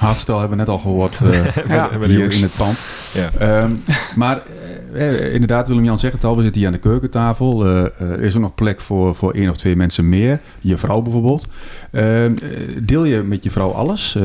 Hardstel 0.00 0.38
hebben 0.38 0.56
we 0.58 0.64
net 0.64 0.72
al 0.72 0.78
gehoord 0.78 1.18
eh, 1.20 1.56
Ja. 1.68 1.90
hier 2.06 2.32
in 2.34 2.42
het 2.42 2.54
pand. 2.56 2.78
Ja. 3.14 3.30
Ehm, 3.38 3.70
maar 4.14 4.40
eh, 4.94 5.26
eh, 5.26 5.32
inderdaad, 5.32 5.68
Willem-Jan 5.68 5.98
zegt 5.98 6.12
het 6.12 6.24
al, 6.24 6.36
we 6.36 6.42
zitten 6.42 6.58
hier 6.60 6.70
aan 6.70 6.74
de 6.76 6.80
keukentafel. 6.88 7.64
Eh, 7.66 7.80
eh, 7.80 7.90
er 8.00 8.22
is 8.22 8.34
ook 8.34 8.40
nog 8.42 8.54
plek 8.54 8.80
voor, 8.80 9.14
voor 9.14 9.32
één 9.32 9.50
of 9.50 9.56
twee 9.56 9.76
mensen 9.76 10.08
meer. 10.08 10.40
Je 10.60 10.76
vrouw 10.76 11.00
bijvoorbeeld. 11.00 11.46
Ehm, 11.90 12.04
eh, 12.42 12.50
deel 12.82 13.04
je 13.04 13.22
met 13.22 13.42
je 13.42 13.50
vrouw 13.50 13.70
alles 13.72 14.14
eh, 14.14 14.22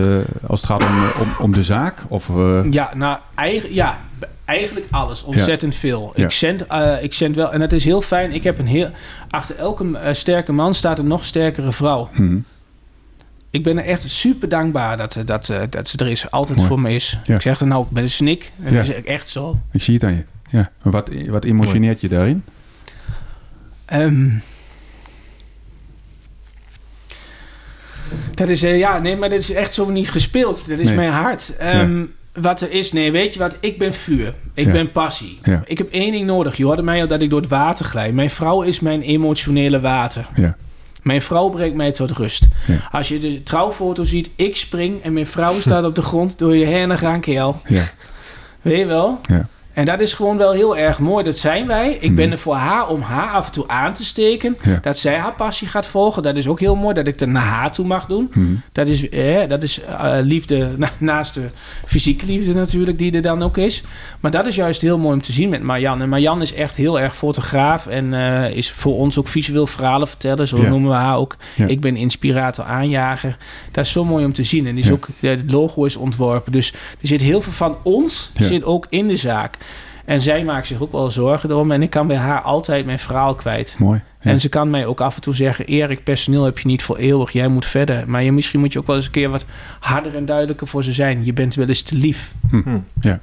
als 0.47 0.61
het 0.61 0.69
gaat 0.69 0.81
om, 0.83 0.97
om, 1.21 1.27
om 1.39 1.53
de 1.53 1.63
zaak? 1.63 2.03
Of, 2.07 2.29
Ja, 2.69 2.91
nou, 2.95 3.17
eigen, 3.35 3.73
ja, 3.73 3.99
eigenlijk 4.45 4.85
alles. 4.91 5.23
Ontzettend 5.23 5.75
veel. 5.75 6.11
Ik, 6.15 6.31
zend, 6.31 6.65
ik 7.01 7.13
zend 7.13 7.35
wel, 7.35 7.51
en 7.51 7.61
het 7.61 7.73
is 7.73 7.85
heel 7.85 8.01
fijn. 8.01 8.33
Ik 8.33 8.43
heb 8.43 8.59
een 8.59 8.67
heel, 8.67 8.89
achter 9.29 9.55
elke 9.57 9.99
sterke 10.11 10.51
man 10.51 10.73
staat 10.73 10.99
een 10.99 11.07
nog 11.07 11.25
sterkere 11.25 11.71
vrouw. 11.71 12.09
mhm. 12.13 12.37
Ik 13.55 13.63
ben 13.63 13.77
er 13.77 13.85
echt 13.85 14.03
super 14.11 14.49
dankbaar 14.49 14.97
dat, 14.97 15.15
eh, 15.15 15.25
dat, 15.25 15.49
eh, 15.49 15.61
dat 15.69 15.87
ze 15.87 15.97
er 15.97 16.07
is. 16.07 16.31
Altijd 16.31 16.57
Mooi. 16.57 16.69
voor 16.69 16.79
me 16.79 16.93
is. 16.93 17.19
Ja. 17.25 17.35
Ik 17.35 17.41
zeg 17.41 17.59
nou 17.59 17.81
ook 17.81 17.91
met 17.91 18.03
een 18.03 18.09
snik. 18.09 18.51
En 18.63 18.73
Ja. 18.73 18.77
Dat 18.83 18.87
is 18.95 19.03
echt 19.03 19.29
zo. 19.29 19.59
Ik 19.71 19.83
zie 19.83 19.93
het 19.93 20.03
aan 20.03 20.13
je. 20.15 20.23
Ja. 20.49 20.71
Wat, 20.81 21.09
wat 21.27 21.43
emotioneert 21.45 22.01
je 22.01 22.07
daarin? 22.09 22.43
Ehm, 23.85 24.27
dat 28.33 28.47
is, 28.49 28.63
eh, 28.63 28.77
ja, 28.77 28.99
nee, 28.99 29.15
maar 29.15 29.29
dit 29.29 29.39
is 29.39 29.51
echt 29.51 29.73
zo 29.73 29.89
niet 29.89 30.09
gespeeld. 30.11 30.67
Dat 30.67 30.79
is 30.79 30.87
Nee. 30.87 30.95
mijn 30.95 31.11
hart. 31.11 31.55
Ehm, 31.57 32.03
Wat 32.41 32.61
er 32.61 32.71
is, 32.71 32.91
nee, 32.91 33.11
weet 33.11 33.33
je 33.33 33.39
wat? 33.39 33.57
Ik 33.59 33.77
ben 33.77 33.93
vuur. 33.93 34.33
Ik 34.53 34.65
Ja. 34.65 34.71
ben 34.71 34.91
passie. 34.91 35.39
Ja. 35.43 35.63
Ik 35.65 35.77
heb 35.77 35.91
één 35.91 36.11
ding 36.11 36.25
nodig. 36.25 36.57
Je 36.57 36.63
hoorde 36.65 36.81
mij 36.81 37.01
al 37.01 37.07
dat 37.07 37.21
ik 37.21 37.29
door 37.29 37.41
het 37.41 37.49
water 37.49 37.85
glijd. 37.85 38.13
Mijn 38.13 38.29
vrouw 38.29 38.61
is 38.61 38.79
mijn 38.79 39.01
emotionele 39.01 39.79
water. 39.79 40.25
Ja. 40.35 40.55
Mijn 41.05 41.21
vrouw 41.21 41.49
brengt 41.49 41.75
mij 41.75 41.91
tot 41.91 42.11
rust. 42.11 42.47
Ja. 42.67 42.87
Als 42.91 43.07
je 43.07 43.19
de 43.19 43.43
trouwfoto 43.43 44.03
ziet, 44.03 44.29
ik 44.35 44.55
spring 44.55 45.01
en 45.01 45.13
mijn 45.13 45.27
vrouw 45.27 45.59
staat 45.59 45.85
op 45.85 45.95
de 45.95 46.01
grond 46.01 46.37
door 46.37 46.55
je 46.55 46.65
heen 46.65 46.97
gaan, 46.97 47.19
keel. 47.19 47.61
Ja. 47.67 47.83
Weet 48.61 48.77
je 48.77 48.85
wel? 48.85 49.19
Ja. 49.23 49.47
En 49.75 49.85
dat 49.85 49.99
is 49.99 50.13
gewoon 50.13 50.37
wel 50.37 50.51
heel 50.51 50.77
erg 50.77 50.99
mooi. 50.99 51.23
Dat 51.23 51.37
zijn 51.37 51.67
wij. 51.67 51.91
Ik 51.93 52.01
Mhm. 52.01 52.15
ben 52.15 52.31
er 52.31 52.37
voor 52.37 52.55
haar 52.55 52.87
om 52.87 53.01
haar 53.01 53.29
af 53.29 53.45
en 53.45 53.51
toe 53.51 53.67
aan 53.67 53.93
te 53.93 54.05
steken. 54.05 54.57
Ja. 54.63 54.79
Dat 54.81 54.97
zij 54.97 55.17
haar 55.17 55.33
passie 55.33 55.67
gaat 55.67 55.85
volgen. 55.85 56.23
Dat 56.23 56.37
is 56.37 56.47
ook 56.47 56.59
heel 56.59 56.75
mooi. 56.75 56.93
Dat 56.93 57.07
ik 57.07 57.19
er 57.19 57.27
naar 57.27 57.43
haar 57.43 57.71
toe 57.71 57.85
mag 57.85 58.05
doen. 58.05 58.31
Mhm. 58.33 58.45
Dat 58.71 58.87
is, 58.87 59.09
eh, 59.09 59.47
dat 59.49 59.63
is 59.63 59.81
eh, 59.81 60.13
liefde 60.21 60.67
na- 60.77 60.89
naast 60.97 61.33
de 61.33 61.49
fysieke 61.85 62.25
liefde 62.25 62.53
natuurlijk, 62.53 62.97
die 62.97 63.11
er 63.11 63.21
dan 63.21 63.43
ook 63.43 63.57
is. 63.57 63.83
Maar 64.19 64.31
dat 64.31 64.45
is 64.45 64.55
juist 64.55 64.81
heel 64.81 64.97
mooi 64.97 65.13
om 65.13 65.21
te 65.21 65.31
zien 65.31 65.49
met 65.49 65.63
Marjan. 65.63 66.01
En 66.01 66.09
Marjan 66.09 66.41
is 66.41 66.53
echt 66.53 66.75
heel 66.75 66.99
erg 66.99 67.15
fotograaf 67.15 67.87
en 67.87 68.13
eh, 68.13 68.49
is 68.57 68.71
voor 68.71 68.95
ons 68.97 69.17
ook 69.19 69.27
visueel 69.27 69.67
verhalen 69.67 70.07
vertellen. 70.07 70.47
Zo 70.47 70.61
Ja. 70.61 70.69
noemen 70.69 70.89
we 70.89 70.95
haar 70.95 71.17
ook. 71.17 71.35
Ja. 71.55 71.65
Ik 71.67 71.81
ben 71.81 71.95
inspirator, 71.95 72.65
aanjager. 72.65 73.37
Dat 73.71 73.85
is 73.85 73.91
zo 73.91 74.03
mooi 74.05 74.25
om 74.25 74.33
te 74.33 74.43
zien. 74.43 74.67
En 74.67 74.75
die 74.75 74.83
is 74.83 74.91
ook, 74.91 75.07
eh, 75.19 75.29
het 75.29 75.51
logo 75.51 75.83
is 75.85 75.95
ontworpen. 75.95 76.51
Dus 76.51 76.71
er 77.01 77.07
zit 77.07 77.21
heel 77.21 77.41
veel 77.41 77.53
van 77.53 77.77
ons 77.83 78.31
zit 78.39 78.63
ook 78.63 78.85
in 78.89 79.07
de 79.07 79.15
zaak. 79.15 79.57
En 80.05 80.19
zij 80.19 80.43
maakt 80.43 80.67
zich 80.67 80.81
ook 80.81 80.91
wel 80.91 81.11
zorgen 81.11 81.49
erom. 81.49 81.71
En 81.71 81.81
ik 81.81 81.89
kan 81.89 82.07
bij 82.07 82.17
haar 82.17 82.41
altijd 82.41 82.85
mijn 82.85 82.99
verhaal 82.99 83.35
kwijt. 83.35 83.75
Mooi. 83.79 84.01
Ja. 84.21 84.31
En 84.31 84.39
ze 84.39 84.49
kan 84.49 84.69
mij 84.69 84.85
ook 84.85 85.01
af 85.01 85.15
en 85.15 85.21
toe 85.21 85.35
zeggen: 85.35 85.65
Erik, 85.65 86.03
personeel 86.03 86.43
heb 86.43 86.59
je 86.59 86.67
niet 86.67 86.83
voor 86.83 86.97
eeuwig, 86.97 87.31
jij 87.31 87.47
moet 87.47 87.65
verder. 87.65 88.09
Maar 88.09 88.23
je, 88.23 88.31
misschien 88.31 88.59
moet 88.59 88.73
je 88.73 88.79
ook 88.79 88.87
wel 88.87 88.95
eens 88.95 89.05
een 89.05 89.11
keer 89.11 89.29
wat 89.29 89.45
harder 89.79 90.15
en 90.15 90.25
duidelijker 90.25 90.67
voor 90.67 90.83
ze 90.83 90.93
zijn. 90.93 91.25
Je 91.25 91.33
bent 91.33 91.55
wel 91.55 91.67
eens 91.67 91.81
te 91.81 91.95
lief. 91.95 92.33
Hm. 92.49 92.61
Hm. 92.61 92.79
Ja. 93.01 93.19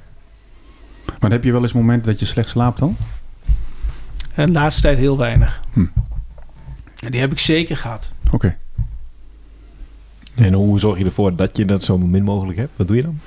Maar 1.19 1.31
heb 1.31 1.43
je 1.43 1.51
wel 1.51 1.61
eens 1.61 1.73
momenten 1.73 2.11
dat 2.11 2.19
je 2.19 2.25
slecht 2.25 2.49
slaapt 2.49 2.79
dan? 2.79 2.97
En 4.35 4.45
de 4.45 4.51
laatste 4.51 4.81
tijd 4.81 4.97
heel 4.97 5.17
weinig. 5.17 5.61
Hm. 5.73 5.85
En 6.99 7.11
die 7.11 7.19
heb 7.19 7.31
ik 7.31 7.39
zeker 7.39 7.77
gehad. 7.77 8.11
Oké. 8.31 8.57
En 10.35 10.53
hoe 10.53 10.79
zorg 10.79 10.97
je 10.97 11.05
ervoor 11.05 11.35
dat 11.35 11.57
je 11.57 11.65
dat 11.65 11.83
zo 11.83 11.97
min 11.97 12.23
mogelijk 12.23 12.57
hebt? 12.57 12.71
Wat 12.75 12.87
doe 12.87 12.95
je 12.95 13.03
dan? 13.03 13.19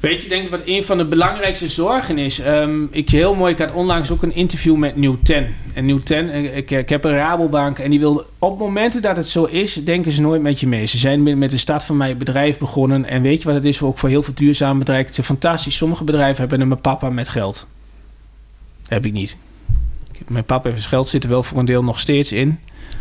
Weet 0.00 0.22
je, 0.22 0.28
denk 0.28 0.42
ik 0.42 0.50
wat 0.50 0.60
een 0.64 0.84
van 0.84 0.98
de 0.98 1.04
belangrijkste 1.04 1.68
zorgen 1.68 2.18
is. 2.18 2.38
Ehm, 2.38 2.82
ik 2.90 3.10
heel 3.10 3.34
mooi, 3.34 3.52
ik 3.52 3.58
had 3.58 3.72
onlangs 3.72 4.10
ook 4.10 4.22
een 4.22 4.34
interview 4.34 4.76
met 4.76 4.96
New 4.96 5.14
Ten. 5.22 5.54
En 5.74 5.86
New 5.86 5.98
Ten, 6.00 6.28
ik, 6.34 6.54
ik, 6.54 6.70
ik 6.70 6.88
heb 6.88 7.04
een 7.04 7.12
Rabobank 7.14 7.78
en 7.78 7.90
die 7.90 7.98
wilde 7.98 8.26
op 8.38 8.58
momenten 8.58 9.02
dat 9.02 9.16
het 9.16 9.26
zo 9.28 9.44
is, 9.44 9.74
denken 9.74 10.10
ze 10.12 10.20
nooit 10.20 10.42
met 10.42 10.60
je 10.60 10.66
mee. 10.68 10.86
Ze 10.86 10.98
zijn 10.98 11.38
met- 11.38 11.50
de 11.50 11.58
start 11.58 11.84
van 11.84 11.96
mijn 11.96 12.18
bedrijf 12.18 12.58
begonnen. 12.58 13.04
En 13.04 13.22
weet 13.22 13.38
je 13.38 13.44
wat 13.44 13.54
het 13.54 13.64
is 13.64 13.82
ook 13.82 13.98
voor 13.98 14.08
heel 14.08 14.22
veel 14.22 14.34
duurzame 14.34 14.78
bedrijven? 14.78 15.06
Het 15.06 15.18
is 15.18 15.24
fantastisch. 15.24 15.76
Sommige 15.76 16.04
bedrijven 16.04 16.48
hebben 16.48 16.70
een 16.70 16.80
papa 16.80 17.10
met 17.10 17.28
geld. 17.28 17.66
heb 18.88 19.06
ik 19.06 19.12
niet. 19.12 19.36
Mijn 20.28 20.44
papa 20.44 20.70
heeft 20.70 20.86
geld 20.86 21.08
zit 21.08 21.22
er 21.24 21.30
wel 21.30 21.42
voor 21.42 21.58
een 21.58 21.64
deel 21.64 21.84
nog 21.84 21.98
steeds 22.00 22.32
in. 22.32 22.58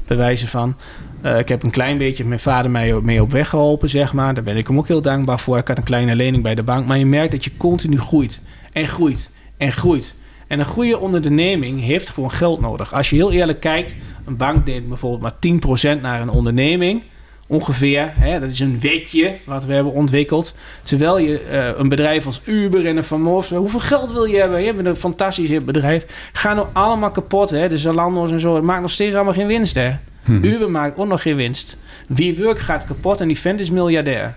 Bij 0.07 0.17
wijze 0.17 0.47
van. 0.47 0.75
Eh, 1.21 1.39
ik 1.39 1.49
heb 1.49 1.63
een 1.63 1.71
klein 1.71 1.97
beetje 1.97 2.25
mijn 2.25 2.39
vader 2.39 2.71
mij 2.71 2.93
mee 3.01 3.21
op 3.21 3.31
weg 3.31 3.49
geholpen, 3.49 3.89
zeg 3.89 4.13
maar. 4.13 4.33
Daar 4.33 4.43
ben 4.43 4.57
ik 4.57 4.67
hem 4.67 4.77
ook 4.77 4.87
heel 4.87 5.01
dankbaar 5.01 5.39
voor. 5.39 5.57
Ik 5.57 5.67
had 5.67 5.77
een 5.77 5.83
kleine 5.83 6.15
lening 6.15 6.43
bij 6.43 6.55
de 6.55 6.63
bank. 6.63 6.85
Maar 6.85 6.97
je 6.97 7.05
merkt 7.05 7.31
dat 7.31 7.43
je 7.43 7.57
continu 7.57 7.99
groeit. 7.99 8.41
En 8.71 8.87
groeit. 8.87 9.31
En 9.57 9.71
groeit. 9.71 10.15
En 10.47 10.59
een 10.59 10.65
goede 10.65 10.99
onderneming 10.99 11.81
heeft 11.81 12.09
gewoon 12.09 12.31
geld 12.31 12.61
nodig. 12.61 12.93
Als 12.93 13.09
je 13.09 13.15
heel 13.15 13.31
eerlijk 13.31 13.59
kijkt, 13.59 13.95
een 14.25 14.37
bank 14.37 14.65
deed 14.65 14.87
bijvoorbeeld 14.87 15.21
maar 15.21 15.97
10% 15.97 16.01
naar 16.01 16.21
een 16.21 16.29
onderneming. 16.29 17.03
Ongeveer, 17.47 18.13
hè, 18.15 18.39
dat 18.39 18.49
is 18.49 18.59
een 18.59 18.79
wetje 18.79 19.37
wat 19.45 19.65
we 19.65 19.73
hebben 19.73 19.93
ontwikkeld. 19.93 20.55
Terwijl 20.83 21.17
je 21.17 21.39
eh, 21.39 21.79
een 21.79 21.89
bedrijf 21.89 22.25
als 22.25 22.41
Uber 22.45 22.85
en 22.85 22.97
een 22.97 23.03
Van 23.03 23.21
Moof, 23.21 23.49
hoeveel 23.49 23.79
geld 23.79 24.11
wil 24.11 24.25
je 24.25 24.37
hebben? 24.37 24.61
Je 24.61 24.73
bent 24.73 24.87
een 24.87 24.95
fantastisch 24.95 25.63
bedrijf. 25.63 26.29
Gaan 26.33 26.55
nou 26.55 26.67
allemaal 26.73 27.11
kapot, 27.11 27.49
hè? 27.49 27.69
De 27.69 27.77
Zalando's 27.77 28.31
en 28.31 28.39
zo. 28.39 28.55
Het 28.55 28.63
maakt 28.63 28.81
nog 28.81 28.91
steeds 28.91 29.15
allemaal 29.15 29.33
geen 29.33 29.47
winst, 29.47 29.75
hè? 29.75 29.91
Mhm. 30.29 30.45
Uber 30.45 30.71
maakt 30.71 30.97
ook 30.97 31.07
nog 31.07 31.21
geen 31.21 31.35
winst. 31.35 31.77
Wie 32.07 32.37
work 32.37 32.59
gaat 32.59 32.85
kapot 32.85 33.21
en 33.21 33.27
die 33.27 33.39
vent 33.39 33.59
is 33.59 33.69
miljardair. 33.69 34.35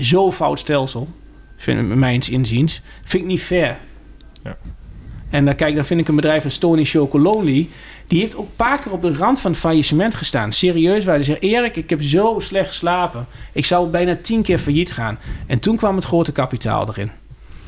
Zo 0.00 0.32
fout 0.32 0.58
stelsel, 0.58 1.08
vind 1.56 1.80
ik 1.80 1.96
mijns 1.96 2.28
inziens. 2.28 2.82
Vind 3.04 3.22
ik 3.22 3.28
niet 3.28 3.42
fair. 3.42 3.78
Ja. 4.42 4.56
En 5.30 5.44
dan 5.44 5.54
kijk, 5.54 5.74
dan 5.74 5.84
vind 5.84 6.00
ik 6.00 6.08
een 6.08 6.14
bedrijf 6.14 6.44
als 6.44 6.58
Tony 6.58 6.84
Chocolonely... 6.84 7.68
die 8.06 8.20
heeft 8.20 8.36
ook 8.36 8.46
een 8.46 8.56
paar 8.56 8.80
keer 8.80 8.92
op 8.92 9.02
de 9.02 9.14
rand 9.14 9.40
van 9.40 9.50
het 9.50 9.60
faillissement 9.60 10.14
gestaan. 10.14 10.52
Serieus, 10.52 11.04
waar 11.04 11.14
hij 11.14 11.24
zegt... 11.24 11.42
Erik, 11.42 11.76
ik 11.76 11.90
heb 11.90 12.02
zo 12.02 12.36
slecht 12.38 12.68
geslapen. 12.68 13.26
Ik 13.52 13.64
zou 13.64 13.88
bijna 13.88 14.16
tien 14.22 14.42
keer 14.42 14.58
failliet 14.58 14.92
gaan. 14.92 15.18
En 15.46 15.58
toen 15.58 15.76
kwam 15.76 15.94
het 15.94 16.04
grote 16.04 16.32
kapitaal 16.32 16.88
erin. 16.88 17.10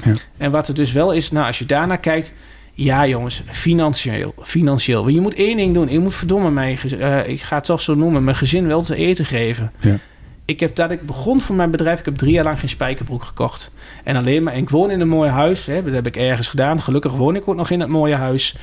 Ja. 0.04 0.12
En 0.36 0.50
wat 0.50 0.68
er 0.68 0.74
dus 0.74 0.92
wel 0.92 1.12
is, 1.12 1.30
nou, 1.30 1.46
als 1.46 1.58
je 1.58 1.66
daarnaar 1.66 1.98
kijkt... 1.98 2.32
Ja, 2.74 3.06
jongens, 3.06 3.42
financieel. 3.46 4.34
financieel. 4.42 5.02
Want 5.02 5.14
je 5.14 5.20
moet 5.20 5.34
één 5.34 5.56
ding 5.56 5.74
doen. 5.74 5.90
Je 5.90 5.98
moet 5.98 6.14
verdomme 6.14 6.50
mij, 6.50 6.76
gez- 6.76 6.92
eh, 6.92 7.28
ik 7.28 7.40
ga 7.42 7.56
het 7.56 7.64
toch 7.64 7.80
zo 7.80 7.94
noemen, 7.94 8.24
mijn 8.24 8.36
gezin 8.36 8.66
wel 8.66 8.82
te 8.82 8.94
eten 8.96 9.24
geven. 9.24 9.72
Ja. 9.80 9.96
Ik 10.44 10.60
heb 10.60 10.76
dat 10.76 10.90
ik 10.90 11.06
begon 11.06 11.40
voor 11.40 11.56
mijn 11.56 11.70
bedrijf, 11.70 11.98
ik 11.98 12.04
heb 12.04 12.16
drie 12.16 12.32
jaar 12.32 12.44
lang 12.44 12.58
geen 12.58 12.68
spijkerbroek 12.68 13.22
gekocht. 13.24 13.70
En 14.04 14.16
alleen 14.16 14.42
maar, 14.42 14.52
en 14.52 14.58
ik 14.62 14.70
woon 14.70 14.90
in 14.90 15.00
een 15.00 15.08
mooi 15.08 15.30
huis, 15.30 15.66
hè, 15.66 15.82
dat 15.84 15.92
heb 15.92 16.06
ik 16.06 16.16
ergens 16.16 16.48
gedaan. 16.48 16.80
Gelukkig 16.82 17.12
woon 17.12 17.36
ik 17.36 17.48
ook 17.48 17.56
nog 17.56 17.70
in 17.70 17.80
het 17.80 17.88
mooie 17.88 18.14
huis. 18.14 18.56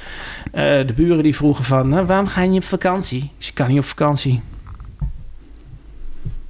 Eh, 0.51 0.64
de 0.64 0.93
buren 0.95 1.24
die 1.24 1.36
vroegen 1.36 1.64
van, 1.66 1.89
nou, 1.89 2.05
waarom 2.05 2.28
ga 2.28 2.41
je 2.41 2.49
niet 2.49 2.62
op 2.64 2.68
vakantie? 2.68 3.32
Ik 3.38 3.47
ik 3.47 3.53
kan 3.53 3.68
niet 3.68 3.78
op 3.80 3.86
vakantie. 3.86 4.41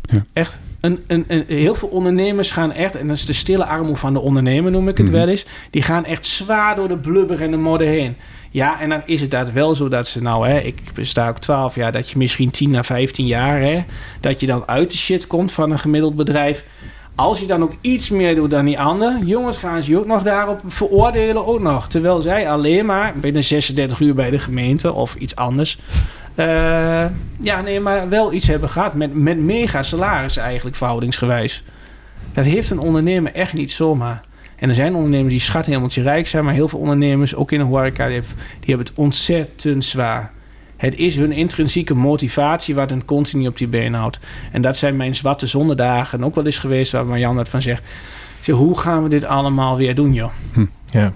Ja. 0.01 0.26
Echt. 0.34 0.60
Een, 0.82 1.03
een, 1.07 1.25
een, 1.28 1.43
heel 1.47 1.75
veel 1.75 1.88
ondernemers 1.88 2.51
gaan 2.51 2.71
echt, 2.71 2.95
en 2.95 3.07
dat 3.07 3.15
is 3.15 3.25
de 3.25 3.34
stille 3.34 3.65
armoe 3.65 3.95
van 3.95 4.13
de 4.13 4.19
ondernemer, 4.19 4.71
noem 4.71 4.88
ik 4.89 4.97
het 4.97 5.07
Mhm. 5.07 5.15
wel 5.15 5.28
eens. 5.28 5.45
Die 5.69 5.82
gaan 5.82 6.05
echt 6.05 6.25
zwaar 6.25 6.75
door 6.75 6.88
de 6.88 6.97
blubber 6.97 7.41
en 7.41 7.51
de 7.51 7.57
modder 7.57 7.88
heen. 7.88 8.15
Ja, 8.51 8.80
en 8.82 8.89
dan 8.89 9.01
is 9.05 9.21
het 9.21 9.32
dat 9.32 9.51
wel 9.51 9.75
zo 9.75 9.88
dat 9.88 10.07
ze 10.07 10.21
nou, 10.21 10.47
hè, 10.47 10.59
ik 10.59 10.82
besta 10.93 11.30
ook 11.30 11.38
12 11.39 11.75
jaar, 11.75 11.91
dat 11.91 12.09
je 12.09 12.17
misschien 12.17 12.49
10 12.51 12.75
à 12.75 12.84
15 12.84 13.25
jaar, 13.25 13.59
hè, 13.61 13.84
dat 14.19 14.39
je 14.39 14.45
dan 14.45 14.63
uit 14.67 14.91
de 14.91 14.97
shit 14.97 15.28
komt 15.28 15.51
van 15.51 15.71
een 15.71 15.80
gemiddeld 15.80 16.15
bedrijf. 16.15 16.65
Als 17.15 17.39
je 17.39 17.45
dan 17.45 17.63
ook 17.63 17.73
iets 17.82 18.09
meer 18.09 18.36
doet 18.36 18.49
dan 18.49 18.65
die 18.65 18.80
ander, 18.80 19.19
jongens, 19.23 19.57
gaan 19.57 19.84
ze 19.84 19.91
je 19.91 19.97
ook 19.99 20.05
nog 20.05 20.21
daarop 20.23 20.61
veroordelen, 20.67 21.45
ook 21.47 21.59
nog. 21.59 21.88
Terwijl 21.88 22.19
zij 22.19 22.49
alleen 22.49 22.86
maar 22.86 23.13
binnen 23.15 23.43
36 23.43 23.99
uur 23.99 24.13
bij 24.15 24.30
de 24.30 24.39
gemeente 24.39 24.93
of 24.93 25.15
iets 25.15 25.36
anders. 25.36 25.80
Eh, 26.38 27.06
ja, 27.40 27.62
nee, 27.62 27.80
maar 27.80 28.10
wel 28.10 28.34
iets 28.34 28.48
hebben 28.48 28.70
gehad 28.70 28.94
met, 28.94 29.14
met 29.14 29.40
mega 29.40 29.84
salaris 29.84 30.38
eigenlijk, 30.38 30.76
verhoudingsgewijs. 30.76 31.64
Dat 32.34 32.46
heeft 32.46 32.70
een 32.70 32.80
ondernemer 32.80 33.34
echt 33.34 33.54
niet 33.54 33.72
zomaar. 33.72 34.22
En 34.56 34.70
er 34.70 34.76
zijn 34.76 34.96
ondernemers 34.96 35.30
die 35.30 35.40
schat 35.40 35.66
helemaal 35.66 35.90
rijk 35.94 36.28
zijn, 36.28 36.46
maar 36.46 36.54
heel 36.54 36.68
veel 36.68 36.80
ondernemers, 36.80 37.36
ook 37.36 37.52
in 37.52 37.60
de 37.60 37.66
horeca, 37.66 38.08
die 38.08 38.22
hebben, 38.60 38.86
het 38.86 38.94
ontzettend 38.96 39.86
zwaar. 39.86 40.32
Het 40.76 40.96
is 40.96 41.16
hun 41.16 41.32
intrinsieke 41.32 41.94
motivatie 41.94 42.76
wat 42.76 42.90
hen 42.90 43.06
continu 43.06 43.48
op 43.48 43.58
die 43.58 43.68
been 43.68 43.94
houdt. 43.94 44.20
En 44.52 44.62
dat 44.62 44.78
zijn 44.78 44.96
mijn 44.96 45.16
zwarte 45.16 45.48
zonnedagen 45.48 46.24
ook 46.24 46.36
wel 46.36 46.46
eens 46.46 46.60
geweest, 46.60 46.92
waar 46.92 47.06
Marjan 47.06 47.36
dat 47.36 47.50
van 47.50 47.62
zegt. 47.62 47.88
Zeg, 48.42 48.56
hoe 48.56 48.80
gaan 48.80 49.04
we 49.04 49.10
dit 49.10 49.26
allemaal 49.26 49.78
weer 49.78 49.96
doen, 49.96 50.14
joh? 50.14 50.32
Ja. 50.92 51.14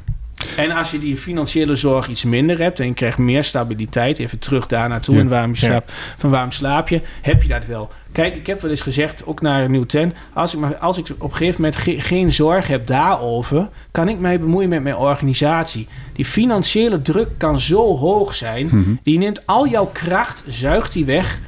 En 0.62 0.72
als 0.72 0.92
je 0.92 1.00
die 1.00 1.18
financiële 1.18 1.76
zorg 1.76 2.08
iets 2.08 2.24
minder 2.24 2.60
hebt 2.62 2.80
en 2.80 2.86
je 2.88 2.94
krijgt 2.94 3.18
meer 3.18 3.44
stabiliteit, 3.44 4.20
even 4.20 4.40
terug 4.40 4.68
daar 4.68 4.90
naartoe 4.90 5.16
Ja. 5.16 5.22
en 5.22 5.28
waarom, 5.28 5.52
je 5.56 5.82
van 6.18 6.30
waarom 6.30 6.52
slaap 6.52 6.90
je, 6.90 7.02
heb 7.22 7.42
je 7.42 7.48
dat 7.48 7.66
wel. 7.66 7.92
Kijk, 8.12 8.36
ik 8.36 8.48
heb 8.48 8.62
wel 8.62 8.72
eens 8.72 8.82
gezegd, 8.82 9.26
ook 9.26 9.42
naar 9.42 9.70
Nieuw 9.70 9.86
Ten, 9.86 10.14
als 10.34 10.54
ik, 10.54 10.60
maar, 10.60 10.78
als 10.78 10.98
ik 10.98 11.06
op 11.18 11.32
een 11.32 11.36
gegeven 11.38 11.62
moment 11.62 11.80
ge- 11.82 12.00
geen 12.00 12.32
zorg 12.32 12.68
heb 12.68 12.88
daarover, 12.88 13.70
kan 13.92 14.10
ik 14.10 14.20
mij 14.20 14.40
bemoeien 14.40 14.70
met 14.70 14.84
mijn 14.84 14.96
organisatie. 14.96 15.88
Die 16.14 16.26
financiële 16.26 17.02
druk 17.02 17.28
kan 17.38 17.60
zo 17.60 17.98
hoog 17.98 18.36
zijn, 18.36 18.66
Mhm. 18.66 18.90
die 19.04 19.18
neemt 19.18 19.48
al 19.48 19.68
jouw 19.68 19.90
kracht, 19.94 20.44
zuigt 20.48 20.94
die 20.94 21.06
weg. 21.06 21.40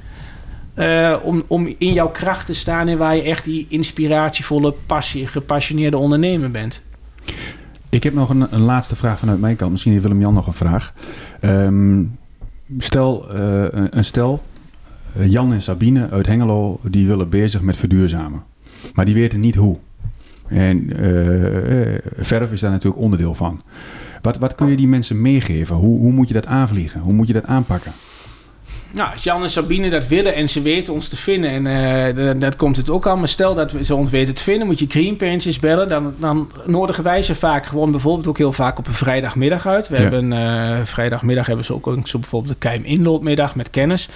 eh, 0.73 1.15
om, 1.23 1.43
om 1.47 1.75
in 1.77 1.93
jouw 1.93 2.09
kracht 2.09 2.45
te 2.45 2.53
staan 2.53 2.87
en 2.87 2.97
waar 2.97 3.15
je 3.15 3.21
echt 3.21 3.45
die 3.45 3.65
inspiratievolle, 3.69 4.73
passie, 4.85 5.27
gepassioneerde 5.27 5.97
ondernemer 5.97 6.51
bent. 6.51 6.81
Ik 7.93 8.03
heb 8.03 8.13
nog 8.13 8.29
een, 8.29 8.59
laatste 8.59 8.95
vraag 8.95 9.19
vanuit 9.19 9.39
mijn 9.39 9.55
kant. 9.55 9.71
Misschien 9.71 9.91
heeft 9.91 10.03
Willem-Jan 10.03 10.33
nog 10.33 10.47
een 10.47 10.53
vraag. 10.53 10.93
Ehm, 11.39 12.03
stel, 12.77 13.29
eh, 13.33 13.65
een, 13.89 14.05
stel, 14.05 14.43
eh, 15.15 15.31
Jan 15.31 15.53
en 15.53 15.61
Sabine 15.61 16.09
uit 16.09 16.25
Hengelo, 16.25 16.79
die 16.83 17.07
willen 17.07 17.29
bezig 17.29 17.61
met 17.61 17.77
verduurzamen. 17.77 18.43
Maar 18.93 19.05
die 19.05 19.13
weten 19.13 19.39
niet 19.39 19.55
hoe. 19.55 19.77
En 20.47 20.89
eh, 20.89 21.97
verf 22.17 22.51
is 22.51 22.59
daar 22.59 22.71
natuurlijk 22.71 23.01
onderdeel 23.01 23.35
van. 23.35 23.61
Wat, 24.21 24.37
wat 24.37 24.55
kun 24.55 24.69
je 24.69 24.75
die 24.75 24.87
mensen 24.87 25.21
meegeven? 25.21 25.75
Hoe, 25.75 25.99
hoe 25.99 26.11
moet 26.11 26.27
je 26.27 26.33
dat 26.33 26.45
aanvliegen? 26.45 27.01
Hoe 27.01 27.13
moet 27.13 27.27
je 27.27 27.33
dat 27.33 27.45
aanpakken? 27.45 27.91
Nou, 28.93 29.11
als 29.11 29.23
Jan 29.23 29.43
en 29.43 29.49
Sabine 29.49 29.89
dat 29.89 30.07
willen 30.07 30.35
en 30.35 30.49
ze 30.49 30.61
weten 30.61 30.93
ons 30.93 31.07
te 31.07 31.15
vinden, 31.17 31.49
en 31.67 31.67
eh, 32.17 32.33
dat 32.39 32.55
komt 32.55 32.77
het 32.77 32.89
ook 32.89 33.05
al. 33.05 33.17
Maar 33.17 33.27
stel 33.27 33.55
dat 33.55 33.73
ze 33.81 33.95
ons 33.95 34.09
weten 34.09 34.33
te 34.33 34.43
vinden, 34.43 34.67
moet 34.67 34.79
je 34.79 34.85
Greenpeace 34.89 35.47
eens 35.47 35.59
bellen. 35.59 35.89
Dan, 35.89 36.13
dan 36.17 36.51
nodigen 36.65 37.03
wij 37.03 37.21
ze 37.21 37.35
vaak 37.35 37.65
gewoon 37.65 37.91
bijvoorbeeld 37.91 38.27
ook 38.27 38.37
heel 38.37 38.51
vaak 38.51 38.77
op 38.77 38.87
een 38.87 38.93
vrijdagmiddag 38.93 39.67
uit. 39.67 39.87
We 39.87 39.95
Ja. 39.95 40.01
hebben 40.01 40.33
eh, 40.33 40.79
vrijdagmiddag 40.83 41.45
hebben 41.45 41.65
ze 41.65 41.73
ook 41.73 41.85
een- 41.87 42.01
zo 42.05 42.19
bijvoorbeeld 42.19 42.51
een 42.53 42.59
Keim 42.59 42.83
inloopmiddag 42.83 43.55
met 43.55 43.69
kennis. 43.69 44.09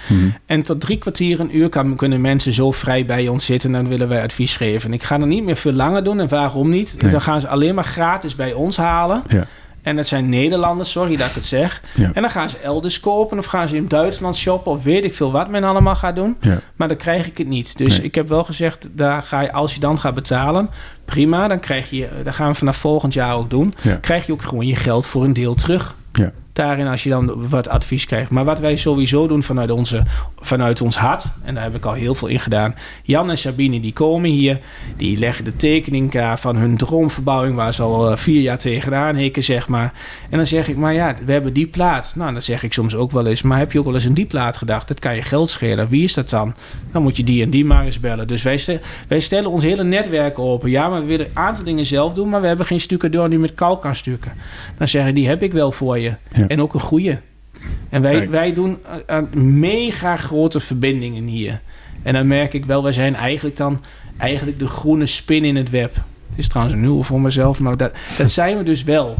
En 0.46 0.62
tot 0.62 0.80
drie 0.80 0.98
kwartier, 0.98 1.40
een 1.40 1.56
uur 1.56 1.68
kan, 1.68 1.96
kunnen 1.96 2.20
mensen 2.20 2.52
zo 2.52 2.70
vrij 2.70 3.04
bij 3.04 3.28
ons 3.28 3.44
zitten. 3.44 3.74
En 3.74 3.80
dan 3.82 3.90
willen 3.90 4.08
wij 4.08 4.22
advies 4.22 4.56
geven. 4.56 4.88
En 4.88 4.94
ik 4.94 5.02
ga 5.02 5.20
er 5.20 5.26
niet 5.26 5.44
meer 5.44 5.56
veel 5.56 5.72
langer 5.72 6.04
doen. 6.04 6.20
En 6.20 6.28
waarom 6.28 6.68
niet? 6.70 6.96
Nee. 7.02 7.10
Dan 7.10 7.20
gaan 7.20 7.40
ze 7.40 7.48
alleen 7.48 7.74
maar 7.74 7.84
gratis 7.84 8.34
bij 8.36 8.52
ons 8.52 8.76
halen. 8.76 9.22
Ja. 9.28 9.44
En 9.88 9.96
dat 9.96 10.06
zijn 10.06 10.28
Nederlanders, 10.28 10.90
sorry 10.90 11.16
dat 11.16 11.28
ik 11.28 11.34
het 11.34 11.44
zeg. 11.44 11.82
Ja. 11.94 12.10
En 12.14 12.22
dan 12.22 12.30
gaan 12.30 12.50
ze 12.50 12.56
elders 12.58 13.00
kopen 13.00 13.38
of 13.38 13.44
gaan 13.46 13.68
ze 13.68 13.76
in 13.76 13.86
Duitsland 13.86 14.36
shoppen 14.36 14.72
of 14.72 14.82
weet 14.82 15.04
ik 15.04 15.14
veel 15.14 15.32
wat 15.32 15.48
men 15.48 15.64
allemaal 15.64 15.94
gaat 15.96 16.16
doen. 16.16 16.36
Ja. 16.40 16.60
Maar 16.76 16.88
dan 16.88 16.96
krijg 16.96 17.26
ik 17.26 17.38
het 17.38 17.46
niet. 17.48 17.76
Dus 17.78 17.96
Nee. 17.96 18.06
ik 18.06 18.14
heb 18.14 18.28
wel 18.28 18.44
gezegd, 18.44 18.88
daar 18.90 19.22
ga 19.22 19.40
je, 19.40 19.52
als 19.52 19.74
je 19.74 19.80
dan 19.80 19.98
gaat 19.98 20.14
betalen, 20.14 20.70
prima. 21.04 21.48
Dan 21.48 21.60
krijg 21.60 21.90
je, 21.90 22.08
dat 22.22 22.34
gaan 22.34 22.48
we 22.48 22.54
vanaf 22.54 22.76
volgend 22.76 23.14
jaar 23.14 23.34
ook 23.34 23.50
doen. 23.50 23.74
Ja. 23.80 23.94
Krijg 23.94 24.26
je 24.26 24.32
ook 24.32 24.42
gewoon 24.42 24.66
je 24.66 24.76
geld 24.76 25.06
voor 25.06 25.24
een 25.24 25.32
deel 25.32 25.54
terug. 25.54 25.94
Daarin 26.58 26.86
als 26.86 27.02
je 27.02 27.10
dan 27.10 27.48
wat 27.48 27.68
advies 27.68 28.06
krijgt. 28.06 28.30
Maar 28.30 28.44
wat 28.44 28.58
wij 28.58 28.76
sowieso 28.76 29.26
doen 29.26 29.42
vanuit, 29.42 29.70
onze, 29.70 30.02
vanuit 30.40 30.80
ons 30.80 30.96
hart, 30.96 31.24
en 31.44 31.54
daar 31.54 31.64
heb 31.64 31.74
ik 31.74 31.84
al 31.84 31.92
heel 31.92 32.14
veel 32.14 32.28
in 32.28 32.40
gedaan. 32.40 32.74
Jan 33.02 33.30
en 33.30 33.38
Sabine 33.38 33.80
die 33.80 33.92
komen 33.92 34.30
hier, 34.30 34.60
die 34.96 35.18
leggen 35.18 35.44
de 35.44 35.56
tekening 35.56 36.10
klaar 36.10 36.38
van 36.38 36.56
hun 36.56 36.76
droomverbouwing 36.76 37.54
waar 37.54 37.74
ze 37.74 37.82
al 37.82 38.10
eh, 38.10 38.16
vier 38.16 38.40
jaar 38.40 38.58
tegenaan 38.58 39.14
hikken, 39.14 39.44
zeg 39.44 39.68
maar. 39.68 39.92
En 40.30 40.36
dan 40.36 40.46
zeg 40.46 40.68
ik, 40.68 40.76
maar 40.76 40.92
ja, 40.92 41.14
we 41.24 41.32
hebben 41.32 41.52
die 41.52 41.66
plaat. 41.66 42.12
Nou, 42.16 42.32
dan 42.32 42.42
zeg 42.42 42.62
ik 42.62 42.72
soms 42.72 42.94
ook 42.94 43.10
wel 43.10 43.26
eens, 43.26 43.42
maar 43.42 43.58
heb 43.58 43.72
je 43.72 43.78
ook 43.78 43.84
wel 43.84 43.94
eens 43.94 44.06
aan 44.06 44.12
die 44.12 44.26
plaat 44.26 44.56
gedacht? 44.56 44.88
Dat 44.88 44.98
kan 44.98 45.14
je 45.14 45.22
geld 45.22 45.50
schelen. 45.50 45.88
Wie 45.88 46.02
is 46.02 46.14
dat 46.14 46.30
dan? 46.30 46.54
Dan 46.92 47.02
moet 47.02 47.16
je 47.16 47.24
die 47.24 47.42
en 47.42 47.50
die 47.50 47.64
maar 47.64 47.84
eens 47.84 48.00
bellen. 48.00 48.26
Dus 48.26 48.42
wij, 48.42 48.80
wij 49.08 49.20
stellen 49.20 49.50
ons 49.50 49.62
hele 49.62 49.84
netwerk 49.84 50.38
open. 50.38 50.70
Ja, 50.70 50.88
maar 50.88 51.00
we 51.00 51.06
willen 51.06 51.26
een 51.26 51.36
aantal 51.36 51.64
dingen 51.64 51.86
zelf 51.86 52.14
doen, 52.14 52.28
maar 52.28 52.40
we 52.40 52.46
hebben 52.46 52.66
geen 52.66 52.80
stucador 52.80 53.30
die 53.30 53.38
met 53.38 53.54
kalk 53.54 53.82
kan 53.82 53.94
stukken. 53.94 54.32
Dan 54.78 54.88
zeggen 54.88 55.14
die 55.14 55.28
heb 55.28 55.42
ik 55.42 55.52
wel 55.52 55.72
voor 55.72 55.98
je. 55.98 56.14
Ja. 56.32 56.47
En 56.48 56.60
ook 56.60 56.74
een 56.74 56.80
goede. 56.80 57.20
En 57.88 58.02
wij, 58.02 58.12
Kijk. 58.12 58.30
wij 58.30 58.52
doen 58.52 58.78
eh, 58.84 58.94
aan 59.06 59.58
mega 59.58 60.16
grote 60.16 60.60
verbindingen 60.60 61.24
hier. 61.24 61.60
En 62.02 62.14
dan 62.14 62.26
merk 62.26 62.54
ik 62.54 62.64
wel, 62.64 62.82
wij 62.82 62.92
zijn 62.92 63.14
eigenlijk 63.14 63.56
dan 63.56 63.80
eigenlijk 64.16 64.58
de 64.58 64.66
groene 64.66 65.06
spin 65.06 65.44
in 65.44 65.56
het 65.56 65.70
web. 65.70 65.94
Het 65.94 66.38
is 66.38 66.48
trouwens 66.48 66.76
een 66.76 66.82
nieuwe 66.82 67.04
voor 67.04 67.20
mezelf, 67.20 67.60
maar 67.60 67.76
dat, 67.76 67.92
dat 68.18 68.30
zijn 68.30 68.56
we 68.56 68.62
dus 68.62 68.84
wel. 68.84 69.16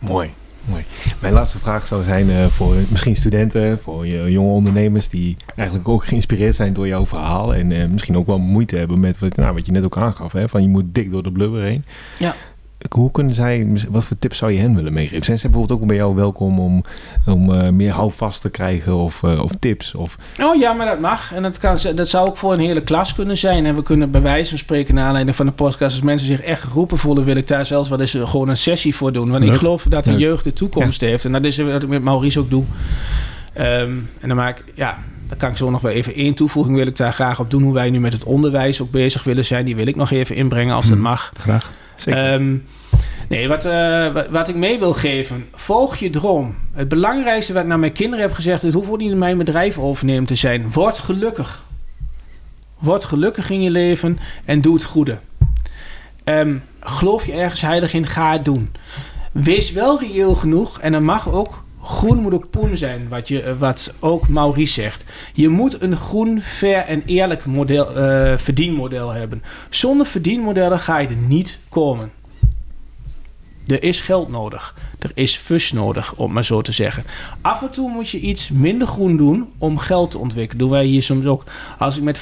Mooi. 0.00 0.30
Mooi. 0.64 0.84
Mijn 1.20 1.32
laatste 1.32 1.58
vraag 1.58 1.86
zou 1.86 2.04
zijn 2.04 2.30
eh, 2.30 2.46
voor 2.46 2.74
misschien 2.90 3.16
studenten, 3.16 3.78
voor 3.78 4.06
je 4.06 4.30
jonge 4.30 4.50
ondernemers 4.50 5.08
die 5.08 5.36
eigenlijk 5.56 5.88
ook 5.88 6.04
geïnspireerd 6.04 6.54
zijn 6.54 6.72
door 6.72 6.86
jouw 6.86 7.06
verhaal 7.06 7.54
en 7.54 7.72
eh, 7.72 7.88
misschien 7.88 8.16
ook 8.16 8.26
wel 8.26 8.38
moeite 8.38 8.76
hebben 8.76 9.00
met 9.00 9.18
wat, 9.18 9.36
nou, 9.36 9.54
wat 9.54 9.66
je 9.66 9.72
net 9.72 9.84
ook 9.84 9.96
aangaf, 9.96 10.32
hè, 10.32 10.48
van 10.48 10.62
je 10.62 10.68
moet 10.68 10.94
dik 10.94 11.10
door 11.10 11.22
de 11.22 11.32
blubber 11.32 11.62
heen. 11.62 11.84
Ja. 12.18 12.34
Hoe 12.90 13.10
kunnen 13.10 13.34
zij, 13.34 13.66
wat 13.90 14.04
voor 14.04 14.18
tips 14.18 14.38
zou 14.38 14.52
je 14.52 14.58
hen 14.58 14.74
willen 14.74 14.92
meegeven? 14.92 15.24
Zijn 15.24 15.38
ze 15.38 15.48
bijvoorbeeld 15.48 15.80
ook 15.80 15.86
bij 15.86 15.96
jou 15.96 16.14
welkom 16.14 16.58
om, 16.58 16.82
om 17.26 17.52
eh, 17.52 17.68
meer 17.68 17.90
houvast 17.92 18.40
te 18.40 18.50
krijgen 18.50 18.94
of, 18.96 19.22
eh, 19.22 19.42
of 19.42 19.50
tips? 19.58 19.94
Of, 19.94 20.16
Oh 20.42 20.56
ja, 20.60 20.72
maar 20.72 20.86
dat 20.86 21.00
mag. 21.00 21.32
En 21.34 21.42
dat, 21.42 21.58
kan, 21.58 21.76
dat 21.94 22.08
zou 22.08 22.26
ook 22.28 22.36
voor 22.36 22.52
een 22.52 22.58
hele 22.60 22.82
klas 22.82 23.14
kunnen 23.14 23.38
zijn. 23.38 23.66
En 23.66 23.74
we 23.74 23.82
kunnen 23.82 24.10
bij 24.10 24.22
wijze 24.22 24.48
van 24.50 24.58
spreken, 24.58 24.94
naar 24.94 25.04
aanleiding 25.06 25.36
van 25.36 25.46
de 25.46 25.52
podcast, 25.52 25.94
als 25.94 26.02
mensen 26.02 26.28
zich 26.28 26.40
echt 26.40 26.62
geroepen 26.62 26.98
voelen, 26.98 27.24
wil 27.24 27.36
ik 27.36 27.46
daar 27.46 27.66
zelfs 27.66 27.88
wel 27.88 28.00
eens 28.00 28.14
eh, 28.14 28.26
gewoon 28.28 28.48
een 28.48 28.56
sessie 28.56 28.94
voor 28.96 29.12
doen. 29.12 29.30
Want 29.30 29.44
ik 29.44 29.52
geloof 29.52 29.82
dat 29.88 30.04
de 30.04 30.10
Leuk. 30.10 30.20
jeugd 30.20 30.44
de 30.44 30.52
toekomst 30.52 31.00
heeft. 31.00 31.24
En 31.24 31.32
dat 31.32 31.44
is 31.44 31.56
wat 31.56 31.82
ik 31.82 31.88
met 31.88 32.02
Maurice 32.02 32.38
ook 32.40 32.50
doe. 32.50 32.64
Ehm, 33.52 33.90
en 34.20 34.28
dan 34.28 34.36
maak 34.36 34.58
ik, 34.58 34.64
ja, 34.74 34.98
daar 35.28 35.36
kan 35.38 35.50
ik 35.50 35.56
zo 35.56 35.70
nog 35.70 35.80
wel 35.80 35.92
even 35.92 36.14
één 36.14 36.34
toevoeging 36.34 36.76
wil 36.76 36.86
ik 36.86 36.96
daar 36.96 37.12
graag 37.12 37.40
op 37.40 37.50
doen. 37.50 37.62
Hoe 37.62 37.74
wij 37.74 37.90
nu 37.90 38.00
met 38.00 38.12
het 38.12 38.24
onderwijs 38.24 38.80
ook 38.80 38.90
bezig 38.90 39.24
willen 39.24 39.44
zijn. 39.44 39.64
Die 39.64 39.76
wil 39.76 39.86
ik 39.86 39.96
nog 39.96 40.10
even 40.10 40.36
inbrengen 40.36 40.74
als 40.74 40.84
dat 40.86 40.94
Hmm. 40.94 41.02
mag. 41.02 41.32
Graag. 41.36 41.70
Ehm, 42.06 42.56
nee, 43.28 43.48
wat, 43.48 43.64
eh, 43.64 44.16
wat, 44.30 44.48
ik 44.48 44.54
mee 44.54 44.78
wil 44.78 44.92
geven. 44.92 45.46
Volg 45.54 45.96
je 45.96 46.10
droom. 46.10 46.54
Het 46.72 46.88
belangrijkste 46.88 47.52
wat 47.52 47.62
ik 47.62 47.68
naar 47.68 47.78
mijn 47.78 47.92
kinderen 47.92 48.24
heb 48.24 48.34
gezegd... 48.34 48.62
het 48.62 48.74
hoeft 48.74 48.88
ook 48.88 48.98
niet 48.98 49.14
mijn 49.14 49.38
bedrijf 49.38 49.78
overnemen 49.78 50.24
te 50.24 50.34
zijn. 50.34 50.72
Word 50.72 50.98
gelukkig. 50.98 51.64
Word 52.78 53.04
gelukkig 53.04 53.50
in 53.50 53.62
je 53.62 53.70
leven 53.70 54.18
en 54.44 54.60
doe 54.60 54.74
het 54.74 54.84
goede. 54.84 55.18
Ehm, 56.24 56.56
geloof 56.80 57.26
je 57.26 57.32
ergens 57.32 57.60
heilig 57.60 57.94
in, 57.94 58.06
ga 58.06 58.32
het 58.32 58.44
doen. 58.44 58.72
Wees 59.32 59.72
wel 59.72 60.00
reëel 60.00 60.34
genoeg 60.34 60.80
en 60.80 60.92
dan 60.92 61.04
mag 61.04 61.32
ook... 61.32 61.61
Groen 61.82 62.18
moet 62.18 62.34
ook 62.34 62.50
poen 62.50 62.76
zijn, 62.76 63.08
wat, 63.08 63.28
je, 63.28 63.42
eh, 63.42 63.52
wat 63.58 63.92
ook 64.00 64.28
Maurice 64.28 64.72
zegt. 64.72 65.04
Je 65.34 65.48
moet 65.48 65.82
een 65.82 65.96
groen, 65.96 66.40
fair 66.42 66.84
en 66.84 67.02
eerlijk 67.06 67.46
model, 67.46 67.96
eh, 67.96 68.38
verdienmodel 68.38 69.10
hebben. 69.10 69.42
Zonder 69.70 70.06
verdienmodellen 70.06 70.78
ga 70.78 70.98
je 70.98 71.08
er 71.08 71.14
niet 71.14 71.58
komen. 71.68 72.10
Er 73.66 73.82
is 73.82 74.00
geld 74.00 74.28
nodig. 74.28 74.74
Er 74.98 75.10
is 75.14 75.36
fus 75.36 75.72
nodig, 75.72 76.14
om 76.14 76.32
maar 76.32 76.44
zo 76.44 76.62
te 76.62 76.72
zeggen. 76.72 77.04
Af 77.40 77.62
en 77.62 77.70
toe 77.70 77.90
moet 77.90 78.08
je 78.08 78.20
iets 78.20 78.50
minder 78.50 78.86
groen 78.86 79.16
doen 79.16 79.48
om 79.58 79.78
geld 79.78 80.10
te 80.10 80.18
ontwikkelen. 80.18 80.58
Doen 80.58 80.70
wij 80.70 80.84
hier 80.84 81.02
soms 81.02 81.26
ook. 81.26 81.44
Als 81.78 81.96
ik 81.96 82.02
met 82.02 82.18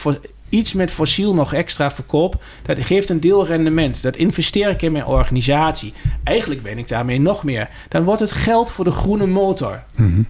iets 0.51 0.73
met 0.73 0.91
fossiel 0.91 1.35
nog 1.35 1.53
extra 1.53 1.91
verkoop, 1.91 2.43
dat 2.63 2.81
geeft 2.81 3.11
een 3.11 3.21
deel 3.21 3.47
rendement. 3.47 4.03
Dat 4.03 4.17
investeer 4.17 4.69
ik 4.69 4.83
in 4.83 4.93
mijn 4.93 5.07
organisatie. 5.07 5.93
Eigenlijk 6.25 6.63
ben 6.63 6.79
ik 6.79 6.89
daarmee 6.89 7.21
nog 7.21 7.45
meer. 7.45 7.69
Dan 7.89 8.05
wordt 8.05 8.21
het 8.21 8.33
geld 8.33 8.71
voor 8.71 8.85
de 8.85 8.91
groene 8.91 9.27
motor. 9.27 9.83
Mhm. 9.97 10.23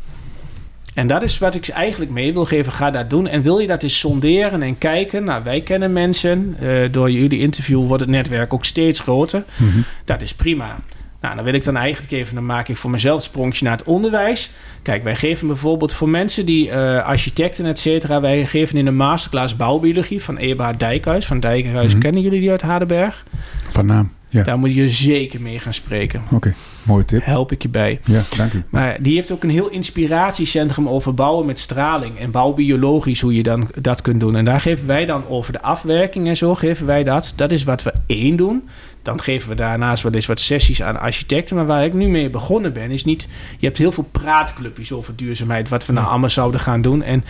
En 0.95 1.07
dat 1.07 1.23
is 1.23 1.39
wat 1.39 1.55
ik 1.55 1.69
eigenlijk 1.69 2.11
mee 2.11 2.33
wil 2.33 2.45
geven. 2.45 2.73
Ga 2.73 2.91
dat 2.91 3.11
doen. 3.11 3.27
En 3.27 3.43
wil 3.43 3.59
je 3.59 3.67
dat 3.67 3.83
eens 3.83 3.99
sonderen 3.99 4.63
en 4.63 4.79
kijken? 4.79 5.25
Nou, 5.25 5.45
wij 5.45 5.61
kennen 5.61 5.93
mensen. 5.93 6.57
Eh, 6.61 6.93
door 6.93 7.11
jullie 7.11 7.39
interview 7.39 7.87
wordt 7.87 8.03
het 8.03 8.11
netwerk 8.11 8.53
ook 8.53 8.65
steeds 8.65 9.01
groter. 9.01 9.45
Mhm. 9.57 9.79
Dat 10.05 10.23
is 10.23 10.35
prima. 10.35 10.77
Nou, 11.21 11.35
dan 11.35 11.45
wil 11.45 11.55
ik 11.55 11.65
dan 11.65 11.77
eigenlijk 11.77 12.13
even, 12.13 12.35
dan 12.35 12.47
maak 12.47 12.69
ik 12.69 12.77
voor 12.77 12.91
mezelf 12.91 13.23
sprongje 13.23 13.65
naar 13.65 13.77
het 13.77 13.87
onderwijs. 13.87 14.51
Kijk, 14.83 15.03
wij 15.03 15.15
geven 15.15 15.47
bijvoorbeeld 15.47 15.93
voor 15.93 16.09
mensen 16.09 16.47
die 16.47 16.71
eh, 16.71 17.05
architecten, 17.05 17.67
et 17.67 17.79
cetera, 17.79 18.21
wij 18.21 18.47
geven 18.47 18.79
in 18.79 18.85
de 18.85 18.91
masterclass 18.91 19.57
bouwbiologie 19.57 20.23
van 20.23 20.37
Eberhard 20.37 20.79
Dijkhuis. 20.79 21.27
Van 21.27 21.41
Dijkhuis, 21.41 21.93
Mhm. 21.93 22.01
kennen 22.01 22.23
jullie 22.23 22.41
die 22.41 22.51
uit 22.51 22.63
Hardenberg? 22.63 23.25
Van 23.71 23.87
naam. 23.87 24.11
Ja. 24.29 24.43
Daar 24.43 24.59
moet 24.59 24.75
je 24.75 24.89
zeker 24.89 25.41
mee 25.41 25.59
gaan 25.59 25.75
spreken. 25.75 26.23
Oké. 26.31 26.55
Mooie 26.83 27.05
tip. 27.05 27.25
Help 27.25 27.53
ik 27.53 27.63
je 27.63 27.69
bij. 27.69 28.01
Ja, 28.05 28.23
dank 28.37 28.53
u. 28.53 28.63
Maar 28.69 28.97
die 29.01 29.15
heeft 29.15 29.33
ook 29.33 29.43
een 29.43 29.51
heel 29.51 29.69
inspiratiecentrum 29.69 30.89
over 30.89 31.15
bouwen 31.15 31.47
met 31.47 31.59
straling 31.59 32.19
en 32.19 32.31
bouwbiologisch, 32.31 33.21
hoe 33.21 33.35
je 33.35 33.43
dan 33.43 33.69
dat 33.81 34.03
kunt 34.03 34.21
doen. 34.21 34.37
En 34.37 34.45
daar 34.45 34.61
geven 34.61 34.87
wij 34.87 35.05
dan 35.07 35.27
over 35.29 35.53
de 35.53 35.63
afwerking 35.63 36.27
en 36.29 36.37
zo, 36.37 36.55
geven 36.55 36.87
wij 36.87 37.05
dat. 37.05 37.33
Dat 37.37 37.51
is 37.51 37.65
wat 37.65 37.83
we 37.83 37.93
één 38.07 38.37
doen. 38.37 38.69
Dan 39.03 39.21
geven 39.21 39.49
we 39.49 39.55
daarnaast 39.55 40.03
wel 40.03 40.13
eens 40.13 40.27
wat 40.27 40.41
sessies 40.41 40.83
aan 40.83 41.01
architecten. 41.01 41.57
Maar 41.57 41.67
waar 41.67 41.85
ik 41.85 41.93
nu 41.93 42.09
mee 42.09 42.31
begonnen 42.31 42.73
ben, 42.73 42.91
is 42.91 43.05
niet... 43.05 43.29
Je 43.59 43.67
hebt 43.67 43.79
heel 43.79 43.93
veel 43.93 44.09
praatclubjes 44.13 44.93
over 44.93 45.17
duurzaamheid, 45.17 45.69
wat 45.69 45.87
we 45.87 45.93
nou 45.93 46.07
allemaal 46.07 46.31
zouden 46.31 46.61
gaan 46.61 46.83
doen. 46.83 47.03
En 47.03 47.25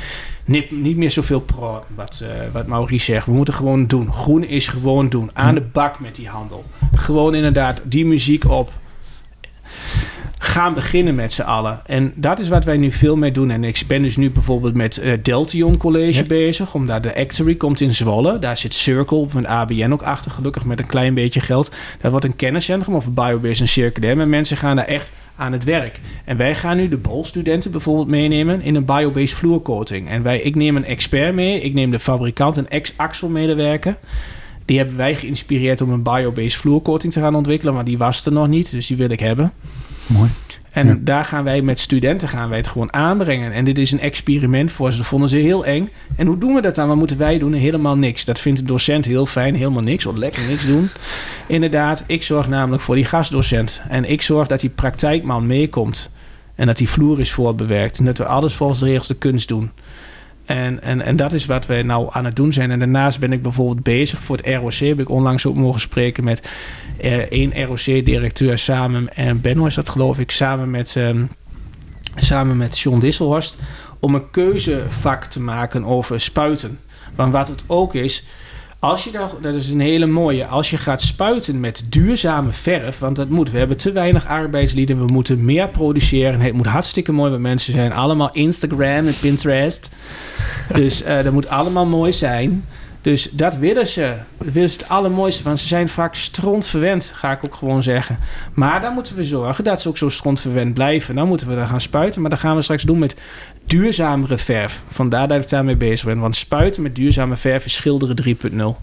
niet, 0.44 0.70
niet 0.70 0.96
meer 0.96 1.10
zoveel 1.10 1.40
pro, 1.40 1.84
wat, 1.94 2.22
eh, 2.22 2.52
wat 2.52 2.66
Maurice 2.66 3.04
zegt. 3.04 3.26
We 3.26 3.32
moeten 3.32 3.54
gewoon 3.54 3.86
doen. 3.86 4.12
Groen 4.12 4.44
is 4.44 4.68
gewoon 4.68 5.08
doen. 5.08 5.30
Aan 5.32 5.54
de 5.54 5.60
bak 5.72 6.00
met 6.00 6.14
die 6.14 6.28
handel. 6.28 6.64
Gewoon 6.94 7.34
inderdaad 7.34 7.82
die 7.84 8.06
muziek 8.06 8.44
op 8.48 8.72
gaan 10.42 10.74
beginnen 10.74 11.14
met 11.14 11.32
z'n 11.32 11.42
allen. 11.42 11.80
En 11.86 12.12
dat 12.16 12.38
is 12.38 12.48
wat 12.48 12.64
wij 12.64 12.76
nu 12.76 12.92
veel 12.92 13.16
mee 13.16 13.32
doen. 13.32 13.50
En 13.50 13.64
ik 13.64 13.82
ben 13.86 14.02
dus 14.02 14.16
nu 14.16 14.30
bijvoorbeeld 14.30 14.74
met 14.74 14.98
eh 14.98 15.12
Deltion 15.22 15.76
College 15.76 16.18
Ja. 16.18 16.24
bezig. 16.24 16.74
Omdat 16.74 17.02
de 17.02 17.16
Actory 17.16 17.54
komt 17.54 17.80
in 17.80 17.94
Zwolle. 17.94 18.38
Daar 18.38 18.56
zit 18.56 18.74
Circle 18.74 19.26
met 19.34 19.46
ABN 19.46 19.92
ook 19.92 20.02
achter. 20.02 20.30
Gelukkig 20.30 20.64
met 20.64 20.78
een 20.78 20.86
klein 20.86 21.14
beetje 21.14 21.40
geld. 21.40 21.70
Daar 22.00 22.10
wordt 22.10 22.26
een 22.26 22.36
kenniscentrum 22.36 22.94
of 22.94 23.06
een 23.06 23.14
biobase 23.14 23.60
en 23.60 23.68
circulair. 23.68 24.20
En 24.20 24.28
mensen 24.28 24.56
gaan 24.56 24.76
daar 24.76 24.84
echt 24.86 25.12
aan 25.36 25.52
het 25.52 25.64
werk. 25.64 26.00
En 26.24 26.36
wij 26.36 26.54
gaan 26.54 26.76
nu 26.76 26.88
de 26.88 26.96
BOL-studenten 26.96 27.70
bijvoorbeeld 27.70 28.08
meenemen 28.08 28.62
in 28.62 28.74
een 28.74 28.84
biobased 28.84 29.30
vloercoating. 29.38 30.08
En 30.08 30.22
wij, 30.22 30.40
ik 30.40 30.54
neem 30.54 30.76
een 30.76 30.84
expert 30.84 31.34
mee. 31.34 31.60
Ik 31.60 31.74
neem 31.74 31.90
de 31.90 31.98
fabrikant, 31.98 32.56
een 32.56 32.68
ex-Axel-medewerker. 32.68 33.96
Die 34.64 34.78
hebben 34.78 34.96
wij 34.96 35.14
geïnspireerd 35.14 35.80
om 35.80 35.90
een 35.90 36.02
biobased 36.02 36.54
vloercoating 36.54 37.12
te 37.12 37.20
gaan 37.20 37.34
ontwikkelen. 37.34 37.74
Maar 37.74 37.84
die 37.84 37.98
was 37.98 38.26
er 38.26 38.32
nog 38.32 38.48
niet, 38.48 38.70
dus 38.70 38.86
die 38.86 38.96
wil 38.96 39.10
ik 39.10 39.20
hebben. 39.20 39.52
Mooi. 40.12 40.30
En 40.70 40.86
Ja. 40.86 40.96
daar 41.00 41.24
gaan 41.24 41.44
wij 41.44 41.62
met 41.62 41.78
studenten 41.78 42.28
gaan 42.28 42.48
wij 42.48 42.58
het 42.58 42.66
gewoon 42.66 42.92
aanbrengen. 42.92 43.52
En 43.52 43.64
dit 43.64 43.78
is 43.78 43.92
een 43.92 44.00
experiment 44.00 44.70
voor 44.72 44.90
ze. 44.90 44.96
Dat 44.96 45.06
vonden 45.06 45.28
ze 45.28 45.36
heel 45.36 45.64
eng. 45.64 45.88
En 46.16 46.26
hoe 46.26 46.38
doen 46.38 46.54
we 46.54 46.60
dat 46.60 46.74
dan? 46.74 46.88
Wat 46.88 46.96
moeten 46.96 47.18
wij 47.18 47.38
doen? 47.38 47.52
Helemaal 47.52 47.96
niks. 47.96 48.24
Dat 48.24 48.40
vindt 48.40 48.60
de 48.60 48.66
docent 48.66 49.04
heel 49.04 49.26
fijn. 49.26 49.54
Helemaal 49.54 49.82
niks. 49.82 50.04
Wat 50.04 50.18
lekker 50.18 50.42
niks 50.48 50.66
doen. 50.66 50.88
Inderdaad, 51.46 52.04
ik 52.06 52.22
zorg 52.22 52.48
namelijk 52.48 52.82
voor 52.82 52.94
die 52.94 53.04
gastdocent. 53.04 53.80
En 53.88 54.10
ik 54.10 54.22
zorg 54.22 54.46
dat 54.48 54.60
die 54.60 54.70
praktijkman 54.70 55.46
meekomt. 55.46 56.10
En 56.54 56.66
dat 56.66 56.76
die 56.76 56.88
vloer 56.88 57.20
is 57.20 57.32
voorbewerkt. 57.32 57.98
En 57.98 58.04
dat 58.04 58.18
we 58.18 58.24
alles 58.24 58.54
volgens 58.54 58.78
de 58.78 58.86
regels 58.86 59.06
de 59.08 59.14
kunst 59.14 59.48
doen. 59.48 59.70
En, 60.50 60.82
en, 60.82 61.00
en 61.00 61.16
dat 61.16 61.32
is 61.32 61.46
wat 61.46 61.66
we 61.66 61.82
nou 61.82 62.08
aan 62.12 62.24
het 62.24 62.36
doen 62.36 62.52
zijn. 62.52 62.70
En 62.70 62.78
daarnaast 62.78 63.20
ben 63.20 63.32
ik 63.32 63.42
bijvoorbeeld 63.42 63.82
bezig 63.82 64.22
voor 64.22 64.36
het 64.36 64.46
ROC. 64.46 64.72
Heb 64.72 65.00
ik 65.00 65.08
onlangs 65.08 65.46
ook 65.46 65.56
mogen 65.56 65.80
spreken 65.80 66.24
met 66.24 66.48
eh, 67.00 67.16
één 67.18 67.64
ROC-directeur 67.64 68.58
samen. 68.58 69.16
En 69.16 69.40
Benno 69.40 69.66
is 69.66 69.74
dat 69.74 69.88
geloof 69.88 70.18
ik. 70.18 70.30
Samen 70.30 70.70
met, 70.70 70.96
ehm, 70.96 71.24
samen 72.16 72.56
met 72.56 72.78
John 72.78 72.98
Disselhorst. 72.98 73.58
Om 74.00 74.14
een 74.14 74.30
keuzevak 74.30 75.24
te 75.24 75.40
maken 75.40 75.84
over 75.84 76.20
spuiten. 76.20 76.78
Want 77.14 77.32
wat 77.32 77.48
het 77.48 77.64
ook 77.66 77.94
is. 77.94 78.24
Als 78.80 79.04
je 79.04 79.10
daar, 79.10 79.28
dat 79.40 79.54
is 79.54 79.70
een 79.70 79.80
hele 79.80 80.06
mooie. 80.06 80.46
Als 80.46 80.70
je 80.70 80.76
gaat 80.76 81.02
spuiten 81.02 81.60
met 81.60 81.84
duurzame 81.88 82.52
verf, 82.52 82.98
want 82.98 83.16
dat 83.16 83.28
moet. 83.28 83.50
We 83.50 83.58
hebben 83.58 83.76
te 83.76 83.92
weinig 83.92 84.26
arbeidslieden. 84.26 85.06
We 85.06 85.12
moeten 85.12 85.44
meer 85.44 85.68
produceren. 85.68 86.40
Het 86.40 86.52
moet 86.52 86.66
hartstikke 86.66 87.12
mooi, 87.12 87.30
want 87.30 87.42
mensen 87.42 87.72
zijn 87.72 87.92
allemaal 87.92 88.30
Instagram 88.32 89.06
en 89.06 89.14
Pinterest. 89.20 89.90
Dus 90.72 91.02
eh, 91.02 91.22
dat 91.22 91.32
moet 91.32 91.48
allemaal 91.48 91.86
mooi 91.86 92.12
zijn. 92.12 92.64
Dus 93.02 93.28
dat 93.32 93.56
willen 93.56 93.86
ze. 93.86 94.14
Dat 94.38 94.52
willen 94.52 94.70
ze 94.70 94.76
het 94.78 94.88
allermooiste 94.88 95.42
van. 95.42 95.58
Ze 95.58 95.66
zijn 95.66 95.88
vaak 95.88 96.14
strontverwend, 96.14 97.12
ga 97.14 97.32
ik 97.32 97.44
ook 97.44 97.54
gewoon 97.54 97.82
zeggen. 97.82 98.18
Maar 98.54 98.80
dan 98.80 98.94
moeten 98.94 99.16
we 99.16 99.24
zorgen 99.24 99.64
dat 99.64 99.80
ze 99.80 99.88
ook 99.88 99.98
zo 99.98 100.08
strontverwend 100.08 100.74
blijven. 100.74 101.14
Dan 101.14 101.28
moeten 101.28 101.48
we 101.48 101.54
er 101.54 101.66
gaan 101.66 101.80
spuiten. 101.80 102.20
Maar 102.20 102.30
dat 102.30 102.38
gaan 102.38 102.56
we 102.56 102.62
straks 102.62 102.82
doen 102.82 102.98
met 102.98 103.14
duurzamere 103.66 104.38
verf. 104.38 104.82
Vandaar 104.88 105.28
dat 105.28 105.42
ik 105.42 105.48
daarmee 105.48 105.76
bezig 105.76 106.06
ben. 106.06 106.18
Want 106.18 106.36
spuiten 106.36 106.82
met 106.82 106.96
duurzame 106.96 107.36
verf 107.36 107.64
is 107.64 107.74
schilderen 107.74 108.16
3.0. 108.16 108.76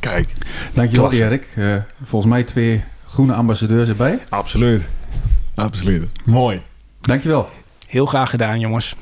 Kijk, 0.00 0.28
Dankjewel 0.72 1.04
Klasse. 1.06 1.24
Erik. 1.24 1.46
Eh, 1.54 1.76
volgens 2.02 2.32
mij 2.32 2.42
twee 2.42 2.84
groene 3.06 3.32
ambassadeurs 3.32 3.88
erbij. 3.88 4.18
absoluut. 4.28 4.82
Absoluut. 5.54 6.08
Mooi. 6.24 6.62
Dankjewel. 7.00 7.48
Heel 7.86 8.06
graag 8.06 8.30
gedaan, 8.30 8.60
jongens. 8.60 8.94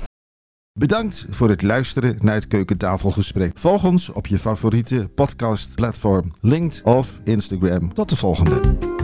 Bedankt 0.78 1.26
voor 1.30 1.48
het 1.48 1.62
luisteren 1.62 2.16
naar 2.20 2.34
het 2.34 2.46
keukentafelgesprek. 2.46 3.58
Volg 3.58 3.84
ons 3.84 4.08
op 4.08 4.26
je 4.26 4.38
favoriete 4.38 5.08
podcastplatform, 5.14 6.32
LinkedIn 6.40 6.84
of 6.84 7.20
Instagram. 7.24 7.92
Tot 7.92 8.08
de 8.08 8.16
volgende. 8.16 9.03